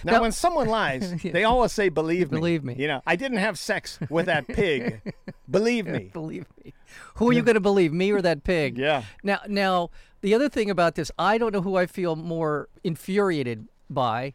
Now, 0.03 0.13
Now- 0.13 0.21
when 0.21 0.31
someone 0.31 0.67
lies, 0.67 1.13
they 1.23 1.43
always 1.43 1.71
say, 1.71 1.89
"Believe 1.89 2.31
me." 2.31 2.37
Believe 2.37 2.63
me. 2.63 2.75
You 2.77 2.87
know, 2.87 3.01
I 3.05 3.15
didn't 3.15 3.37
have 3.39 3.57
sex 3.59 3.99
with 4.09 4.25
that 4.27 4.47
pig. 4.47 5.01
Believe 5.49 5.85
me. 5.87 6.09
Believe 6.13 6.45
me. 6.63 6.73
Who 7.15 7.29
are 7.29 7.33
you 7.33 7.41
going 7.41 7.55
to 7.55 7.59
believe, 7.61 7.91
me 7.91 8.11
or 8.11 8.21
that 8.21 8.43
pig? 8.43 8.77
Yeah. 8.77 9.03
Now, 9.23 9.39
now 9.47 9.89
the 10.21 10.33
other 10.35 10.47
thing 10.49 10.69
about 10.69 10.95
this, 10.95 11.11
I 11.17 11.37
don't 11.37 11.51
know 11.51 11.61
who 11.61 11.75
I 11.75 11.85
feel 11.87 12.15
more 12.15 12.69
infuriated 12.83 13.67
by, 13.89 14.33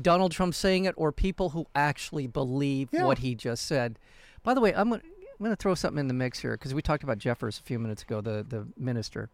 Donald 0.00 0.32
Trump 0.32 0.54
saying 0.54 0.86
it 0.86 0.94
or 0.96 1.12
people 1.12 1.50
who 1.50 1.66
actually 1.74 2.26
believe 2.26 2.88
Yeah. 2.92 3.04
what 3.04 3.18
he 3.18 3.34
just 3.34 3.66
said. 3.66 3.98
By 4.42 4.54
the 4.54 4.60
way, 4.60 4.74
I'm 4.74 4.88
going 4.88 5.02
I'm 5.38 5.46
to 5.50 5.56
throw 5.56 5.74
something 5.74 5.98
in 5.98 6.08
the 6.08 6.14
mix 6.14 6.38
here 6.38 6.52
because 6.52 6.72
we 6.72 6.80
talked 6.82 7.02
about 7.02 7.18
Jeffress 7.18 7.58
a 7.60 7.62
few 7.62 7.78
minutes 7.78 8.02
ago, 8.02 8.20
the 8.20 8.44
the 8.48 8.66
minister. 8.78 9.28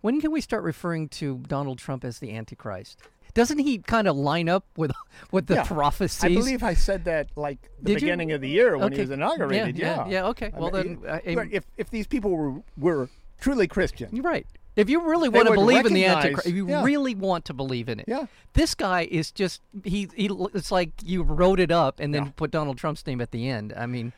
When 0.00 0.20
can 0.20 0.30
we 0.32 0.40
start 0.40 0.62
referring 0.64 1.08
to 1.10 1.38
Donald 1.46 1.78
Trump 1.78 2.04
as 2.04 2.18
the 2.18 2.34
Antichrist? 2.34 3.00
Doesn't 3.34 3.58
he 3.60 3.78
kind 3.78 4.06
of 4.06 4.16
line 4.16 4.48
up 4.48 4.64
with 4.76 4.92
with 5.30 5.46
the 5.46 5.54
Yeah. 5.54 5.64
prophecies? 5.64 6.24
I 6.24 6.28
believe 6.28 6.62
I 6.62 6.74
said 6.74 7.04
that 7.04 7.28
like 7.36 7.58
the 7.80 7.86
Did 7.94 8.02
you? 8.02 8.06
beginning 8.06 8.32
of 8.32 8.40
the 8.40 8.48
year 8.48 8.76
when 8.76 8.92
he 8.92 9.00
was 9.00 9.10
inaugurated. 9.10 9.78
Yeah, 9.78 9.86
Yeah, 9.86 10.04
yeah, 10.06 10.10
yeah, 10.12 10.26
okay. 10.28 10.50
I 10.54 10.58
Well, 10.58 10.70
mean, 10.70 11.00
then, 11.02 11.10
uh, 11.10 11.34
but 11.34 11.48
if 11.52 11.64
if 11.76 11.90
these 11.90 12.06
people 12.06 12.30
were 12.30 12.62
were 12.76 13.08
truly 13.40 13.66
Christian, 13.66 14.08
You're 14.12 14.24
right. 14.24 14.46
If 14.74 14.88
you 14.88 15.02
really 15.06 15.28
want 15.28 15.48
to 15.48 15.54
believe 15.54 15.84
in 15.84 15.92
the 15.92 16.06
Antichrist, 16.06 16.46
if 16.46 16.54
you 16.54 16.66
yeah. 16.66 16.82
really 16.82 17.14
want 17.14 17.44
to 17.46 17.52
believe 17.54 17.90
in 17.90 18.00
it, 18.00 18.06
Yeah. 18.08 18.24
this 18.54 18.74
guy 18.74 19.02
is 19.10 19.30
just 19.30 19.60
he. 19.84 20.08
He. 20.16 20.30
It's 20.54 20.72
like 20.72 20.92
you 21.04 21.22
wrote 21.22 21.60
it 21.60 21.70
up 21.70 22.00
and 22.00 22.14
then 22.14 22.24
Yeah. 22.24 22.30
put 22.36 22.50
Donald 22.50 22.78
Trump's 22.78 23.06
name 23.06 23.20
at 23.20 23.32
the 23.32 23.48
end. 23.50 23.74
I 23.76 23.84
mean, 23.84 24.14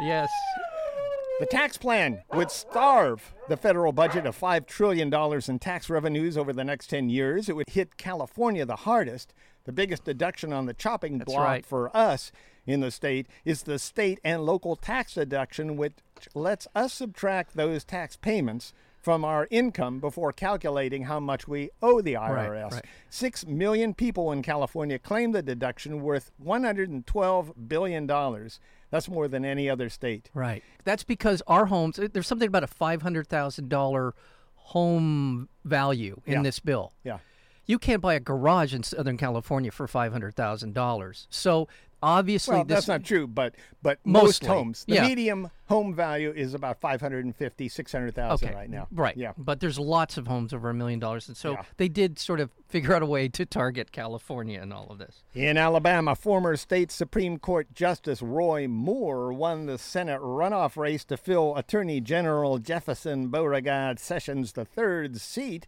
yes. 0.00 0.28
The 1.38 1.46
tax 1.46 1.76
plan 1.76 2.22
would 2.32 2.50
starve 2.50 3.32
the 3.48 3.56
federal 3.56 3.92
budget 3.92 4.26
of 4.26 4.36
$5 4.36 4.66
trillion 4.66 5.12
in 5.14 5.58
tax 5.60 5.88
revenues 5.88 6.36
over 6.36 6.52
the 6.52 6.64
next 6.64 6.88
10 6.88 7.10
years. 7.10 7.48
It 7.48 7.54
would 7.54 7.68
hit 7.68 7.96
California 7.96 8.66
the 8.66 8.74
hardest. 8.74 9.32
The 9.64 9.72
biggest 9.72 10.02
deduction 10.04 10.52
on 10.52 10.66
the 10.66 10.74
chopping 10.74 11.18
block 11.18 11.44
right. 11.44 11.66
for 11.66 11.96
us 11.96 12.32
in 12.66 12.80
the 12.80 12.90
state 12.90 13.28
is 13.44 13.62
the 13.62 13.78
state 13.78 14.18
and 14.24 14.44
local 14.44 14.74
tax 14.74 15.14
deduction, 15.14 15.76
which 15.76 15.92
lets 16.34 16.66
us 16.74 16.92
subtract 16.92 17.54
those 17.54 17.84
tax 17.84 18.16
payments 18.16 18.72
from 19.00 19.24
our 19.24 19.46
income 19.50 20.00
before 20.00 20.32
calculating 20.32 21.04
how 21.04 21.20
much 21.20 21.46
we 21.46 21.70
owe 21.80 22.00
the 22.00 22.14
IRS. 22.14 22.72
right. 22.72 22.84
Six 23.10 23.46
million 23.46 23.94
people 23.94 24.32
in 24.32 24.42
California 24.42 24.98
claim 24.98 25.32
the 25.32 25.42
deduction 25.42 26.02
worth 26.02 26.32
$112 26.44 27.68
billion. 27.68 28.10
That's 28.90 29.08
more 29.08 29.28
than 29.28 29.44
any 29.44 29.68
other 29.68 29.88
state. 29.88 30.30
Right. 30.34 30.62
That's 30.84 31.04
because 31.04 31.42
our 31.46 31.66
homes. 31.66 31.98
Eh, 31.98 32.08
there's 32.12 32.26
something 32.26 32.48
about 32.48 32.64
a 32.64 32.68
five 32.68 33.02
hundred 33.02 33.26
thousand 33.28 33.68
dollar 33.68 34.14
home 34.54 35.48
value 35.64 36.20
in 36.26 36.34
Yeah. 36.34 36.42
this 36.42 36.58
bill. 36.60 36.92
Yeah. 37.04 37.18
You 37.66 37.78
can't 37.78 38.00
buy 38.00 38.14
a 38.14 38.20
garage 38.20 38.72
in 38.74 38.82
Southern 38.82 39.16
California 39.18 39.70
for 39.70 39.86
five 39.86 40.12
hundred 40.12 40.34
thousand 40.34 40.74
dollars. 40.74 41.26
So 41.30 41.68
obviously, 42.02 42.54
Well, 42.56 42.64
this 42.64 42.76
that's 42.76 42.88
not 42.88 43.04
true, 43.04 43.26
but 43.26 43.54
but 43.82 43.98
most 44.04 44.44
homes, 44.44 44.84
the 44.88 44.96
yeah. 44.96 45.06
medium 45.06 45.50
home 45.66 45.94
value 45.94 46.32
is 46.34 46.54
about 46.54 46.80
550, 46.80 47.68
600,000 47.68 48.48
okay 48.48 48.54
right 48.54 48.70
now. 48.70 48.88
Right. 48.90 49.16
Yeah. 49.16 49.32
But 49.36 49.60
there's 49.60 49.78
lots 49.78 50.16
of 50.16 50.26
homes 50.26 50.52
over 50.52 50.70
a 50.70 50.74
million 50.74 50.98
dollars, 50.98 51.28
and 51.28 51.36
so 51.36 51.52
Yeah. 51.52 51.62
they 51.76 51.88
did 51.88 52.18
sort 52.18 52.40
of 52.40 52.50
figure 52.68 52.94
out 52.94 53.02
a 53.02 53.06
way 53.06 53.28
to 53.28 53.44
target 53.46 53.92
California 53.92 54.60
and 54.60 54.72
all 54.72 54.88
of 54.90 54.98
this. 54.98 55.22
In 55.34 55.56
Alabama, 55.56 56.14
former 56.14 56.56
state 56.56 56.90
Supreme 56.90 57.38
Court 57.38 57.72
Justice 57.74 58.22
Roy 58.22 58.66
Moore 58.66 59.32
won 59.32 59.66
the 59.66 59.78
Senate 59.78 60.20
runoff 60.20 60.76
race 60.76 61.04
to 61.06 61.16
fill 61.16 61.54
Attorney 61.56 62.00
General 62.00 62.58
Jefferson 62.58 63.28
Beauregard 63.28 63.98
Sessions 63.98 64.52
III's 64.56 65.22
seat. 65.22 65.66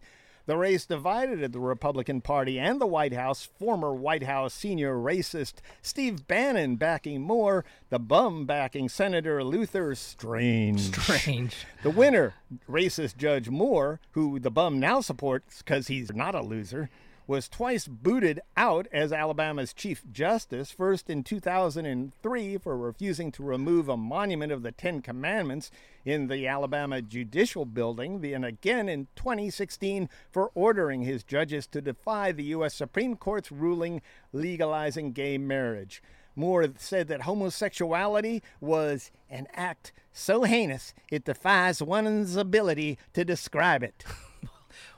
The 0.51 0.57
race 0.57 0.85
divided 0.85 1.41
at 1.41 1.53
the 1.53 1.61
Republican 1.61 2.19
Party 2.19 2.59
and 2.59 2.81
the 2.81 2.85
White 2.85 3.13
House. 3.13 3.45
Former 3.45 3.93
White 3.93 4.23
House 4.23 4.53
senior 4.53 4.95
racist 4.95 5.53
Steve 5.81 6.27
Bannon 6.27 6.75
backing 6.75 7.21
Moore, 7.21 7.63
the 7.89 7.99
bum 7.99 8.45
backing 8.45 8.89
Senator 8.89 9.45
Luther 9.45 9.95
Strange. 9.95 10.93
Strange. 10.93 11.65
The 11.83 11.89
winner, 11.89 12.33
racist 12.69 13.15
Judge 13.15 13.47
Moore, 13.47 14.01
who 14.11 14.41
the 14.41 14.51
bum 14.51 14.77
now 14.77 14.99
supports 14.99 15.59
because 15.59 15.87
he's 15.87 16.11
not 16.11 16.35
a 16.35 16.41
loser, 16.41 16.89
was 17.31 17.47
twice 17.47 17.87
booted 17.87 18.41
out 18.57 18.87
as 18.91 19.13
Alabama's 19.13 19.71
Chief 19.71 20.03
Justice, 20.11 20.69
first 20.69 21.09
in 21.09 21.23
2003 21.23 22.57
for 22.57 22.77
refusing 22.77 23.31
to 23.31 23.41
remove 23.41 23.87
a 23.87 23.95
monument 23.95 24.51
of 24.51 24.63
the 24.63 24.73
Ten 24.73 25.01
Commandments 25.01 25.71
in 26.03 26.27
the 26.27 26.45
Alabama 26.45 27.01
Judicial 27.01 27.63
Building, 27.63 28.25
and 28.33 28.43
again 28.43 28.89
in 28.89 29.07
2016 29.15 30.09
for 30.29 30.51
ordering 30.53 31.03
his 31.03 31.23
judges 31.23 31.67
to 31.67 31.79
defy 31.79 32.33
the 32.33 32.43
U.S. 32.43 32.73
Supreme 32.73 33.15
Court's 33.15 33.49
ruling 33.49 34.01
legalizing 34.33 35.13
gay 35.13 35.37
marriage. 35.37 36.03
Moore 36.35 36.67
said 36.79 37.07
that 37.07 37.21
homosexuality 37.21 38.43
was 38.59 39.09
an 39.29 39.47
act 39.53 39.93
so 40.11 40.43
heinous 40.43 40.93
it 41.09 41.23
defies 41.23 41.81
one's 41.81 42.35
ability 42.35 42.97
to 43.13 43.23
describe 43.23 43.83
it. 43.83 44.03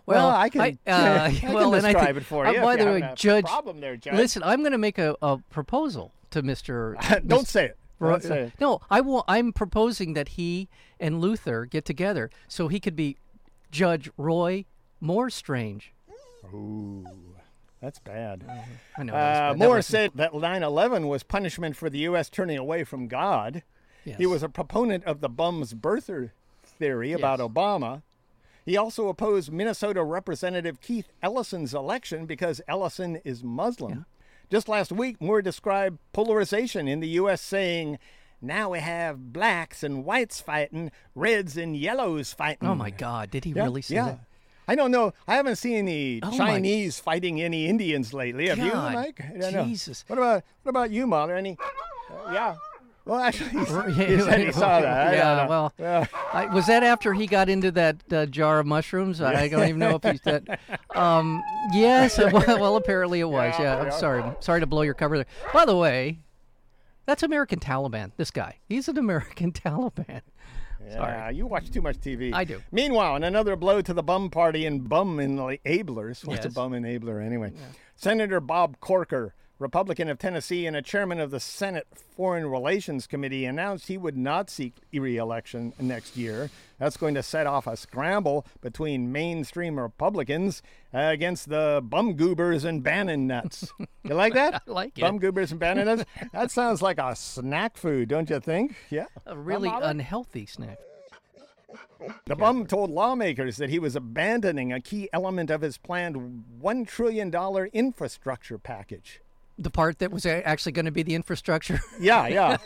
Well, 0.05 0.29
I 0.29 0.49
can, 0.49 0.61
uh, 0.87 0.91
I 1.31 1.33
can 1.33 1.53
well, 1.53 1.73
and 1.75 1.85
I 1.85 1.91
describe 1.93 2.07
think- 2.15 2.17
it 2.17 2.25
for 2.25 2.45
uh, 2.45 2.51
you. 2.51 2.61
by 2.61 2.75
the 2.75 2.85
way, 2.85 3.11
Judge, 3.15 3.45
problem 3.45 3.79
there, 3.79 3.95
Judge. 3.95 4.15
listen, 4.15 4.43
I'm 4.43 4.59
going 4.59 4.71
to 4.73 4.77
make 4.77 4.97
a, 4.97 5.15
a 5.21 5.37
proposal 5.49 6.11
to 6.31 6.41
Mister. 6.41 6.97
don't 7.27 7.47
say 7.47 7.65
it. 7.65 7.77
Don't 8.01 8.21
say 8.21 8.41
it. 8.43 8.53
No, 8.59 8.81
I 8.91 8.99
will. 8.99 9.23
I'm 9.29 9.53
proposing 9.53 10.13
that 10.13 10.29
he 10.29 10.67
and 10.99 11.21
Luther 11.21 11.65
get 11.65 11.85
together 11.85 12.29
so 12.49 12.67
he 12.67 12.79
could 12.81 12.97
be 12.97 13.15
Judge 13.71 14.09
Roy 14.17 14.65
Moore 14.99 15.29
Strange. 15.29 15.93
Ooh, 16.53 17.05
that's 17.81 17.99
bad. 17.99 18.43
I 18.97 19.03
know. 19.03 19.13
Uh. 19.13 19.53
That 19.53 19.57
Moore 19.57 19.69
wasn't- 19.77 19.85
said 19.85 20.11
that 20.15 20.33
9 20.33 20.63
11 20.63 21.07
was 21.07 21.23
punishment 21.23 21.77
for 21.77 21.89
the 21.89 21.99
U.S. 21.99 22.29
turning 22.29 22.57
away 22.57 22.83
from 22.83 23.07
God. 23.07 23.63
Yes. 24.03 24.17
He 24.17 24.25
was 24.25 24.43
a 24.43 24.49
proponent 24.49 25.05
of 25.05 25.21
the 25.21 25.29
bum's 25.29 25.73
birther 25.73 26.31
theory 26.65 27.13
about 27.13 27.39
Yes. 27.39 27.47
Obama. 27.47 28.01
He 28.65 28.77
also 28.77 29.07
opposed 29.09 29.51
Minnesota 29.51 30.03
Representative 30.03 30.79
Keith 30.81 31.11
Ellison's 31.21 31.73
election 31.73 32.25
because 32.25 32.61
Ellison 32.67 33.17
is 33.25 33.43
Muslim. 33.43 34.05
Just 34.49 34.69
last 34.69 34.91
week, 34.91 35.19
Moore 35.19 35.41
described 35.41 35.99
polarization 36.13 36.87
in 36.87 36.99
the 36.99 37.07
U.S., 37.09 37.41
saying, 37.41 37.97
Now 38.41 38.69
we 38.69 38.79
have 38.79 39.33
blacks 39.33 39.83
and 39.83 40.05
whites 40.05 40.39
fighting, 40.39 40.91
reds 41.15 41.57
and 41.57 41.75
yellows 41.75 42.33
fighting. 42.33 42.67
Oh 42.67 42.75
my 42.75 42.89
God! 42.89 43.31
Did 43.31 43.45
he 43.45 43.51
Yeah, 43.51 43.63
really 43.63 43.81
say 43.81 43.95
yeah. 43.95 44.05
that? 44.05 44.19
I 44.65 44.75
don't 44.75 44.91
know. 44.91 45.13
I 45.27 45.35
haven't 45.35 45.57
seen 45.57 45.75
any 45.75 46.19
Oh 46.23 46.31
my- 46.31 46.37
Chinese 46.37 46.97
fighting 46.99 47.41
any 47.41 47.67
Indians 47.67 48.13
lately. 48.13 48.47
Have 48.47 48.59
you, 48.59 48.71
God, 48.71 48.93
Mike? 48.93 49.19
I 49.21 49.37
don't 49.37 49.53
know. 49.53 49.65
Jesus. 49.65 50.05
What 50.07 50.17
about 50.19 50.43
what 50.61 50.69
about 50.69 50.91
you, 50.91 51.05
Mother? 51.07 51.35
Any? 51.35 51.57
uh, 52.09 52.31
yeah. 52.31 52.55
Well, 53.05 53.19
actually, 53.19 53.49
he, 53.49 53.57
Yeah, 54.01 54.07
he 54.07 54.21
said 54.21 54.39
he 54.39 54.51
saw 54.51 54.79
that. 54.81 55.13
Yeah, 55.13 55.47
well, 55.47 55.73
Yeah. 55.77 56.05
I, 56.31 56.45
was 56.45 56.67
that 56.67 56.83
after 56.83 57.13
he 57.13 57.27
got 57.27 57.49
into 57.49 57.69
that 57.71 57.97
uh, 58.13 58.25
jar 58.27 58.59
of 58.59 58.65
mushrooms? 58.65 59.19
I, 59.19 59.43
I 59.43 59.47
don't 59.49 59.67
even 59.67 59.79
know 59.79 59.95
if 60.01 60.03
he's 60.09 60.21
that. 60.25 60.59
Um, 60.95 61.43
yes, 61.73 62.17
well, 62.31 62.77
apparently 62.77 63.19
it 63.19 63.29
was. 63.29 63.53
Yeah, 63.59 63.63
Yeah, 63.63 63.77
I'm 63.79 63.85
yeah. 63.87 63.91
sorry. 63.91 64.23
Sorry 64.39 64.59
to 64.61 64.65
blow 64.67 64.83
your 64.83 64.93
cover 64.93 65.17
there. 65.17 65.25
By 65.53 65.65
the 65.65 65.75
way, 65.75 66.19
that's 67.05 67.23
American 67.23 67.59
Taliban. 67.59 68.11
This 68.15 68.31
guy, 68.31 68.59
he's 68.69 68.87
an 68.87 68.97
American 68.97 69.51
Taliban. 69.51 70.21
Yeah, 70.85 71.29
you 71.29 71.45
watch 71.47 71.71
too 71.71 71.81
much 71.81 71.97
TV. 71.97 72.33
I 72.33 72.43
do. 72.43 72.61
Meanwhile, 72.71 73.15
in 73.15 73.23
another 73.23 73.55
blow 73.55 73.81
to 73.81 73.93
the 73.93 74.03
bum 74.03 74.29
party 74.29 74.65
and 74.65 74.87
bum 74.87 75.17
enablers. 75.17 76.25
What's 76.25 76.45
a 76.45 76.49
bum 76.49 76.71
enabler 76.73 77.25
anyway? 77.25 77.53
Senator 77.95 78.39
Bob 78.39 78.79
Corker, 78.79 79.33
Republican 79.63 80.09
of 80.09 80.19
Tennessee 80.19 80.67
and 80.67 80.75
a 80.75 80.81
chairman 80.81 81.21
of 81.21 81.31
the 81.31 81.39
Senate 81.39 81.87
Foreign 82.17 82.45
Relations 82.45 83.07
Committee, 83.07 83.45
announced 83.45 83.87
he 83.87 83.97
would 83.97 84.17
not 84.17 84.49
seek 84.49 84.75
re-election 84.91 85.71
next 85.79 86.17
year. 86.17 86.49
That's 86.79 86.97
going 86.97 87.15
to 87.15 87.23
set 87.23 87.47
off 87.47 87.65
a 87.65 87.77
scramble 87.77 88.45
between 88.59 89.13
mainstream 89.13 89.79
Republicans 89.79 90.61
uh, 90.93 90.97
against 90.97 91.47
the 91.47 91.81
bum 91.81 92.15
goobers 92.15 92.65
and 92.65 92.83
Bannon 92.83 93.25
nuts. 93.25 93.71
You 94.05 94.15
like 94.15 94.33
that? 94.33 94.63
I 94.67 94.71
like 94.71 94.97
it. 94.97 95.01
Bum 95.01 95.17
goobers 95.17 95.51
and 95.51 95.61
Bannon 95.61 95.85
nuts. 95.85 96.03
That 96.33 96.51
sounds 96.51 96.81
like 96.81 96.99
a 96.99 97.15
snack 97.15 97.77
food, 97.77 98.09
don't 98.09 98.29
you 98.29 98.41
think? 98.41 98.75
Yeah. 98.89 99.05
A 99.25 99.37
really 99.37 99.71
unhealthy 99.73 100.45
snack. 100.45 100.77
The 102.25 102.35
bum 102.35 102.65
told 102.65 102.91
lawmakers 102.91 103.55
that 103.57 103.69
he 103.69 103.79
was 103.79 103.95
abandoning 103.95 104.73
a 104.73 104.81
key 104.81 105.07
element 105.13 105.49
of 105.49 105.61
his 105.61 105.77
planned 105.77 106.43
$1 106.61 106.87
trillion 106.87 107.33
infrastructure 107.71 108.57
package. 108.57 109.21
The 109.57 109.69
part 109.69 109.99
that 109.99 110.11
was 110.11 110.25
actually 110.25 110.71
going 110.71 110.85
to 110.85 110.91
be 110.91 111.03
the 111.03 111.13
infrastructure. 111.15 111.79
Yeah, 111.99 112.27
yeah. 112.27 112.57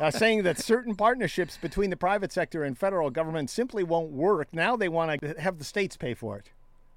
uh, 0.00 0.10
saying 0.10 0.42
that 0.44 0.58
certain 0.58 0.94
partnerships 0.94 1.58
between 1.58 1.90
the 1.90 1.96
private 1.96 2.32
sector 2.32 2.64
and 2.64 2.76
federal 2.78 3.10
government 3.10 3.50
simply 3.50 3.84
won't 3.84 4.10
work. 4.10 4.48
Now 4.52 4.74
they 4.76 4.88
want 4.88 5.20
to 5.20 5.34
have 5.40 5.58
the 5.58 5.64
states 5.64 5.96
pay 5.96 6.14
for 6.14 6.38
it. 6.38 6.50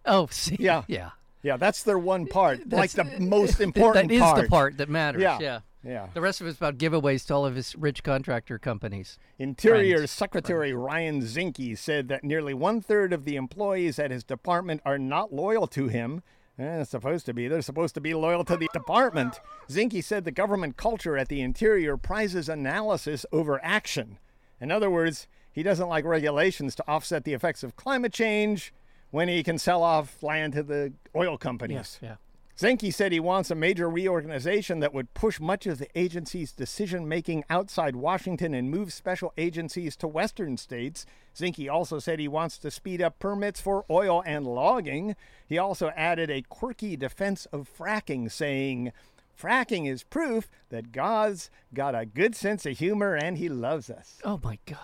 oh, 0.06 0.28
see, 0.32 0.56
Yeah. 0.60 0.84
yeah. 0.88 1.12
Yeah, 1.41 1.58
that's 1.58 1.84
their 1.84 2.00
one 2.00 2.26
part, 2.26 2.70
like 2.70 2.91
the 2.91 3.04
most 3.20 3.60
important 3.68 4.08
That 4.08 4.16
is 4.16 4.22
part. 4.22 4.41
the 4.44 4.48
part 4.48 4.78
that 4.78 4.88
matters. 4.88 5.22
Yeah. 5.22 5.39
yeah. 5.41 5.60
Yeah. 5.86 6.08
The 6.14 6.22
rest 6.22 6.39
of 6.39 6.48
it's 6.48 6.56
about 6.56 6.78
giveaways 6.78 7.26
to 7.28 7.34
all 7.34 7.46
of 7.46 7.56
his 7.56 7.76
rich 7.76 8.02
contractor 8.04 8.58
companies. 8.58 9.18
Interior 9.38 9.98
Friends. 9.98 10.12
Secretary 10.12 10.72
Ryan 10.72 11.22
Zinke 11.22 11.78
said 11.78 12.08
that 12.08 12.24
nearly 12.24 12.54
one 12.54 12.80
third 12.80 13.12
of 13.12 13.26
the 13.26 13.36
employees 13.36 14.00
at 14.00 14.10
his 14.10 14.24
department 14.24 14.82
are 14.86 14.98
not 14.98 15.34
loyal 15.34 15.68
to 15.68 15.89
him. 15.89 16.24
Eh, 16.60 16.84
supposed 16.84 17.26
to 17.26 17.34
be. 17.34 17.47
They're 17.47 17.62
supposed 17.62 17.95
to 17.95 18.01
be 18.01 18.14
loyal 18.14 18.45
to 18.45 18.56
the 18.56 18.70
department. 18.74 19.39
Zinke 19.70 20.04
said 20.04 20.24
the 20.24 20.32
government 20.32 20.78
culture 20.78 21.18
at 21.18 21.28
the 21.28 21.41
Interior 21.41 21.97
prizes 21.97 22.47
analysis 22.47 23.26
over 23.32 23.60
action. 23.64 24.20
In 24.62 24.72
other 24.72 24.89
words, 24.89 25.28
he 25.51 25.64
doesn't 25.64 25.89
like 25.89 26.06
regulations 26.06 26.76
to 26.76 26.84
offset 26.88 27.24
the 27.24 27.34
effects 27.34 27.64
of 27.64 27.76
climate 27.76 28.14
change 28.14 28.74
when 29.10 29.28
he 29.28 29.43
can 29.43 29.58
sell 29.58 29.82
off 29.82 30.22
land 30.22 30.54
to 30.54 30.64
the 30.64 30.93
oil 31.16 31.38
companies. 31.38 31.76
Yes, 31.76 31.99
Yeah. 32.01 32.16
Zinke 32.58 32.93
said 32.93 33.12
he 33.12 33.20
wants 33.20 33.49
a 33.49 33.56
major 33.56 33.89
reorganization 33.89 34.80
that 34.80 34.93
would 34.93 35.14
push 35.16 35.39
much 35.39 35.66
of 35.66 35.80
the 35.80 35.88
agency's 35.97 36.51
decision 36.51 37.08
making 37.08 37.43
outside 37.49 37.95
Washington 37.95 38.54
and 38.54 38.70
move 38.70 38.93
special 38.93 39.34
agencies 39.38 39.95
to 39.97 40.08
western 40.08 40.58
states. 40.58 41.08
Zinke 41.36 41.72
also 41.72 41.97
said 41.97 42.20
he 42.20 42.28
wants 42.28 42.60
to 42.60 42.70
speed 42.70 43.01
up 43.01 43.18
permits 43.18 43.60
for 43.60 43.86
oil 43.89 44.22
and 44.26 44.45
logging. 44.45 45.16
He 45.47 45.58
also 45.58 45.89
added 45.95 46.30
a 46.30 46.43
quirky 46.43 46.95
defense 46.95 47.47
of 47.47 47.68
fracking, 47.76 48.32
saying, 48.32 48.91
Fracking 49.36 49.89
is 49.89 50.04
proof 50.04 50.47
that 50.70 50.91
God's 50.91 51.49
got 51.74 51.95
a 51.95 52.06
good 52.06 52.36
sense 52.36 52.68
of 52.68 52.78
humor 52.78 53.16
and 53.16 53.38
he 53.38 53.49
loves 53.49 53.89
us. 53.89 54.20
Oh 54.24 54.39
my 54.43 54.60
God. 54.68 54.78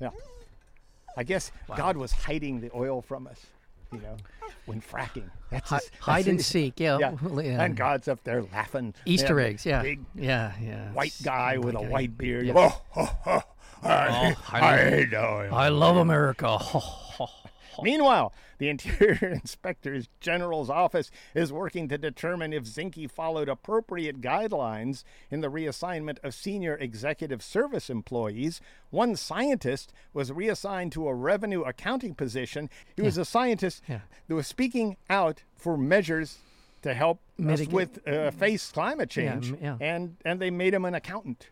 Yeah. 0.00 0.10
I 1.16 1.22
guess 1.22 1.52
God 1.76 1.96
was 1.96 2.10
hiding 2.10 2.60
the 2.60 2.70
oil 2.74 3.00
from 3.00 3.28
us, 3.28 3.46
you 3.92 4.00
know, 4.00 4.16
when 4.66 4.80
fracking. 4.80 5.30
That's 5.50 5.68
Hi- 5.68 5.76
his- 5.76 5.90
that's 5.90 6.04
hide 6.04 6.28
and 6.28 6.38
his- 6.38 6.46
seek. 6.46 6.80
Yeah. 6.80 6.98
yeah. 6.98 7.62
And 7.64 7.76
God's 7.76 8.08
up 8.08 8.22
there 8.24 8.42
laughing. 8.52 8.94
Easter 9.06 9.38
Yeah, 9.40 9.46
eggs. 9.46 9.66
Yeah. 9.66 9.82
Big 9.82 10.00
yeah. 10.14 10.52
Yeah. 10.62 10.92
white 10.92 11.14
guy 11.22 11.56
oh 11.56 11.60
with 11.60 11.74
a 11.74 11.82
white 11.82 12.16
beard. 12.16 12.50
Oh, 12.54 12.80
oh, 12.96 13.16
oh, 13.26 13.42
I, 13.82 14.36
I 14.50 14.60
I 14.60 15.04
know. 15.10 15.48
I 15.52 15.68
love 15.68 15.96
America. 15.96 16.58
Meanwhile, 17.82 18.32
the 18.58 18.68
Interior 18.68 19.28
Inspector 19.42 20.02
General's 20.20 20.70
office 20.70 21.10
is 21.34 21.52
working 21.52 21.88
to 21.88 21.98
determine 21.98 22.52
if 22.52 22.64
Zinke 22.64 23.10
followed 23.10 23.48
appropriate 23.48 24.20
guidelines 24.20 25.04
in 25.30 25.40
the 25.40 25.48
reassignment 25.50 26.18
of 26.22 26.34
senior 26.34 26.76
executive 26.76 27.42
service 27.42 27.88
employees. 27.90 28.60
One 28.90 29.16
scientist 29.16 29.92
was 30.12 30.30
reassigned 30.32 30.92
to 30.92 31.08
a 31.08 31.14
revenue 31.14 31.62
accounting 31.62 32.14
position. 32.14 32.68
He 32.96 33.02
was 33.02 33.16
a 33.18 33.24
scientist 33.24 33.82
Yeah. 33.88 34.00
that 34.28 34.34
was 34.34 34.46
speaking 34.46 34.96
out 35.08 35.42
for 35.56 35.76
measures 35.76 36.38
to 36.82 36.94
help 36.94 37.18
us 37.38 37.44
Mitigate- 37.44 37.72
with 37.72 38.08
uh, 38.08 38.30
face 38.32 38.70
climate 38.72 39.08
change, 39.08 39.54
yeah. 39.62 39.76
and 39.80 40.16
and 40.24 40.40
they 40.40 40.50
made 40.50 40.74
him 40.74 40.84
an 40.84 40.94
accountant. 40.94 41.48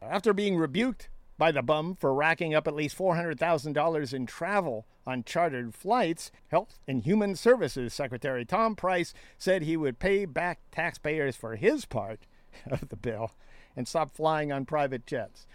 After 0.00 0.32
being 0.32 0.56
rebuked 0.56 1.08
by 1.36 1.50
the 1.52 1.62
bum 1.62 1.96
for 1.96 2.14
racking 2.14 2.54
up 2.54 2.66
at 2.66 2.74
least 2.74 2.96
$400,000 2.96 4.14
in 4.14 4.26
travel 4.26 4.86
on 5.06 5.24
chartered 5.24 5.74
flights, 5.74 6.30
Health 6.48 6.78
and 6.86 7.02
Human 7.02 7.36
Services 7.36 7.92
Secretary 7.92 8.44
Tom 8.44 8.76
Price 8.76 9.12
said 9.38 9.62
he 9.62 9.76
would 9.76 9.98
pay 9.98 10.24
back 10.24 10.60
taxpayers 10.70 11.36
for 11.36 11.56
his 11.56 11.84
part 11.84 12.20
of 12.70 12.88
the 12.88 12.96
bill 12.96 13.32
and 13.76 13.88
stop 13.88 14.14
flying 14.14 14.52
on 14.52 14.64
private 14.64 15.06
jets. 15.06 15.46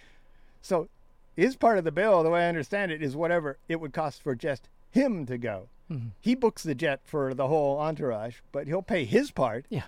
So, 0.62 0.90
his 1.36 1.56
part 1.56 1.78
of 1.78 1.86
the 1.86 1.92
bill, 1.92 2.22
the 2.22 2.30
way 2.30 2.46
I 2.46 2.50
understand 2.50 2.92
it, 2.92 3.02
is 3.02 3.16
whatever 3.16 3.58
it 3.70 3.80
would 3.80 3.94
cost 3.94 4.22
for 4.22 4.36
just 4.36 4.68
him 4.92 5.26
to 5.28 5.38
go. 5.38 5.70
Mm-hmm. 5.90 6.10
He 6.20 6.36
books 6.36 6.64
the 6.64 6.76
jet 6.76 7.00
for 7.06 7.34
the 7.34 7.48
whole 7.48 7.80
entourage, 7.80 8.38
but 8.52 8.68
he'll 8.68 8.82
pay 8.82 9.06
his 9.06 9.32
part. 9.32 9.66
Yeah, 9.70 9.84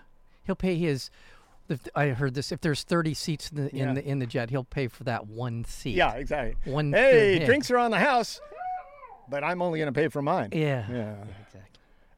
he'll 0.45 0.55
pay 0.55 0.75
his. 0.75 1.09
If, 1.71 1.87
I 1.95 2.07
heard 2.07 2.33
this. 2.33 2.51
If 2.51 2.61
there's 2.61 2.83
30 2.83 3.13
seats 3.13 3.49
in 3.49 3.65
the, 3.65 3.75
in 3.75 3.93
the 3.93 4.03
in 4.03 4.19
the 4.19 4.25
jet, 4.25 4.49
he'll 4.49 4.63
pay 4.63 4.87
for 4.87 5.03
that 5.05 5.27
one 5.27 5.65
seat. 5.65 5.95
Yeah, 5.95 6.13
exactly. 6.13 6.55
One 6.71 6.93
hey, 6.93 7.43
drinks 7.45 7.71
are 7.71 7.77
on 7.77 7.91
the 7.91 7.99
house, 7.99 8.39
but 9.29 9.43
I'm 9.43 9.61
only 9.61 9.79
going 9.79 9.91
to 9.91 9.99
pay 9.99 10.07
for 10.07 10.21
mine. 10.21 10.49
Yeah. 10.51 10.85
Yeah. 10.89 11.15
Exactly. 11.45 11.70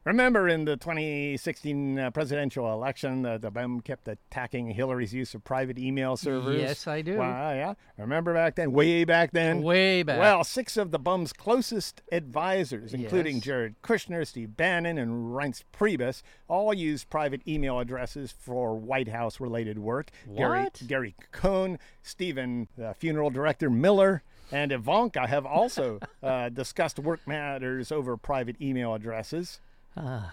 Remember 0.04 0.46
in 0.48 0.66
the 0.66 0.76
2016 0.76 1.98
uh, 1.98 2.10
presidential 2.10 2.70
election, 2.70 3.24
uh, 3.24 3.38
the 3.38 3.50
bum 3.50 3.80
kept 3.80 4.06
attacking 4.06 4.68
Hillary's 4.72 5.14
use 5.14 5.32
of 5.32 5.42
private 5.44 5.78
email 5.78 6.18
servers? 6.18 6.60
Yes, 6.60 6.86
I 6.86 7.00
do. 7.00 7.16
Wow, 7.16 7.52
yeah. 7.54 7.72
Remember 7.96 8.34
back 8.34 8.54
then? 8.56 8.72
Way 8.72 9.04
back 9.04 9.30
then? 9.32 9.62
Way 9.62 10.02
back. 10.02 10.18
Well, 10.20 10.44
six 10.44 10.76
of 10.76 10.90
the 10.90 10.98
bum's 10.98 11.32
closest 11.32 12.02
advisors, 12.12 12.92
including 12.92 13.36
Yes. 13.36 13.44
Jared 13.44 13.74
Kushner, 13.82 14.26
Steve 14.26 14.58
Bannon, 14.58 14.98
and 14.98 15.32
Reince 15.34 15.62
Priebus, 15.72 16.20
all 16.48 16.74
used 16.74 17.08
private 17.08 17.40
email 17.48 17.80
addresses 17.80 18.30
for 18.30 18.76
White 18.76 19.08
House 19.08 19.40
related 19.40 19.78
work. 19.78 20.10
Gary, 20.36 20.64
What? 20.64 20.82
Gary 20.86 21.14
Cohn, 21.32 21.78
Stephen, 22.02 22.68
uh, 22.82 22.92
funeral 22.92 23.30
director 23.30 23.70
Miller, 23.70 24.22
and 24.52 24.70
Ivanka 24.70 25.26
have 25.26 25.46
also 25.46 25.98
uh, 26.22 26.50
discussed 26.50 26.98
work 26.98 27.20
matters 27.26 27.90
over 27.90 28.18
private 28.18 28.60
email 28.60 28.92
addresses. 28.92 29.60
Ah. 29.96 30.32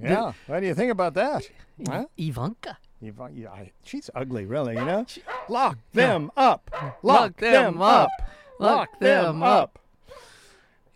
Yeah. 0.00 0.32
What 0.46 0.60
do 0.60 0.66
you 0.66 0.74
think 0.74 0.92
about 0.92 1.14
that? 1.14 1.42
Huh? 1.86 2.06
Ivanka. 2.16 2.78
Ivan- 3.04 3.36
yeah, 3.36 3.50
I- 3.50 3.72
she's 3.82 4.10
ugly, 4.14 4.44
really, 4.46 4.74
you 4.74 4.84
know? 4.84 5.06
Lock 5.48 5.78
them 5.92 6.30
up. 6.36 6.70
Lock, 6.72 6.96
Lock 7.02 7.36
them, 7.36 7.80
up. 7.82 8.10
Lock 8.58 8.98
them 9.00 9.42
up. 9.42 9.78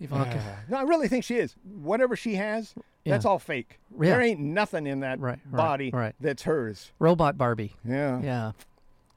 Ivanka. 0.01 0.65
No, 0.69 0.79
I 0.79 0.83
really 0.83 1.09
think 1.09 1.25
she 1.25 1.37
is. 1.37 1.55
Whatever 1.65 2.17
she 2.17 2.35
has, 2.35 2.75
that's 3.05 3.25
Yeah. 3.25 3.31
all 3.31 3.39
fake. 3.39 3.79
Yeah. 3.93 4.11
There 4.11 4.21
ain't 4.21 4.41
nothing 4.41 4.87
in 4.87 5.01
that 5.01 5.21
Right, 5.21 5.39
right, 5.51 5.57
body 5.57 5.91
right. 5.93 6.15
that's 6.21 6.43
hers. 6.43 6.91
Robot 6.99 7.39
Barbie. 7.39 7.77
Yeah. 7.85 8.21
Yeah. 8.21 8.53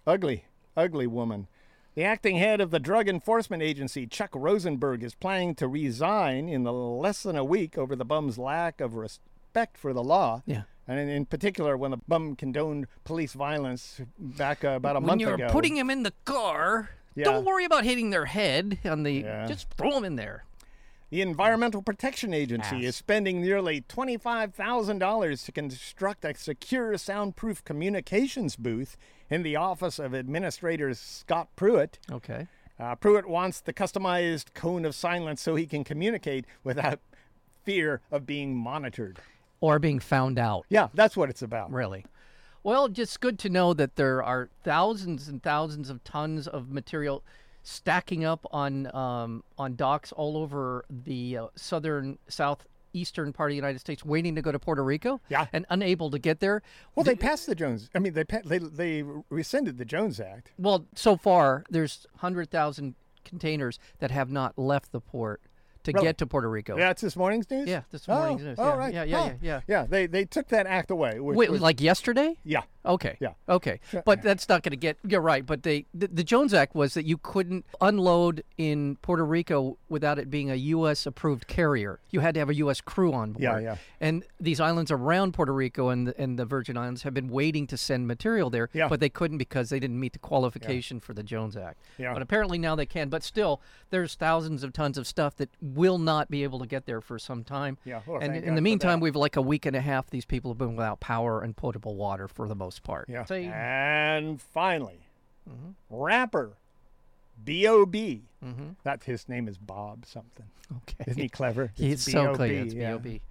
Ugly, 0.05 0.45
ugly 0.77 1.07
woman. 1.07 1.47
The 1.95 2.03
acting 2.03 2.35
head 2.35 2.59
of 2.59 2.71
the 2.71 2.79
Drug 2.79 3.07
Enforcement 3.07 3.63
Agency, 3.63 4.05
Chuck 4.05 4.31
Rosenberg, 4.33 5.01
is 5.01 5.15
planning 5.15 5.55
to 5.55 5.67
resign 5.67 6.49
in 6.49 6.63
the 6.63 6.73
less 6.73 7.23
than 7.23 7.37
a 7.37 7.43
week 7.43 7.77
over 7.77 7.95
the 7.95 8.03
bum's 8.03 8.37
lack 8.37 8.81
of 8.81 8.95
respect 8.95 9.77
for 9.77 9.93
the 9.93 10.03
law. 10.03 10.43
Yeah. 10.45 10.63
And 10.89 10.99
in, 10.99 11.07
in 11.07 11.25
particular, 11.25 11.77
when 11.77 11.91
the 11.91 11.97
bum 12.05 12.35
condoned 12.35 12.87
police 13.05 13.31
violence 13.31 14.01
back 14.19 14.65
uh, 14.65 14.69
about 14.71 14.97
a 14.97 14.99
when 14.99 15.07
month 15.07 15.21
ago. 15.21 15.31
When 15.31 15.39
you're 15.39 15.49
putting 15.49 15.77
him 15.77 15.89
in 15.89 16.03
the 16.03 16.13
car, 16.25 16.89
Yeah. 17.15 17.23
don't 17.23 17.45
worry 17.45 17.63
about 17.63 17.85
hitting 17.85 18.09
their 18.09 18.25
head 18.25 18.79
on 18.83 19.03
the. 19.03 19.11
Yeah. 19.13 19.47
Just 19.47 19.69
throw 19.75 19.97
him 19.97 20.03
in 20.03 20.17
there. 20.17 20.43
The 21.16 21.22
Environmental 21.22 21.82
Protection 21.82 22.34
Agency 22.34 22.76
Ass. 22.76 22.84
is 22.84 22.95
spending 22.97 23.39
nearly 23.39 23.80
$25,000 23.80 25.45
to 25.45 25.51
construct 25.53 26.26
a 26.26 26.36
secure 26.36 26.97
soundproof 26.97 27.63
communications 27.63 28.57
booth 28.57 28.97
in 29.30 29.41
the 29.41 29.55
office 29.55 29.97
of 29.97 30.13
Administrator 30.13 30.93
Scott 30.93 31.47
Pruitt. 31.55 31.99
Okay. 32.11 32.47
Uh, 32.78 32.95
Pruitt 32.95 33.30
wants 33.30 33.61
the 33.61 33.72
customized 33.72 34.53
cone 34.53 34.84
of 34.84 34.93
silence 34.93 35.41
so 35.41 35.55
he 35.55 35.66
can 35.66 35.86
communicate 35.86 36.43
without 36.66 36.99
fear 37.63 38.01
of 38.11 38.26
being 38.26 38.53
monitored. 38.53 39.20
Or 39.61 39.80
being 39.80 40.01
found 40.01 40.38
out. 40.38 40.66
Yeah, 40.68 40.89
that's 40.93 41.16
what 41.16 41.30
it's 41.30 41.41
about. 41.41 41.72
Really? 41.72 42.05
Well, 42.61 42.89
just 42.89 43.22
good 43.22 43.39
to 43.39 43.49
know 43.49 43.74
that 43.74 43.95
there 43.95 44.22
are 44.22 44.49
thousands 44.66 45.30
and 45.30 45.41
thousands 45.41 45.89
of 45.89 46.03
tons 46.03 46.45
of 46.45 46.72
material 46.72 47.24
stacking 47.66 48.24
up 48.24 48.45
on 48.51 48.93
um, 48.95 49.43
on 49.57 49.76
docks 49.76 50.11
all 50.11 50.38
over 50.38 50.86
the 50.89 51.38
uh, 51.38 51.47
southern 51.55 52.20
southeastern 52.28 53.34
part 53.34 53.49
of 53.49 53.53
the 53.53 53.55
United 53.55 53.80
States, 53.80 54.05
waiting 54.05 54.36
to 54.36 54.41
go 54.41 54.51
to 54.51 54.59
Puerto 54.59 54.84
Rico. 54.84 55.20
Yeah. 55.30 55.47
And 55.51 55.66
unable 55.70 56.11
to 56.11 56.20
get 56.20 56.39
there. 56.39 56.61
Well, 56.93 57.03
they 57.03 57.16
passed 57.16 57.47
the 57.47 57.55
Jones. 57.55 57.89
I 57.95 57.99
mean, 57.99 58.13
they 58.13 58.24
they 58.45 58.59
they 58.59 59.03
rescinded 59.30 59.78
the 59.78 59.86
Jones 59.86 60.20
Act. 60.20 60.51
Well, 60.57 60.86
so 60.95 61.18
far 61.18 61.66
there's 61.70 62.05
hundred 62.18 62.51
thousand 62.51 62.95
containers 63.26 63.80
that 63.99 64.11
have 64.11 64.30
not 64.30 64.57
left 64.57 64.91
the 64.91 65.01
port 65.01 65.41
to 65.86 65.91
Really? 65.93 66.05
get 66.07 66.17
to 66.19 66.27
Puerto 66.27 66.49
Rico. 66.49 66.77
Yeah, 66.77 66.91
it's 66.91 67.01
this 67.01 67.15
morning's 67.15 67.49
news. 67.49 67.67
Yeah, 67.67 67.81
this 67.91 68.05
Oh, 68.07 68.15
morning's 68.17 68.43
news. 68.43 68.59
all 68.59 68.67
Yeah, 68.67 68.75
right. 68.77 68.93
yeah, 68.93 69.03
yeah, 69.03 69.25
yeah, 69.25 69.33
yeah. 69.41 69.61
Yeah, 69.67 69.86
they 69.89 70.05
they 70.07 70.25
took 70.25 70.47
that 70.49 70.67
act 70.67 70.91
away. 70.91 71.19
Which 71.19 71.36
Wait, 71.38 71.49
was, 71.51 71.61
like 71.61 71.81
yesterday? 71.81 72.38
yeah, 72.43 72.61
Okay. 72.86 73.17
Yeah. 73.19 73.33
Okay. 73.49 73.79
But 74.05 74.21
that's 74.21 74.47
not 74.47 74.61
going 74.61 74.69
to 74.71 74.77
get. 74.77 74.97
You're 75.07 75.19
right. 75.21 75.43
But 75.43 75.63
they 75.63 75.88
the, 75.93 76.07
the 76.07 76.23
Jones 76.23 76.53
Act 76.53 76.75
was 76.75 76.93
that 76.93 77.03
you 77.05 77.17
couldn't 77.17 77.65
unload 77.81 78.43
in 78.59 78.97
Puerto 78.97 79.25
Rico 79.25 79.77
without 79.89 80.19
it 80.19 80.29
being 80.29 80.51
a 80.51 80.55
U.S. 80.55 81.07
approved 81.07 81.47
carrier. 81.47 81.99
You 82.11 82.19
had 82.19 82.36
to 82.36 82.39
have 82.39 82.49
a 82.49 82.55
U.S. 82.55 82.81
crew 82.81 83.11
on 83.13 83.31
board. 83.31 83.41
Yeah, 83.41 83.57
yeah. 83.59 83.75
And 83.99 84.23
these 84.39 84.59
islands 84.59 84.91
around 84.91 85.33
Puerto 85.33 85.51
Rico 85.53 85.89
and 85.89 86.07
the, 86.09 86.21
and 86.21 86.38
the 86.38 86.45
Virgin 86.45 86.77
Islands 86.77 87.01
have 87.03 87.13
been 87.15 87.27
waiting 87.29 87.65
to 87.67 87.77
send 87.77 88.07
material 88.07 88.51
there, 88.51 88.69
Yeah. 88.71 88.88
but 88.88 88.99
they 88.99 89.09
couldn't 89.09 89.39
because 89.39 89.69
they 89.69 89.79
didn't 89.79 89.99
meet 89.99 90.13
the 90.13 90.19
qualification 90.19 90.99
for 90.99 91.13
the 91.15 91.23
Jones 91.23 91.57
Act. 91.57 91.79
Yeah. 91.97 92.13
But 92.13 92.21
apparently 92.21 92.59
now 92.59 92.75
they 92.75 92.86
can. 92.86 93.09
But 93.09 93.23
still, 93.23 93.61
there's 93.89 94.13
thousands 94.13 94.63
of 94.63 94.73
tons 94.73 94.97
of 94.99 95.07
stuff 95.07 95.36
that 95.38 95.49
will 95.76 95.99
not 95.99 96.32
be 96.32 96.43
able 96.43 96.59
to 96.59 96.65
get 96.65 96.86
there 96.86 97.01
for 97.01 97.19
some 97.19 97.43
time. 97.43 97.78
Yeah, 97.86 98.01
well, 98.07 98.19
and 98.21 98.36
in 98.36 98.45
God 98.45 98.57
the 98.57 98.61
meantime, 98.61 98.99
we've 98.99 99.15
like 99.15 99.36
a 99.36 99.41
week 99.41 99.65
and 99.65 99.76
a 99.76 99.82
half. 99.82 100.09
These 100.09 100.26
people 100.26 100.51
have 100.51 100.57
been 100.57 100.76
without 100.76 100.99
power 100.99 101.41
and 101.41 101.55
potable 101.55 101.95
water 101.95 102.28
for 102.28 102.47
the 102.47 102.55
most 102.55 102.84
part. 102.84 103.07
Yeah. 103.09 103.26
So 103.26 103.36
And 103.36 104.41
finally, 104.41 105.01
Mm-hmm. 105.47 105.71
rapper 105.89 106.53
B.O.B. 107.43 108.23
That 108.84 109.03
his 109.03 109.28
name 109.28 109.47
is 109.47 109.57
Bob 109.57 110.05
something. 110.05 110.45
Okay. 110.78 111.03
Isn't 111.11 111.21
he 111.21 111.30
clever? 111.30 111.71
He's 111.76 111.93
It's 112.07 112.11
so 112.11 112.34
clever. 112.36 112.53
It's 112.53 112.73
yeah. 112.73 112.91
B.O.B. 112.91 113.21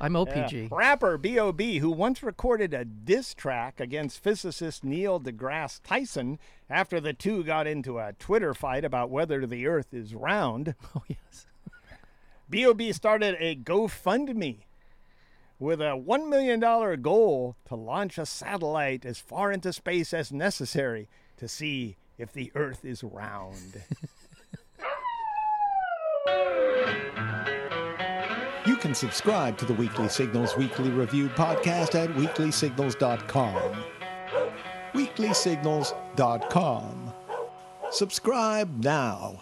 I'm 0.00 0.14
OPG. 0.14 0.70
Uh, 0.70 0.74
rapper 0.76 1.16
B.O.B., 1.16 1.78
who 1.78 1.90
once 1.90 2.22
recorded 2.24 2.74
a 2.74 2.84
diss 2.84 3.34
track 3.34 3.78
against 3.80 4.22
physicist 4.22 4.82
Neil 4.84 5.20
deGrasse 5.20 5.80
Tyson 5.84 6.38
after 6.68 7.00
the 7.00 7.12
two 7.12 7.44
got 7.44 7.66
into 7.68 7.98
a 7.98 8.12
Twitter 8.14 8.52
fight 8.52 8.84
about 8.84 9.10
whether 9.10 9.46
the 9.46 9.66
Earth 9.66 9.92
is 9.94 10.14
round. 10.14 10.74
Oh, 10.96 11.02
yes. 11.08 11.46
B.O.B. 12.52 12.92
started 12.92 13.34
a 13.38 13.56
GoFundMe 13.56 14.58
with 15.58 15.80
a 15.80 15.96
$1 15.96 16.28
million 16.28 16.60
goal 17.00 17.56
to 17.64 17.74
launch 17.74 18.18
a 18.18 18.26
satellite 18.26 19.06
as 19.06 19.18
far 19.18 19.50
into 19.50 19.72
space 19.72 20.12
as 20.12 20.30
necessary 20.30 21.08
to 21.38 21.48
see 21.48 21.96
if 22.18 22.30
the 22.30 22.52
Earth 22.54 22.84
is 22.84 23.02
round. 23.02 23.80
You 28.64 28.76
can 28.76 28.94
subscribe 28.94 29.58
to 29.58 29.64
the 29.64 29.74
Weekly 29.74 30.08
Signals 30.08 30.56
Weekly 30.56 30.90
Review 30.90 31.28
podcast 31.30 31.96
at 31.96 32.10
weeklysignals.com. 32.10 33.84
Weeklysignals.com. 34.94 37.12
Subscribe 37.90 38.84
now. 38.84 39.40